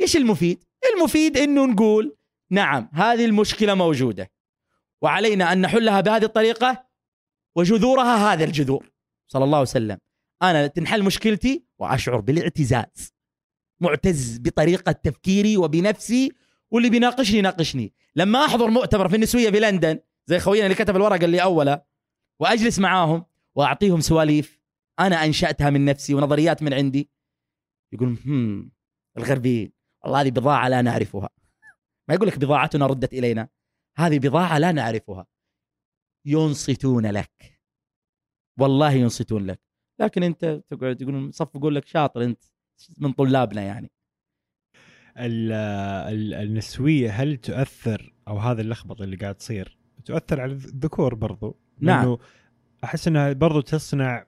[0.00, 0.64] إيش المفيد؟
[0.94, 2.16] المفيد إنه نقول
[2.50, 4.30] نعم هذه المشكلة موجودة
[5.02, 6.86] وعلينا أن نحلها بهذه الطريقة
[7.56, 8.93] وجذورها هذا الجذور.
[9.32, 9.98] صلى الله وسلم.
[10.42, 13.14] أنا تنحل مشكلتي وأشعر بالاعتزاز.
[13.80, 16.32] معتز بطريقة تفكيري وبنفسي
[16.70, 17.94] واللي بيناقشني يناقشني.
[18.16, 21.86] لما أحضر مؤتمر في النسوية في لندن زي خوينا اللي كتب الورقة اللي اولها
[22.40, 23.24] وأجلس معاهم
[23.54, 24.60] وأعطيهم سواليف
[25.00, 27.10] أنا أنشأتها من نفسي ونظريات من عندي.
[27.92, 28.72] يقول هم
[29.18, 29.72] الغربيين
[30.04, 31.28] والله هذه بضاعة لا نعرفها.
[32.08, 33.48] ما يقول لك بضاعتنا ردت إلينا.
[33.96, 35.26] هذه بضاعة لا نعرفها.
[36.26, 37.53] ينصتون لك.
[38.58, 39.60] والله ينصتون لك.
[40.00, 42.42] لكن انت تقعد تقول صف يقول لك شاطر انت
[42.98, 43.90] من طلابنا يعني.
[45.18, 45.52] ال-
[46.12, 52.16] ال- النسوية هل تؤثر أو هذا اللخبطه اللي قاعد تصير تؤثر على الذكور برضو؟ نعم.
[52.84, 54.26] أحس إنها برضو تصنع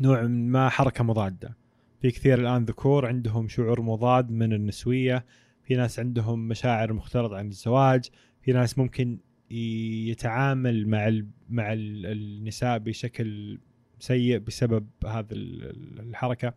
[0.00, 1.56] نوع من ما حركة مضادة.
[2.00, 5.24] في كثير الآن ذكور عندهم شعور مضاد من النسوية
[5.64, 8.04] في ناس عندهم مشاعر مختلطة عن الزواج
[8.42, 9.18] في ناس ممكن
[9.52, 13.58] يتعامل مع ال- مع ال- النساء بشكل
[13.98, 16.54] سيء بسبب هذا ال- ال- الحركة.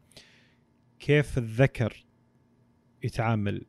[1.00, 2.06] كيف الذكر
[3.04, 3.62] يتعامل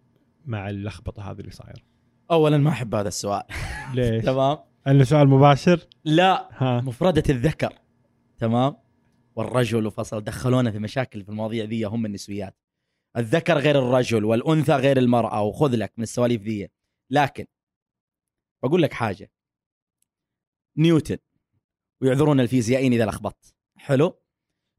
[0.46, 1.82] مع اللخبطة هذه اللي صايره
[2.30, 3.42] اولا ما أحب هذا السؤال.
[3.94, 4.58] ليش؟ تمام.
[4.86, 6.80] أنه سؤال مباشر؟ لا ها.
[6.80, 7.72] مفردة الذكر.
[8.38, 8.76] تمام.
[9.36, 12.54] والرجل وفصل دخلونا في مشاكل في المواضيع ذي هم النسويات.
[13.16, 16.68] الذكر غير الرجل والأنثى غير المرأة وخذ لك من السواليف ذي.
[17.10, 17.44] لكن
[18.62, 19.30] بقول لك حاجة.
[20.76, 21.18] نيوتن
[22.00, 23.54] ويعذرون الفيزيائيين إذا لخبطت.
[23.76, 24.22] حلو؟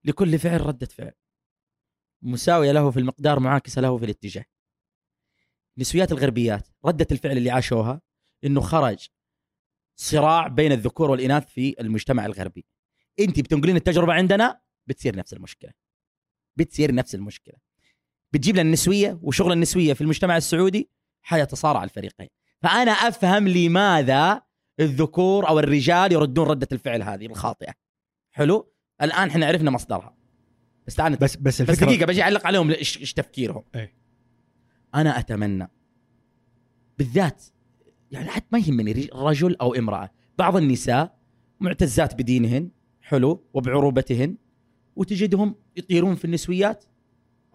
[0.04, 1.14] لكل فعل ردة فعل.
[2.22, 4.46] مساوية له في المقدار معاكسة له في الاتجاه.
[5.78, 8.02] نسويات الغربيات ردة الفعل اللي عاشوها
[8.44, 9.08] إنه خرج
[9.96, 12.66] صراع بين الذكور والإناث في المجتمع الغربي.
[13.20, 15.72] إنت بتنقلين التجربة عندنا بتصير نفس المشكلة.
[16.56, 17.56] بتصير نفس المشكلة.
[18.34, 20.92] بتجيب لنا النسوية وشغل النسوية في المجتمع السعودي
[21.22, 22.30] حيتصارع الفريقين.
[22.62, 24.42] فأنا أفهم لماذا
[24.80, 27.74] الذكور أو الرجال يردون ردة الفعل هذه الخاطئه
[28.32, 28.72] حلو؟
[29.02, 30.18] الآن إحنا عرفنا مصدرها.
[30.88, 33.64] بس تعال بس بس بس دقيقة بجي أعلق عليهم إيش إيش تفكيرهم.
[33.76, 33.94] إيه.
[34.96, 35.68] أنا أتمنى
[36.98, 37.44] بالذات
[38.12, 40.10] يعني حتى ما يهمني رج- رجل أو امرأة.
[40.38, 41.18] بعض النساء
[41.60, 42.70] معتزات بدينهن
[43.02, 44.38] حلو؟ وبعروبتهن
[44.96, 46.86] وتجدهم يطيرون في النسويات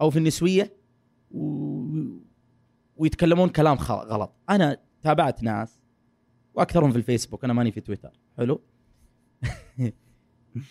[0.01, 0.73] أو في النسوية
[1.31, 1.43] و...
[2.95, 4.35] ويتكلمون كلام غلط.
[4.49, 5.79] أنا تابعت ناس
[6.53, 8.11] وأكثرهم في الفيسبوك أنا ماني في تويتر.
[8.37, 8.61] حلو؟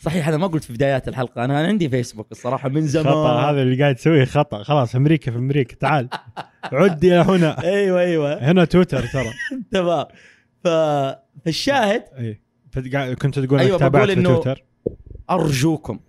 [0.01, 3.07] صحيح هذا ما قلت في بدايات الحلقة أنا عندي فيسبوك الصراحة من زمان.
[3.07, 4.63] خطا هذا اللي قاعد تسويه خطأ.
[4.63, 6.09] خلاص أمريكا في أمريكا تعال.
[6.65, 7.63] عد إلى هنا.
[7.65, 8.51] أيوه أيوه.
[8.51, 9.31] هنا تويتر ترى.
[9.73, 10.07] تمام.
[10.65, 12.03] فالشاهد
[13.23, 14.65] كنت تقول أيوة، تابعت في تويتر؟
[15.31, 16.01] أرجوكم.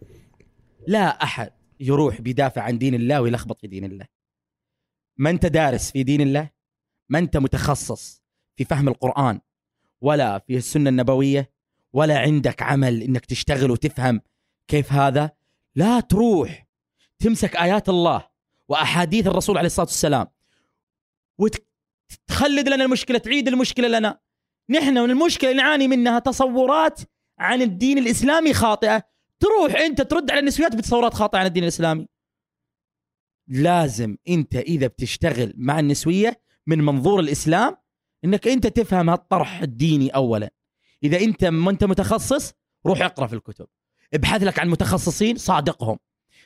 [0.87, 4.05] لا أحد يروح بيدافع عن دين الله ويلخبط في دين الله.
[5.17, 6.49] ما أنت دارس في دين الله؟
[7.13, 8.23] ما انت متخصص
[8.55, 9.39] في فهم القرآن
[10.01, 11.51] ولا في السنة النبوية
[11.93, 14.21] ولا عندك عمل إنك تشتغل وتفهم
[14.67, 15.31] كيف هذا.
[15.75, 16.67] لا تروح
[17.19, 18.27] تمسك آيات الله
[18.67, 20.27] وأحاديث الرسول عليه الصلاة والسلام
[21.37, 24.19] وتخلد لنا المشكلة تعيد المشكلة لنا.
[24.69, 26.99] نحن من المشكلة اللي نعاني منها تصورات
[27.39, 29.03] عن الدين الإسلامي خاطئة.
[29.39, 32.07] تروح أنت ترد على النسويات بتصورات خاطئة عن الدين الإسلامي.
[33.47, 37.77] لازم أنت إذا بتشتغل مع النسوية من منظور الإسلام
[38.25, 40.53] إنك أنت تفهم هالطرح الديني اولا.
[41.03, 42.53] إذا أنت ما أنت متخصص
[42.85, 43.67] روح اقرأ في الكتب.
[44.13, 45.97] ابحث لك عن متخصصين صادقهم.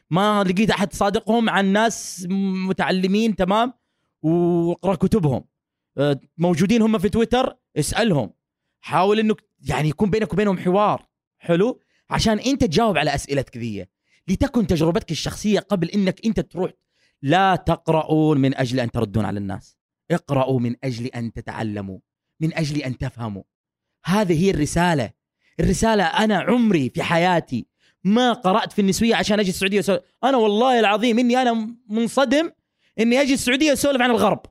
[0.09, 2.27] ما لقيت أحد صادقهم عن ناس
[2.67, 3.73] متعلمين تمام؟
[4.21, 5.43] واقرأ كتبهم.
[6.37, 8.33] موجودين هم في تويتر اسألهم.
[8.81, 11.07] حاول إنك يعني يكون بينك وبينهم حوار.
[11.37, 13.85] حلو؟ عشان أنت تجاوب على أسئلتك ذي.
[14.27, 16.71] لتكن تجربتك الشخصية قبل إنك أنت تروح
[17.21, 19.77] لا تقرؤون من أجل أن تردون على الناس.
[20.11, 21.99] اقرأوا من أجل أن تتعلموا
[22.39, 23.43] من أجل أن تفهموا.
[24.05, 25.11] هذه هي الرسالة.
[25.59, 27.67] الرسالة أنا عمري في حياتي
[28.03, 30.01] ما قرأت في النسوية عشان أجي السعودية وسولف.
[30.23, 32.51] أنا والله العظيم إني أنا منصدم
[32.99, 34.41] إني أجي السعودية أسولف عن الغرب.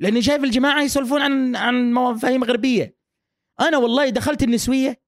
[0.00, 2.96] لأني شايف الجماعة يسولفون عن عن مفاهيم غربية.
[3.60, 5.00] أنا والله دخلت النسوية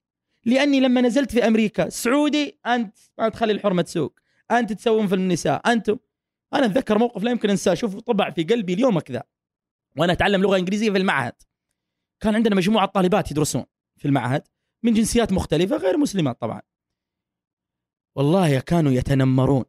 [0.44, 4.20] لأني لما نزلت في أمريكا سعودي أنت ما تخلي الحرمة تسوق.
[4.50, 5.72] أنت تسوون في النساء.
[5.72, 5.96] أنتم
[6.54, 7.74] أنا أتذكر موقف لا يمكن أنساه.
[7.74, 9.22] شوف طبع في قلبي اليوم كذا.
[9.96, 11.32] وأنا أتعلم لغة إنجليزية في المعهد.
[12.20, 13.64] كان عندنا مجموعة طالبات يدرسون
[13.96, 14.48] في المعهد
[14.82, 16.62] من جنسيات مختلفة غير مسلمات طبعا.
[18.14, 19.64] والله كانوا يتنمرون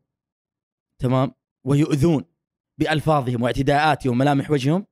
[1.00, 1.32] تمام؟
[1.64, 2.26] ويؤذون
[2.78, 4.86] بألفاظهم واعتداءاتهم وملامح وجههم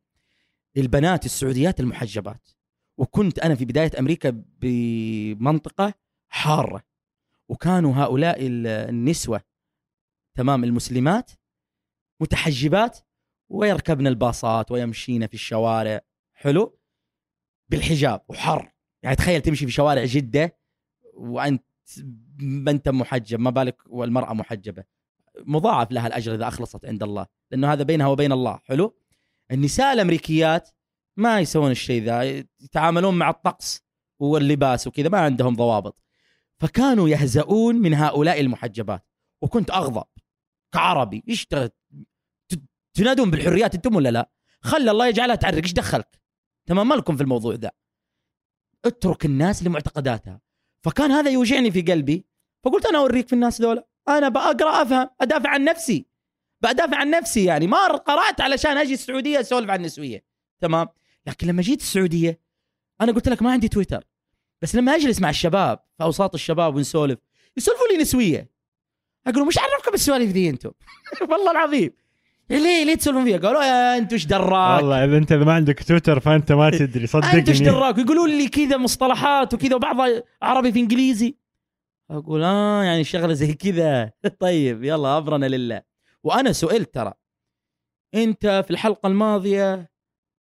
[0.77, 2.49] البنات السعوديات المحجبات.
[2.97, 5.93] وكنت أنا في بداية أمريكا بمنطقة
[6.29, 6.83] حارة.
[7.49, 9.41] وكانوا هؤلاء النسوة
[10.35, 11.31] تمام المسلمات
[12.19, 12.99] متحجبات
[13.49, 16.01] ويركبن الباصات ويمشين في الشوارع.
[16.33, 16.79] حلو؟
[17.69, 18.71] بالحجاب وحر.
[19.03, 20.57] يعني تخيل تمشي في شوارع جدة
[21.13, 21.63] وأنت
[22.39, 24.83] ما أنت محجب ما بالك والمرأة محجبة.
[25.39, 28.59] مضاعف لها الأجر إذا أخلصت عند الله لأنه هذا بينها وبين الله.
[28.63, 28.99] حلو؟
[29.51, 30.69] النساء الأمريكيات
[31.17, 32.23] ما يسوون الشيء ذا
[32.61, 33.85] يتعاملون مع الطقس
[34.19, 36.03] واللباس وكذا ما عندهم ضوابط.
[36.57, 39.05] فكانوا يهزؤون من هؤلاء المحجبات.
[39.41, 40.03] وكنت أغضب
[40.73, 41.47] كعربي إيش
[42.93, 45.63] تنادون بالحريات أنتم ولا لا؟ خلى الله يجعلها تعرق.
[45.63, 46.21] إيش دخلك؟
[46.65, 47.71] تمام ما لكم في الموضوع ذا.
[48.85, 50.41] اترك الناس لمعتقداتها.
[50.83, 52.25] فكان هذا يوجعني في قلبي.
[52.63, 53.87] فقلت أنا أوريك في الناس ذولا.
[54.07, 56.05] أنا بقرا أفهم أدافع عن نفسي.
[56.61, 57.67] بدافع عن نفسي يعني.
[57.67, 60.25] ما قرأت علشان أجي السعودية أسولف عن النسوية.
[60.61, 60.87] تمام؟
[61.27, 62.41] لكن لما جيت السعودية
[63.01, 64.03] أنا قلت لك ما عندي تويتر.
[64.61, 67.19] بس لما أجلس مع الشباب في أوساط الشباب ونسولف
[67.57, 68.51] يسولفوا لي نسوية.
[69.27, 70.71] أقول مش عرفكم السوالف ذي أنتم؟
[71.31, 71.91] والله العظيم.
[72.49, 76.19] ليه ليه تسولفون فيها؟ قالوا يا انت وش دراك؟ والله إذا أنت ما عندك تويتر
[76.19, 80.79] فأنت ما تدري صدقني انت وش دراك؟ يقولون لي كذا مصطلحات وكذا وبعضها عربي في
[80.79, 81.35] إنجليزي.
[82.11, 84.11] أقول آه يعني شغلة زي كذا.
[84.39, 85.81] طيب يلا امرنا لله.
[86.23, 87.13] وأنا سئلت ترى
[88.15, 89.89] أنت في الحلقة الماضية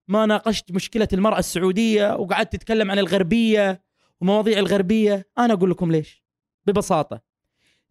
[0.08, 3.82] ما ناقشت مشكلة المرأة السعودية وقعدت تتكلم عن الغربية
[4.20, 6.24] ومواضيع الغربية؟ أنا أقول لكم ليش؟
[6.66, 7.20] ببساطة.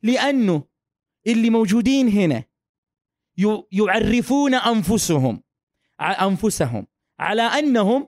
[0.03, 0.63] لأنه
[1.27, 2.43] اللي موجودين هنا
[3.71, 5.43] يعرفون أنفسهم
[6.01, 6.87] أنفسهم
[7.19, 8.07] على أنهم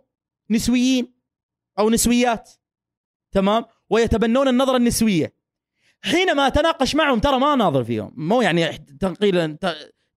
[0.50, 1.14] نسويين
[1.80, 2.52] أو نسويات
[3.32, 5.34] تمام؟ ويتبنون النظرة النسوية.
[6.02, 8.14] حينما أتناقش معهم ترى ما اناظر فيهم.
[8.16, 9.58] مو يعني تنقيلا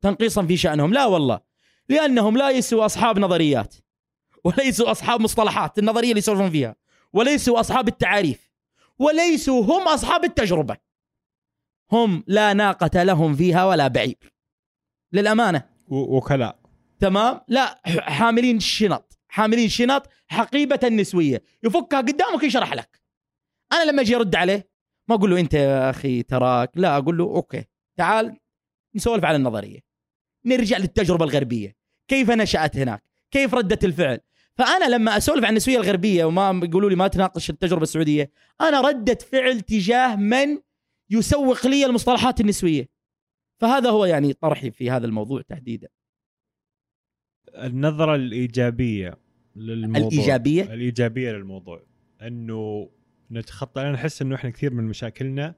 [0.00, 0.92] تنقيصا في شأنهم.
[0.92, 1.40] لا والله.
[1.88, 3.74] لأنهم ليسوا أصحاب نظريات
[4.44, 6.76] وليسوا أصحاب مصطلحات النظرية اللي يسولفون فيها.
[7.12, 8.50] وليسوا أصحاب التعاريف.
[8.98, 10.76] وليسوا هم أصحاب التجربة.
[11.92, 14.32] هم لا ناقة لهم فيها ولا بعير.
[15.12, 15.62] للأمانة.
[15.88, 16.58] وكلاء.
[17.00, 19.18] تمام؟ لا حاملين شنط.
[19.28, 23.02] حاملين شنط حقيبة النسويه يفكها قدامك يشرح لك.
[23.72, 24.68] أنا لما أجي أرد عليه
[25.08, 27.64] ما أقول له أنت يا أخي تراك؟ لا أقول له أوكي
[27.96, 28.36] تعال
[28.94, 29.80] نسولف على النظرية.
[30.46, 31.76] نرجع للتجربة الغربية.
[32.08, 34.20] كيف نشأت هناك؟ كيف رده الفعل؟
[34.54, 38.30] فأنا لما أسولف عن النسوية الغربية وما يقولوا لي ما تناقش التجربة السعودية
[38.60, 40.58] أنا رده فعل تجاه من
[41.10, 42.88] يسوق لي المصطلحات النسوية.
[43.62, 45.88] فهذا هو يعني طرحي في هذا الموضوع تحديدا.
[47.54, 49.18] النظرة الإيجابية
[49.56, 50.08] للموضوع.
[50.08, 51.82] الإيجابية؟ الإيجابية للموضوع.
[52.22, 52.90] إنه
[53.30, 55.54] نتخطى أنا أحس إنه إحنا كثير من مشاكلنا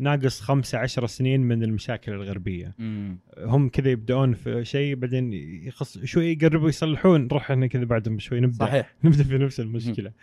[0.00, 2.74] ناقص خمسة عشر سنين من المشاكل الغربية.
[2.78, 3.18] مم.
[3.38, 5.32] هم كذا يبدأون في شيء بعدين
[5.66, 7.24] يخص شوي يقربوا يصلحون.
[7.24, 8.94] نروح إحنا كذا بعدهم شوي نبدأ صحيح.
[9.04, 10.08] نبدأ في نفس المشكلة.
[10.08, 10.16] مم.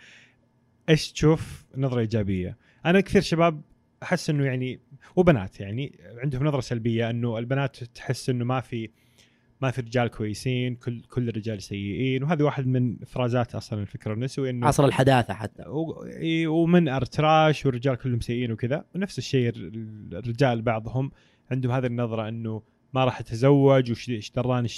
[0.88, 2.56] إيش تشوف نظرة إيجابية؟
[2.86, 3.62] أنا كثير شباب
[4.02, 4.80] أحس أنه يعني
[5.16, 8.90] وبنات يعني عندهم نظرة سلبية أنه البنات تحس أنه ما في
[9.60, 14.50] ما في رجال كويسين كل كل الرجال سيئين وهذه واحد من إفرازات أصلا الفكرة النسوي
[14.50, 15.64] إنه عصر الحداثة حتى.
[16.46, 18.84] ومن أرتراش والرجال كلهم سيئين وكذا.
[18.94, 19.52] ونفس الشيء
[20.12, 21.10] الرجال بعضهم
[21.50, 22.62] عندهم هذه النظرة إنه
[22.94, 24.68] ما راح اتزوج وش دراني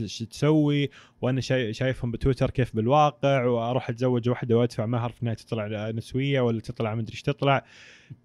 [0.00, 0.90] إيش تسوي
[1.22, 6.60] وأنا شايفهم بتويتر كيف بالواقع وأروح أتزوج واحدة وأدفع مهر في النهايه تطلع نسوية ولا
[6.60, 7.64] تطلع مدري إيش تطلع.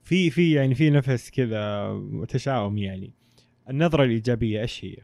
[0.03, 3.11] في في يعني في نفس كذا تشاؤم يعني.
[3.69, 4.95] النظرة الإيجابية إيش هي؟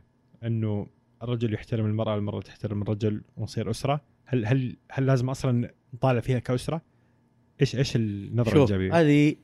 [0.43, 0.87] إنه
[1.23, 4.01] الرجل يحترم المرأة المرأة تحترم الرجل ونصير أسرة.
[4.25, 6.81] هل هل هل لازم أصلا نطالع فيها كأسرة؟
[7.61, 9.35] إيش إيش النظرة الإيجابية؟ هذه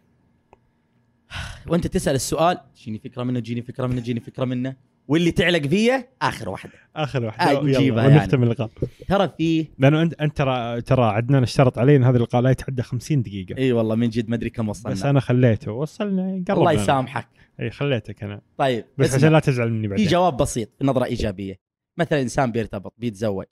[1.67, 4.75] وانت تسأل السؤال تجيني فكرة منه تجيني فكرة منه تجيني فكرة منه.
[5.07, 6.73] واللي تعلق فيه آخر واحدة.
[6.95, 7.59] آخر واحدة.
[7.59, 8.69] آه، نجيبها ونختم اللقاء.
[9.07, 12.81] ترى فيه لأنه انت أنت ترى ترى عدنان اشترط علي إن هذا اللقاء لا يتعدى
[12.81, 13.57] 50 دقيقة.
[13.57, 15.71] إي والله من جد ما أدري كم بس وصلنا أنا خليته.
[15.71, 16.71] وصلنا قرب الله.
[16.71, 17.27] يسامحك.
[17.59, 18.41] إي خليتك أنا.
[18.57, 19.15] طيب بس.
[19.15, 21.59] عشان لا تزعل مني في بعدين جواب بسيط نظرة إيجابية.
[21.99, 23.45] مثلا إنسان بيرتبط بيتزوج.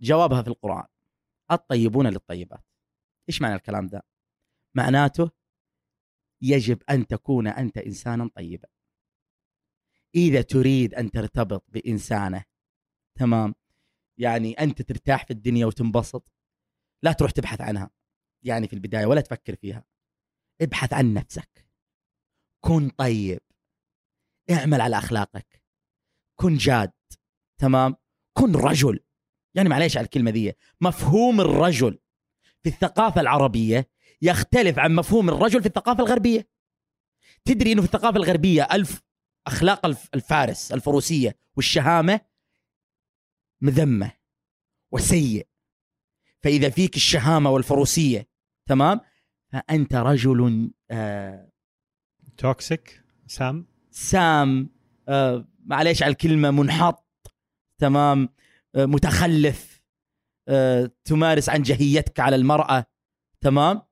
[0.00, 0.84] جوابها في القرآن.
[1.52, 2.64] الطيبون للطيبات.
[3.28, 4.04] إيش معنى الكلام ده؟
[4.76, 5.37] معناته
[6.42, 8.68] يجب أن تكون أنت انسانا طيبا.
[10.14, 12.44] إذا تريد أن ترتبط بإنسانة
[13.18, 13.54] تمام؟
[14.18, 16.32] يعني أنت ترتاح في الدنيا وتنبسط
[17.02, 17.90] لا تروح تبحث عنها
[18.42, 19.84] يعني في البداية ولا تفكر فيها.
[20.60, 21.66] ابحث عن نفسك.
[22.64, 23.40] كن طيب.
[24.50, 25.62] اعمل على أخلاقك.
[26.40, 26.92] كن جاد
[27.60, 27.96] تمام؟
[28.32, 29.00] كن رجل.
[29.54, 31.98] يعني معليش على الكلمة دي مفهوم الرجل.
[32.62, 33.90] في الثقافة العربية
[34.22, 36.48] يختلف عن مفهوم الرجل في الثقافة الغربية.
[37.44, 39.02] تدري إنه في الثقافة الغربية ألف
[39.46, 42.20] أخلاق الف- الفارس الفروسية والشهامة
[43.60, 44.12] مذمة
[44.92, 45.46] وسيء.
[46.42, 48.28] فإذا فيك الشهامة والفروسية
[48.66, 49.00] تمام؟
[49.52, 51.52] فأنت رجل آه
[52.36, 54.70] توكسيك سام؟ سام
[55.08, 57.32] آه معليش على الكلمة منحط
[57.78, 58.28] تمام؟
[58.74, 59.82] آه متخلف
[60.48, 62.86] آه تمارس عنجهيتك على المرأة
[63.40, 63.82] تمام؟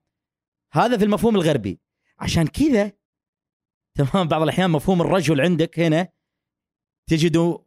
[0.73, 1.79] هذا في المفهوم الغربي.
[2.19, 2.91] عشان كذا
[3.95, 6.09] تمام بعض الأحيان مفهوم الرجل عندك هنا
[7.07, 7.65] تجده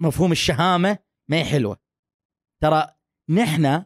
[0.00, 0.98] مفهوم الشهامة
[1.28, 1.80] ما هي حلوة.
[2.60, 2.94] ترى
[3.28, 3.84] نحن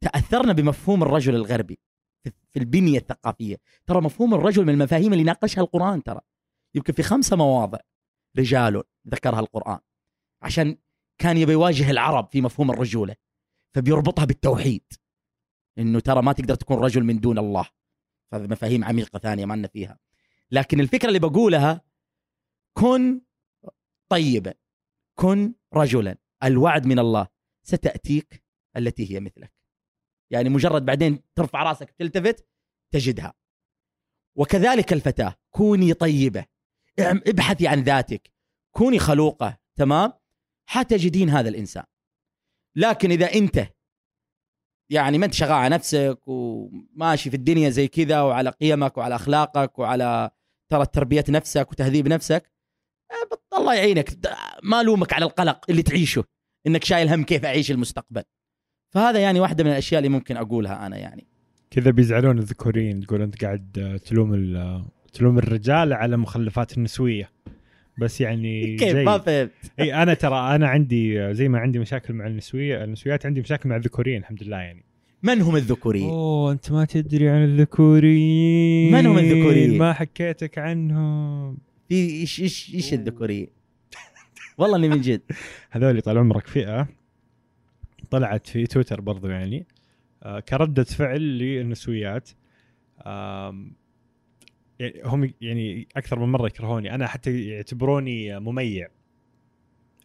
[0.00, 1.78] تأثرنا بمفهوم الرجل الغربي
[2.24, 3.56] في- البنية الثقافية.
[3.86, 6.20] ترى مفهوم الرجل من المفاهيم اللي ناقشها القرآن ترى.
[6.74, 7.78] يمكن في خمسة مواضع
[8.38, 9.78] رجال ذكرها القرآن.
[10.42, 10.78] عشان
[11.18, 13.14] كان يبي يواجه العرب في مفهوم الرجولة
[13.74, 14.84] فبيربطها بالتوحيد.
[15.78, 17.68] إنه ترى ما تقدر تكون رجل من دون الله.
[18.32, 19.98] هذه مفاهيم عميقة ثانية ما لنا فيها.
[20.50, 21.84] لكن الفكرة اللي بقولها
[22.76, 23.20] كن
[24.08, 24.54] طيبا
[25.18, 26.18] كن رجلا.
[26.44, 27.28] الوعد من الله
[27.62, 28.44] ستأتيك
[28.76, 29.52] التي هي مثلك.
[30.30, 32.48] يعني مجرد بعدين ترفع رأسك تلتفت
[32.92, 33.34] تجدها.
[34.36, 35.94] وكذلك الفتاة كوني
[37.00, 38.32] اعم- ابحثي عن ذاتك.
[38.76, 39.58] كوني خلوقة.
[39.76, 40.12] تمام؟
[40.68, 41.84] حتجدين هذا الإنسان.
[42.76, 43.77] لكن إذا أنت
[44.90, 49.78] يعني ما أنت شغال على نفسك وماشي في الدنيا زي كذا وعلى قيمك وعلى أخلاقك
[49.78, 50.30] وعلى
[50.72, 52.52] ترى تربية نفسك وتهذيب نفسك
[53.32, 54.10] بط- الله يعينك.
[54.62, 56.24] ما لومك على القلق اللي تعيشه
[56.66, 58.22] إنك شايل هم كيف أعيش المستقبل.
[58.94, 61.26] فهذا يعني واحدة من الأشياء اللي ممكن أقولها أنا يعني.
[61.70, 67.30] كذا بيزعلون الذكوريين تقول أنت قاعد آه، تلوم آه، تلوم الرجال على مخلفات النسوية.
[67.98, 69.50] بس يعني كيف؟ ما فهمت.
[69.80, 73.76] إي أنا ترى أنا عندي زي ما عندي مشاكل مع النسوية النسويات عندي مشاكل مع
[73.76, 74.84] الذكوريين الحمد لله يعني.
[75.22, 78.92] من هم الذكوريين؟ أوه أنت ما تدري عن الذكوريين.
[78.92, 81.58] من هم الذكوريين؟ ما حكيتك عنهم.
[81.88, 83.48] في إيش إيش إيش الذكوريين؟
[84.58, 85.20] والله إني من جد.
[85.70, 86.88] هذول طال عمرك فئة
[88.10, 89.66] طلعت في تويتر برضو يعني
[90.22, 92.28] آه، كردة فعل للنسويات.
[94.78, 96.94] يعني هم يعني أكثر من مرة يكرهوني.
[96.94, 98.88] أنا حتى يعتبروني مميع.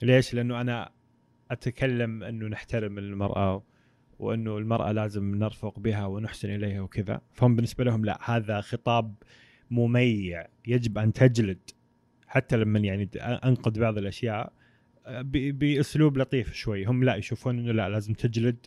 [0.02, 0.92] ليش؟ لأنه أنا
[1.52, 3.64] أتكلم أنه نحترم المرأة
[4.20, 7.22] وأنه المرأة لازم نرفق بها ونحسن إليها وكذا.
[7.34, 9.16] فهم بالنسبة لهم لا هذا خطاب
[9.72, 10.46] مميع.
[10.68, 11.60] يجب أن تجلد.
[12.28, 14.54] حتى لما يعني انقد بعض الأشياء
[15.32, 16.86] بأسلوب لطيف شوي.
[16.86, 18.58] هم لا يشوفون إنه لا لازم تجلد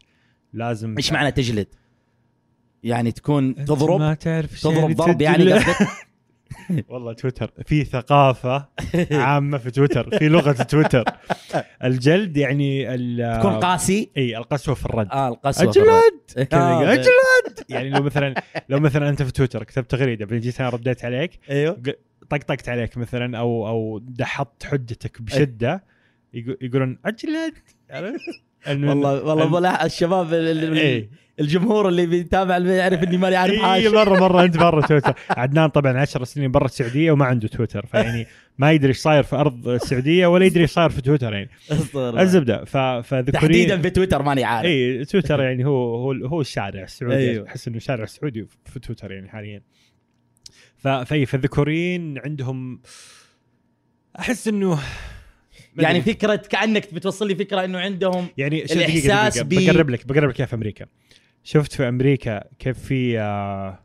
[0.52, 1.66] لازم إيش معنى تجلد؟
[2.84, 5.54] يعني تكون تضرب ما تعرف تضرب يعني ضرب يعني؟
[6.88, 8.68] والله تويتر في ثقافة
[9.10, 11.04] عامة في تويتر في لغة تويتر.
[11.84, 15.08] الجلد يعني ال- تكون قاسي؟ إي القسوة في الرد.
[15.12, 16.48] آه القسوة أجلد!
[16.52, 17.64] آه، أجلد!
[17.68, 18.34] يعني لو مثلا
[18.68, 21.38] لو مثلا أنت في تويتر كتبت تغريدة بعدين جيت أنا رديت عليك.
[21.50, 21.82] أيوه.
[22.30, 25.84] طقطقت عليك مثلا أو أو دحضت حجتك بشدة
[26.34, 27.54] يقو- يقولون أجلد!
[28.68, 31.08] والله والله والله الشباب ال- ال- إيه.
[31.40, 33.88] الجمهور اللي بيتابع اللي يعرف إني ماني عارف اي حاجة.
[33.88, 35.14] مره مرة أنت برا تويتر.
[35.30, 38.26] عدنان طبعا 10 سنين برا السعودية وما عنده تويتر فيعني
[38.58, 41.50] ما يدري إيش صاير في أرض السعودية ولا يدري إيش صاير في تويتر يعني.
[41.96, 42.64] الزبدة.
[42.64, 44.66] ف فذكورين تحديدا في تويتر ماني عارف.
[44.66, 47.16] اي تويتر يعني هو هو هو الشارع السعودي.
[47.16, 47.46] أيوه.
[47.48, 49.62] أحس إنه شارع سعودي في تويتر يعني حاليا.
[50.78, 52.80] ف في فالذكوريين عندهم
[54.18, 54.78] أحس إنه
[55.82, 56.00] يعني.
[56.00, 60.06] فكره كأنك بتوصل لي فكرة إنه عندهم يعني شوف الإحساس دقيقة دقيقة ب- بقرب لك
[60.06, 60.86] بقرب لك في أمريكا.
[61.42, 63.82] شفت في أمريكا كيف في آه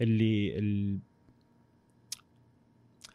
[0.00, 0.98] اللي ال-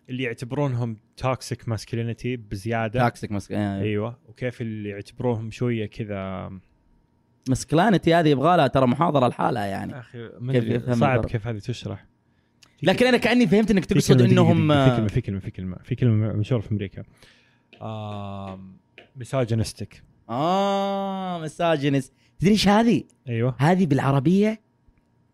[0.10, 3.00] اللي يعتبرونهم toxic masculinity بزيادة.
[3.00, 3.52] toxic masc...
[3.52, 4.20] أيوه أيوه.
[4.28, 6.52] وكيف اللي يعتبروهم شوية كذا
[7.50, 9.94] masculinity هذه يبغى لها ترى محاضرة لحالها يعني.
[9.94, 10.30] يا أخي
[10.62, 12.06] كيف صعب؟ كيف هذه تشرح.
[12.84, 16.34] لكن أنا كأني فهمت إنك تقصد إنهم في كلمه في كلمه في كلمه في كلمة
[16.34, 17.04] مشهورة في أمريكا.
[19.16, 23.56] مساجنستك آه مساجنس تدري إيش هذه؟ أيوه.
[23.60, 24.62] هذه بالعربية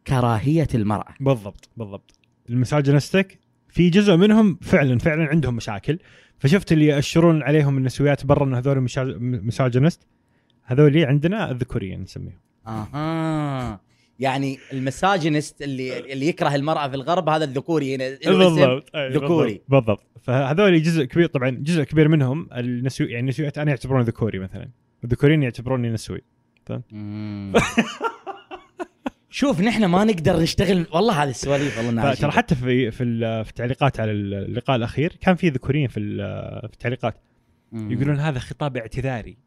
[0.08, 1.14] كراهية المرأة.
[1.20, 2.20] بالضبط بالضبط.
[2.50, 3.40] المساجنستك
[3.70, 6.00] في جزء منهم فعلا فعلا عندهم مشاكل.
[6.40, 8.88] فشفت اللي يأشرون عليهم النسويات برا انه هذول
[9.20, 10.08] مساجنست
[10.64, 12.40] هذول عندنا الذكوريين نسميهم.
[12.68, 13.80] أها.
[14.22, 17.96] يعني المساجنست اللي اللي يكره المرأة في الغرب هذا الذكوري.
[17.96, 18.96] هنا له اسم بالضبط.
[18.96, 19.62] ذكوري.
[19.68, 24.70] بالضبط, فهذول جزء كبير طبعا جزء كبير منهم النسو يعني النسويات أنا يعتبرون ذكوري مثلا.
[25.04, 26.22] الذكوريين يعتبروني نسوي.
[29.30, 30.86] شوف نحن ما نقدر نشتغل.
[30.94, 32.32] والله هذه السواليف والله ترى.
[32.32, 36.74] حتى في في ال- في التعليقات على اللقاء الأخير كان في ذكوريين في ال- في
[36.74, 37.16] التعليقات.
[37.74, 39.38] يقولون هذا خطاب اعتذاري.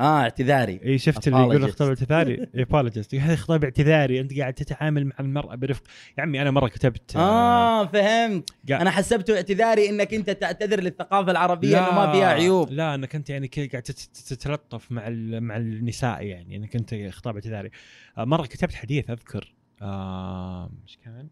[0.00, 0.80] آه اعتذاري.
[0.84, 1.72] إي شفت اللي يقول.
[1.72, 4.20] خطاب اعتذاري؟ ابولوجيست هذا خطاب اعتذاري.
[4.20, 5.82] أنت قاعد تتعامل مع المرأة برفق.
[6.18, 8.50] يا عمي أنا مرة كتبت آه فهمت.
[8.68, 12.70] قاعد- أنا حسبته اعتذاري إنك أنت تعتذر للثقافة العربية إنه ما فيها عيوب.
[12.70, 16.94] لا إنك أنت يعني كذا قاعد تت- تتلطف مع ال- مع النساء يعني إنك أنت
[17.10, 17.70] خطاب اعتذاري.
[18.18, 19.54] آه، مرة كتبت حديث أذكر.
[19.82, 21.28] آه، إيش كان؟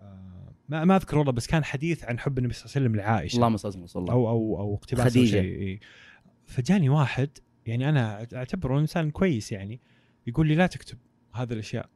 [0.00, 2.96] آه، ما ما أذكر والله بس كان حديث عن حب النبي صلى الله عليه وسلم
[2.96, 3.36] لعائشة.
[3.36, 4.10] اللهم صل وسلم.
[4.10, 5.30] أو أو أو اقتباس أو خديجة.
[5.30, 5.80] شيء إيه.
[6.46, 7.28] فجاني واحد
[7.68, 9.80] يعني أنا أعتبره إنسان كويس يعني.
[10.26, 10.98] يقول لي لا تكتب
[11.34, 11.88] هذه الأشياء.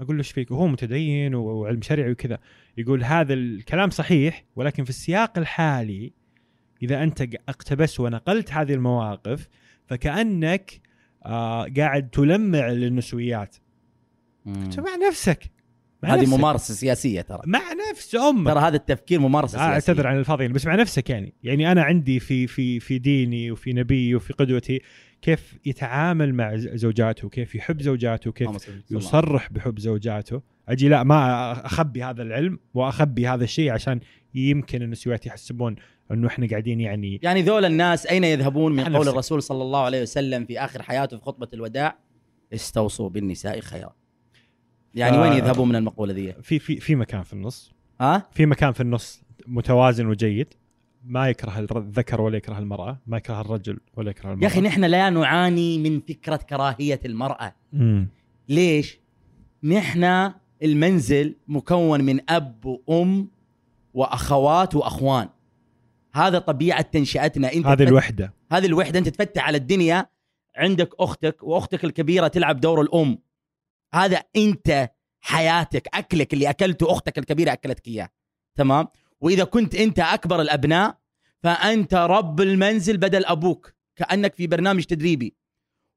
[0.00, 2.38] أقول له إيش فيك؟ وهو متدين وعلم شرعي وكذا.
[2.78, 6.12] يقول هذا الكلام صحيح ولكن في السياق الحالي
[6.82, 9.48] إذا أنت اقتبست ونقلت هذه المواقف
[9.86, 10.80] فكأنك
[11.24, 13.56] آه قاعد تلمع للنسويات.
[14.78, 15.50] مع نفسك.
[16.04, 16.36] هذه.
[16.36, 17.40] ممارسة سياسية ترى.
[17.46, 17.60] مع
[17.90, 18.52] نفس أمك.
[18.52, 19.92] ترى هذا التفكير ممارسة لا سياسية.
[19.92, 21.34] أعتذر عن الفاضي بس مع نفسك يعني.
[21.42, 24.80] يعني أنا عندي في في في ديني وفي نبي وفي قدوتي
[25.22, 28.60] كيف يتعامل مع زوجاته وكيف يحب زوجاته الله.
[28.90, 30.42] يصرح بحب زوجاته.
[30.68, 34.00] أجي لا ما أخبي هذا العلم وأخبي هذا الشيء عشان
[34.34, 35.76] يمكن النسويات يحسبون
[36.10, 39.08] إنه إحنا قاعدين يعني يعني ذول الناس أين يذهبون من قول.
[39.08, 41.98] الرسول صلى الله عليه وسلم في آخر حياته في خطبة الوداع؟
[42.54, 43.94] استوصوا بالنساء خيرا.
[44.94, 47.72] يعني ف- وين يذهبون من المقولة ذي؟ في في في مكان في النص.
[48.00, 50.54] ها؟ في مكان في النص متوازن وجيد.
[51.04, 52.98] ما يكره الذكر ولا يكره المرأة.
[53.06, 57.54] ما يكره الرجل ولا يكره المراه يا أخي نحن لا نعاني من فكرة كراهية المرأة.
[57.72, 58.08] مم.
[58.48, 58.98] ليش؟
[59.64, 60.32] نحن
[60.62, 63.28] المنزل مكون من أب وأم
[63.94, 65.28] وأخوات وأخوان.
[66.12, 67.52] هذا طبيعة تنشئتنا.
[67.52, 68.32] إنت هذه الوحدة.
[68.52, 68.98] هذه الوحدة.
[68.98, 70.06] أنت تفتح على الدنيا
[70.56, 73.18] عندك أختك وأختك الكبيرة تلعب دور الأم.
[73.94, 74.90] هذا انت
[75.20, 78.08] حياتك أكلك اللي أكلته أختك الكبيرة أكلتك إياه.
[78.58, 78.88] تمام؟
[79.20, 80.98] وإذا كنت أنت أكبر الأبناء
[81.42, 85.36] فأنت رب المنزل بدل أبوك كأنك في برنامج تدريبي.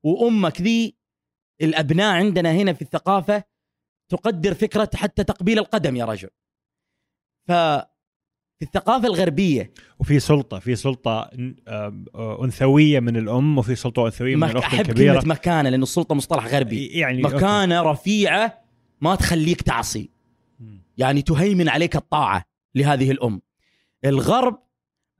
[0.03, 0.97] وأمك ذي
[1.61, 3.43] الأبناء عندنا هنا في الثقافة
[4.11, 6.29] تقدر فكرة حتى تقبيل القدم يا رجل.
[7.47, 7.51] ف
[8.59, 9.71] في الثقافة الغربية.
[9.99, 11.29] وفي سلطة في سلطة
[11.67, 14.51] آه، أنثوية من الأم وفي سلطة أنثوية من مك...
[14.51, 15.19] الأخت أحب الكبيرة.
[15.19, 16.85] كلمة مكانة لأنه السلطة مصطلح غربي.
[16.85, 17.35] يعني أوكي.
[17.35, 18.61] مكانة رفيعة
[19.01, 20.09] ما تخليك تعصي.
[20.97, 22.45] يعني تهيمن عليك الطاعة
[22.75, 23.41] لهذه الأم.
[24.05, 24.59] الغرب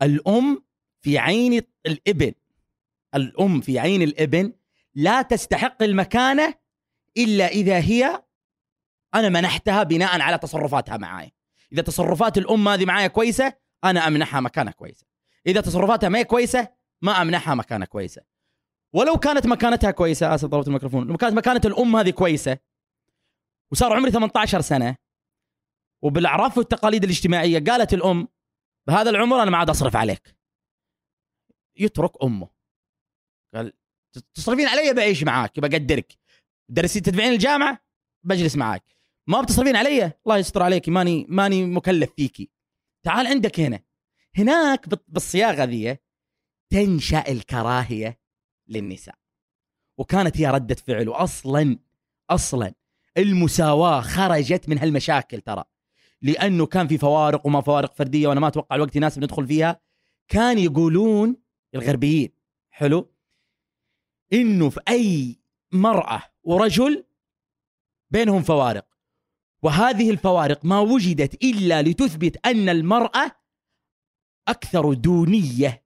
[0.02, 0.64] الأم
[1.02, 2.32] في عين الإبن.
[3.16, 4.54] الأم في عين الإبن
[4.96, 6.54] لا تستحق المكانة
[7.18, 8.24] إلا إذا هي
[9.16, 11.35] أنا منحتها بناء على تصرفاتها معاي.
[11.76, 13.54] إذا تصرفات الام هذه معايا كويسة
[13.84, 15.06] أنا أمنحها مكانه كويسة.
[15.48, 16.68] إذا تصرفاتها ما هي كويسة
[17.02, 18.22] ما أمنحها مكانه كويسة.
[18.94, 22.58] ولو كانت مكانتها كويسة آسف ضربت الميكروفون لو كانت مكانة الام هذه كويسة
[23.72, 24.96] وصار عمري 18 سنة
[26.04, 28.28] وبالأعراف والتقاليد الاجتماعية قالت الأم
[28.88, 30.36] بهذا العمر أنا ما عاد أصرف عليك.
[31.78, 32.50] يترك أمه.
[33.56, 33.74] قال
[34.34, 36.18] تصرفين علي بعيش معاك بقدرك.
[36.70, 37.86] درسي تدفعين الجامعة
[38.24, 38.95] بجلس معاك.
[39.28, 42.50] ما بتصرفين علي؟ الله يستر عليك ماني ماني مكلف فيكي.
[43.04, 43.80] تعال عندك هنا.
[44.38, 45.98] هناك بال- بالصياغة ذي
[46.70, 48.20] تنشأ الكراهية
[48.68, 49.16] للنساء.
[49.98, 51.80] وكانت هي ردة فعل واصلا
[52.30, 52.74] أصلا.
[53.18, 55.64] المساواة خرجت من هالمشاكل ترى.
[56.22, 59.82] لأنه كان في فوارق وما فوارق فردية وأنا ما أتوقع الوقت يناسب ندخل فيها.
[60.28, 61.38] كان يقولون
[61.76, 62.30] الغربيين
[62.70, 63.12] حلو؟
[64.34, 65.40] إنه في أي
[65.72, 67.06] مرأة ورجل
[68.12, 68.95] بينهم فوارق.
[69.64, 73.32] وهذه الفوارق ما وجدت إلا لتثبت أن المرأة
[74.48, 75.86] أكثر دونية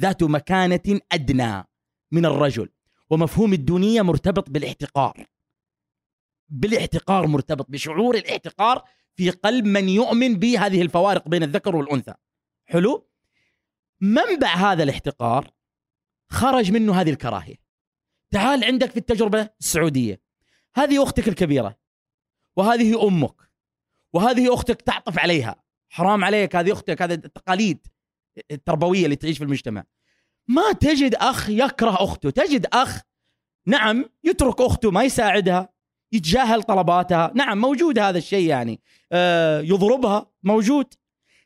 [0.00, 1.64] ذات مكانة أدنى
[2.12, 2.68] من الرجل.
[3.10, 5.26] ومفهوم الدونية مرتبط بالاحتقار.
[6.48, 8.84] بالاحتقار مرتبط بشعور الاحتقار
[9.14, 12.14] في قلب من يؤمن بهذه الفوارق بين الذكر والأنثى.
[12.66, 13.10] حلو؟
[14.00, 15.50] منبع هذا الاحتقار
[16.28, 17.56] خرج منه هذه الكراهية.
[18.30, 20.22] تعال عندك في التجربة السعودية.
[20.74, 21.79] هذه أختك الكبيرة.
[22.60, 23.50] وهذه أمك
[24.12, 25.62] وهذه أختك تعطف عليها.
[25.88, 27.86] حرام عليك هذه أختك هذه التقاليد
[28.50, 29.84] التربوية اللي تعيش في المجتمع.
[30.48, 33.00] ما تجد أخ يكره أخته تجد أخ
[33.66, 35.68] نعم يترك أخته ما يساعدها
[36.12, 38.80] يتجاهل طلباتها نعم موجود هذا الشيء يعني
[39.12, 40.94] آه يضربها موجود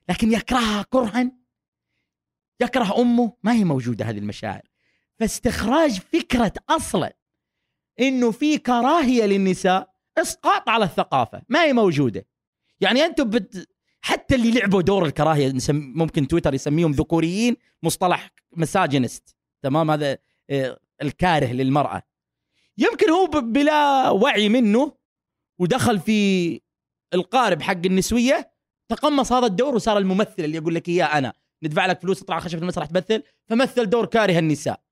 [0.08, 1.32] لكن يكرهها كرها
[2.60, 4.62] يكره أمه ما هي موجودة هذه المشاعر.
[5.18, 7.16] فاستخراج فكرة أصلا
[8.00, 12.26] إنه في كراهية للنساء إسقاط على الثقافة ما هي موجودة.
[12.80, 13.68] يعني أنتم بت...
[14.00, 15.92] حتى اللي لعبوا دور الكراهية نسم...
[15.96, 20.18] ممكن تويتر يسميهم ذكوريين مصطلح مساجنست تمام؟ هذا
[20.50, 22.02] آه، الكاره للمرأة.
[22.78, 23.26] يمكن هو.
[23.26, 24.92] بلا وعي منه
[25.58, 26.60] ودخل في
[27.14, 28.50] القارب حق النسوية
[28.88, 31.32] تقمص هذا الدور وصار الممثل اللي يقول لك إياه أنا.
[31.62, 34.83] ندفع لك فلوس تطلع خشبه المسرح تمثل فمثل دور كاره النساء.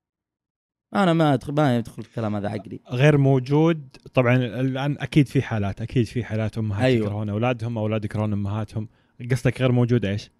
[0.95, 5.81] أنا ما ادخل ما يدخل الكلام هذا عقلي غير موجود طبعا الآن أكيد في حالات
[5.81, 7.05] أكيد في حالات امهات أيوة.
[7.05, 8.87] يكرهون أولادهم أولاد يكرهون أمهاتهم
[9.31, 10.31] قصدك غير موجود إيش؟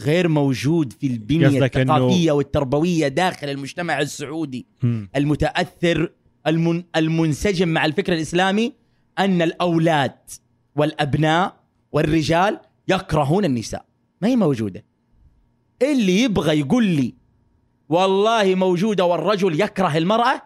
[0.00, 5.08] غير موجود في البنية قصدك إنه- الثقافية والتربوية داخل المجتمع السعودي مم.
[5.16, 6.12] المتأثر
[6.46, 8.72] المن المنسجم مع الفكر الإسلامي
[9.18, 10.12] أن الأولاد
[10.76, 11.56] والأبناء
[11.92, 12.58] والرجال
[12.88, 13.84] يكرهون النساء
[14.22, 14.84] ما هي موجودة
[15.82, 17.14] اللي يبغى يقول لي
[17.90, 20.42] والله موجودة والرجل يكره المرأة؟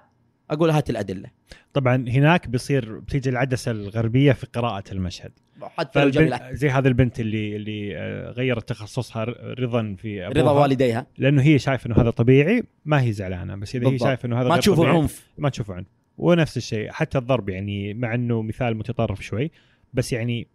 [0.51, 1.31] أقول هات الأدلة.
[1.73, 5.33] طبعا هناك بيصير بتيجي العدسة الغربية في قراءة المشهد.
[5.62, 6.11] حتى
[6.53, 9.25] زي هذه البنت اللي اللي آه، غيرت تخصصها
[9.59, 10.43] رضا في أبوها.
[10.43, 11.07] رضا والديها.
[11.19, 13.99] لأنه هي شايفة إنه هذا طبيعي ما هي زعلانة بس إذا هي.
[13.99, 15.27] شايفة إنه هذا ما طبيعي، عنف.
[15.39, 15.87] ما تشوفه عنف.
[16.19, 19.51] ونفس الشيء حتى الضرب يعني مع إنه مثال متطرف شوي
[19.95, 20.47] بس يعني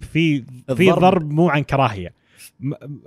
[0.00, 0.44] في
[0.76, 0.90] في.
[0.90, 2.17] ضرب مو عن كراهية.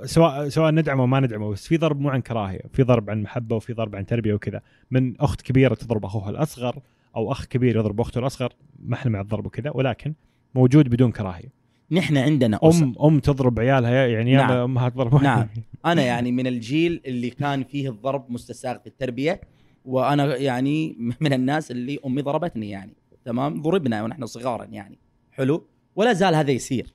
[0.05, 3.21] سواء سواء ندعمه أو ما ندعمه بس في ضرب مو عن كراهية في ضرب عن
[3.21, 4.61] محبة وفي ضرب عن تربية وكذا.
[4.91, 6.79] من أخت كبيرة تضرب أخوها الأصغر
[7.15, 10.13] أو أخ كبير يضرب أخته الأصغر ما إحنا مع الضرب وكذا ولكن
[10.55, 11.61] موجود بدون كراهية.
[11.91, 12.83] نحن عندنا أسر.
[12.83, 14.51] أم ام تضرب عيالها يعني نعم.
[14.51, 15.23] يا امها تضرب.
[15.23, 15.47] نعم.
[15.85, 19.41] أنا يعني من الجيل اللي كان فيه الضرب مستساغ في التربية
[19.85, 22.93] وأنا يعني من الناس اللي أمي ضربتني يعني.
[23.25, 24.97] تمام؟ ضربنا ونحن صغارا يعني.
[25.31, 26.93] حلو؟ ولا زال هذا يصير.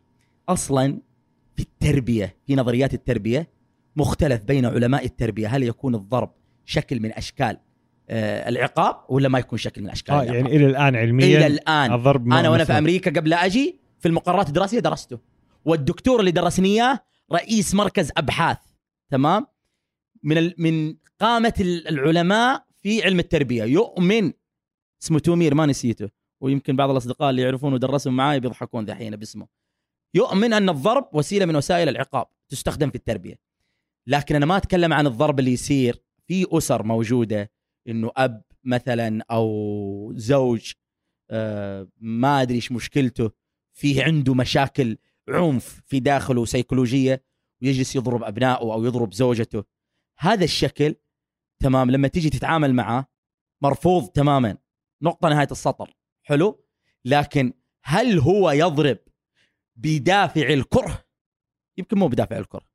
[0.48, 0.98] أصلا
[1.56, 3.48] في التربية في نظريات التربية
[3.96, 5.48] مختلف بين علماء التربية.
[5.48, 6.32] هل يكون الضرب
[6.64, 7.58] شكل من أشكال
[8.10, 11.46] آه العقاب ولا ما يكون شكل من أشكال آه العقاب؟ يعني إلى الآن علميا إلى
[11.46, 11.92] الآن.
[11.92, 12.72] الضرب أنا وأنا في.
[12.72, 15.18] أمريكا قبل أجي في المقررات الدراسية درسته.
[15.64, 17.00] والدكتور اللي درسني إياه
[17.32, 18.58] رئيس مركز أبحاث
[19.10, 19.46] تمام؟
[20.22, 20.54] من ال...
[20.58, 23.64] من قامة ال- العلماء في علم التربية.
[23.64, 24.32] يؤمن.
[25.02, 26.08] اسمه تومير ما نسيته.
[26.40, 29.46] ويمكن بعض الأصدقاء اللي يعرفونه ودرسهم معاي بيضحكون ذحين باسمه.
[30.16, 33.34] يؤمن أن الضرب وسيلة من وسائل العقاب تستخدم في التربية.
[34.06, 37.50] لكن أنا ما أتكلم عن الضرب اللي يصير في أسر موجودة
[37.88, 40.72] إنه أب مثلا أو زوج
[41.30, 43.30] آه، ما أدري إيش مشكلته
[43.72, 44.98] فيه عنده مشاكل
[45.28, 47.24] عنف في داخله سيكولوجية
[47.62, 49.64] ويجلس يضرب أبنائه أو يضرب زوجته.
[50.18, 50.94] هذا الشكل
[51.62, 53.08] تمام لما تيجي تتعامل معه
[53.62, 54.56] مرفوض تماما
[55.02, 56.64] نقطة نهاية السطر حلو؟
[57.04, 57.52] لكن
[57.82, 58.98] هل هو يضرب
[59.76, 61.04] بدافع الكره.
[61.78, 62.66] يمكن مو بدافع الكره.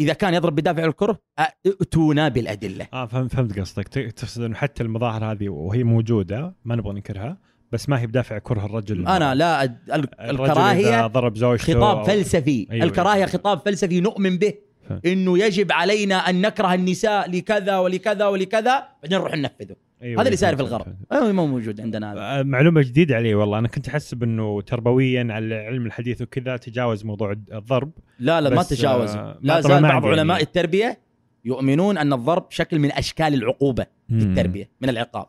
[0.00, 1.18] إذا كان يضرب بدافع الكره
[1.66, 2.88] اتونا بالأدلة.
[2.92, 3.88] آه فهمت فهمت قصدك.
[3.88, 7.38] تقصد إنه حتى المظاهر هذه وهي موجودة ما نبغى ننكرها
[7.72, 9.06] بس ما هي بدافع كره الرجل.
[9.06, 9.64] أنا لا
[10.30, 12.66] الكراهية ضرب زوجته خطاب أو- فلسفي.
[12.70, 12.84] أيوة.
[12.84, 14.54] الكراهية خطاب فلسفي نؤمن به.
[15.06, 19.76] إنه يجب علينا أن نكره النساء لكذا ولكذا ولكذا بعدين نروح ننفذه.
[20.02, 20.86] أيوة هذا اللي صاير في الغرب.
[21.12, 22.20] أيوة مو موجود عندنا هذا.
[22.20, 23.58] آه، معلومة جديدة علي والله.
[23.58, 27.90] أنا كنت احسب انه تربويا على علم الحديث وكذا تجاوز موضوع الضرب.
[28.18, 29.10] لا لا ما تجاوز.
[29.10, 30.42] آه، لا زال بعض علماء يعني.
[30.42, 30.98] التربية
[31.44, 34.14] يؤمنون أن الضرب شكل من أشكال العقوبة في.
[34.14, 35.26] التربية من العقاب.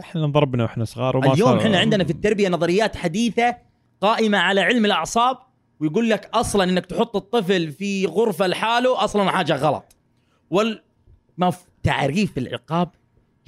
[0.00, 3.56] إحنا ضربنا وإحنا صغار وما اليوم إحنا عندنا في التربية نظريات حديثة
[4.00, 5.36] قائمة على علم الأعصاب
[5.84, 9.96] ويقول لك أصلا إنك تحط الطفل في غرفة لحاله أصلا حاجة غلط.
[10.50, 10.82] وال
[11.38, 12.90] ما في تعريف العقاب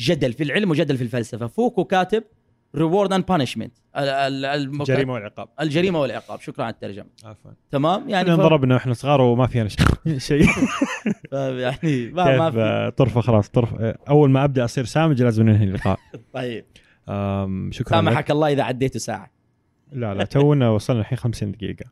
[0.00, 1.46] جدل في العلم وجدل في الفلسفة.
[1.46, 2.24] فوكو كاتب
[2.74, 5.48] reward and punishment الجريمة والعقاب.
[5.60, 6.40] الجريمة والعقاب.
[6.40, 7.06] شكرا على الترجمة.
[7.24, 7.50] عفوا.
[7.70, 8.46] تمام؟ يعني إحنا ف...
[8.46, 9.68] ضربنا وإحنا صغار وما فينا
[10.18, 10.46] شيء-.
[11.32, 12.92] يعني ما, ما في.
[12.96, 13.74] طرفه خلاص طرف.
[14.08, 15.98] أول ما أبدأ أصير سامج لازم ننهي اللقاء.
[16.34, 16.64] طيب.
[17.70, 18.04] شكرا لك.
[18.04, 19.30] سامحك الله إذا عديته ساعة.
[19.92, 21.84] لا لا تونا وصلنا الحين 50 دقيقة.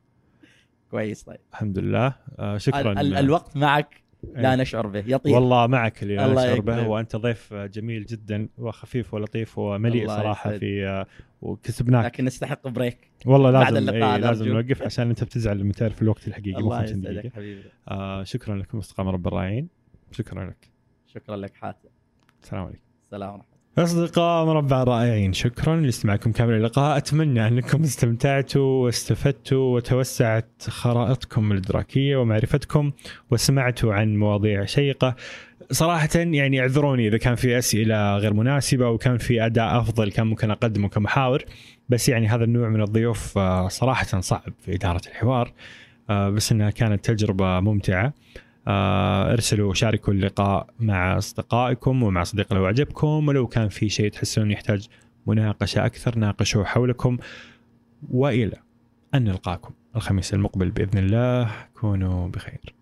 [0.94, 1.38] كويس طيب.
[1.52, 2.14] الحمد لله.
[2.38, 2.98] آه، شكرا ال...
[2.98, 3.14] ال...
[3.14, 4.02] الوقت معك
[4.34, 4.56] لا إيه.
[4.56, 5.34] نشعر به يطير.
[5.34, 6.88] والله معك اللي لا نشعر به.
[6.88, 10.58] وأنت ضيف جميل جدا وخفيف ولطيف ومليء صراحة.
[10.58, 11.06] في آه،
[11.42, 12.04] وكسبناك.
[12.04, 12.98] لكن نستحق بريك.
[13.26, 14.48] والله بعد لازم اللقاء إيه لازم.
[14.48, 17.18] نوقف عشان أنت بتزعل لما تعرف الوقت الحقيقي الله 50 دقيقة.
[17.18, 17.62] يسعدك حبيبي.
[17.88, 19.68] آه شكرا لكم استقامه رب الراعين
[20.12, 20.70] شكرا لك.
[21.06, 21.88] شكرا لك حاتم.
[22.42, 22.82] السلام عليكم.
[23.02, 26.96] السلام ورحمة أصدقاء مربع الرائعين شكرا لاستماعكم كامل اللقاء.
[26.96, 32.92] أتمنى أنكم استمتعتوا واستفدتوا وتوسعت خرائطكم الإدراكية ومعرفتكم
[33.30, 35.16] وسمعتوا عن مواضيع شيقة.
[35.70, 40.50] صراحة يعني اعذروني إذا كان في أسئلة غير مناسبة وكان في أداء أفضل كان ممكن
[40.50, 41.44] أقدمه كمحاور
[41.88, 45.52] بس يعني هذا النوع من الضيوف آه، صراحة صعب في إدارة الحوار
[46.10, 48.04] آه، بس إنها كانت تجربة ممتعة.
[48.06, 48.12] آه،
[48.68, 54.88] ارسلوا وشاركوا اللقاء مع أصدقائكم ومع صديق لو اعجبكم ولو كان في شيء تحسون يحتاج
[55.26, 57.18] مناقشة أكثر ناقشوه حولكم.
[58.10, 58.56] وإلى
[59.14, 61.50] أن نلقاكم الخميس المقبل بإذن الله.
[61.74, 62.74] كونوا بخير.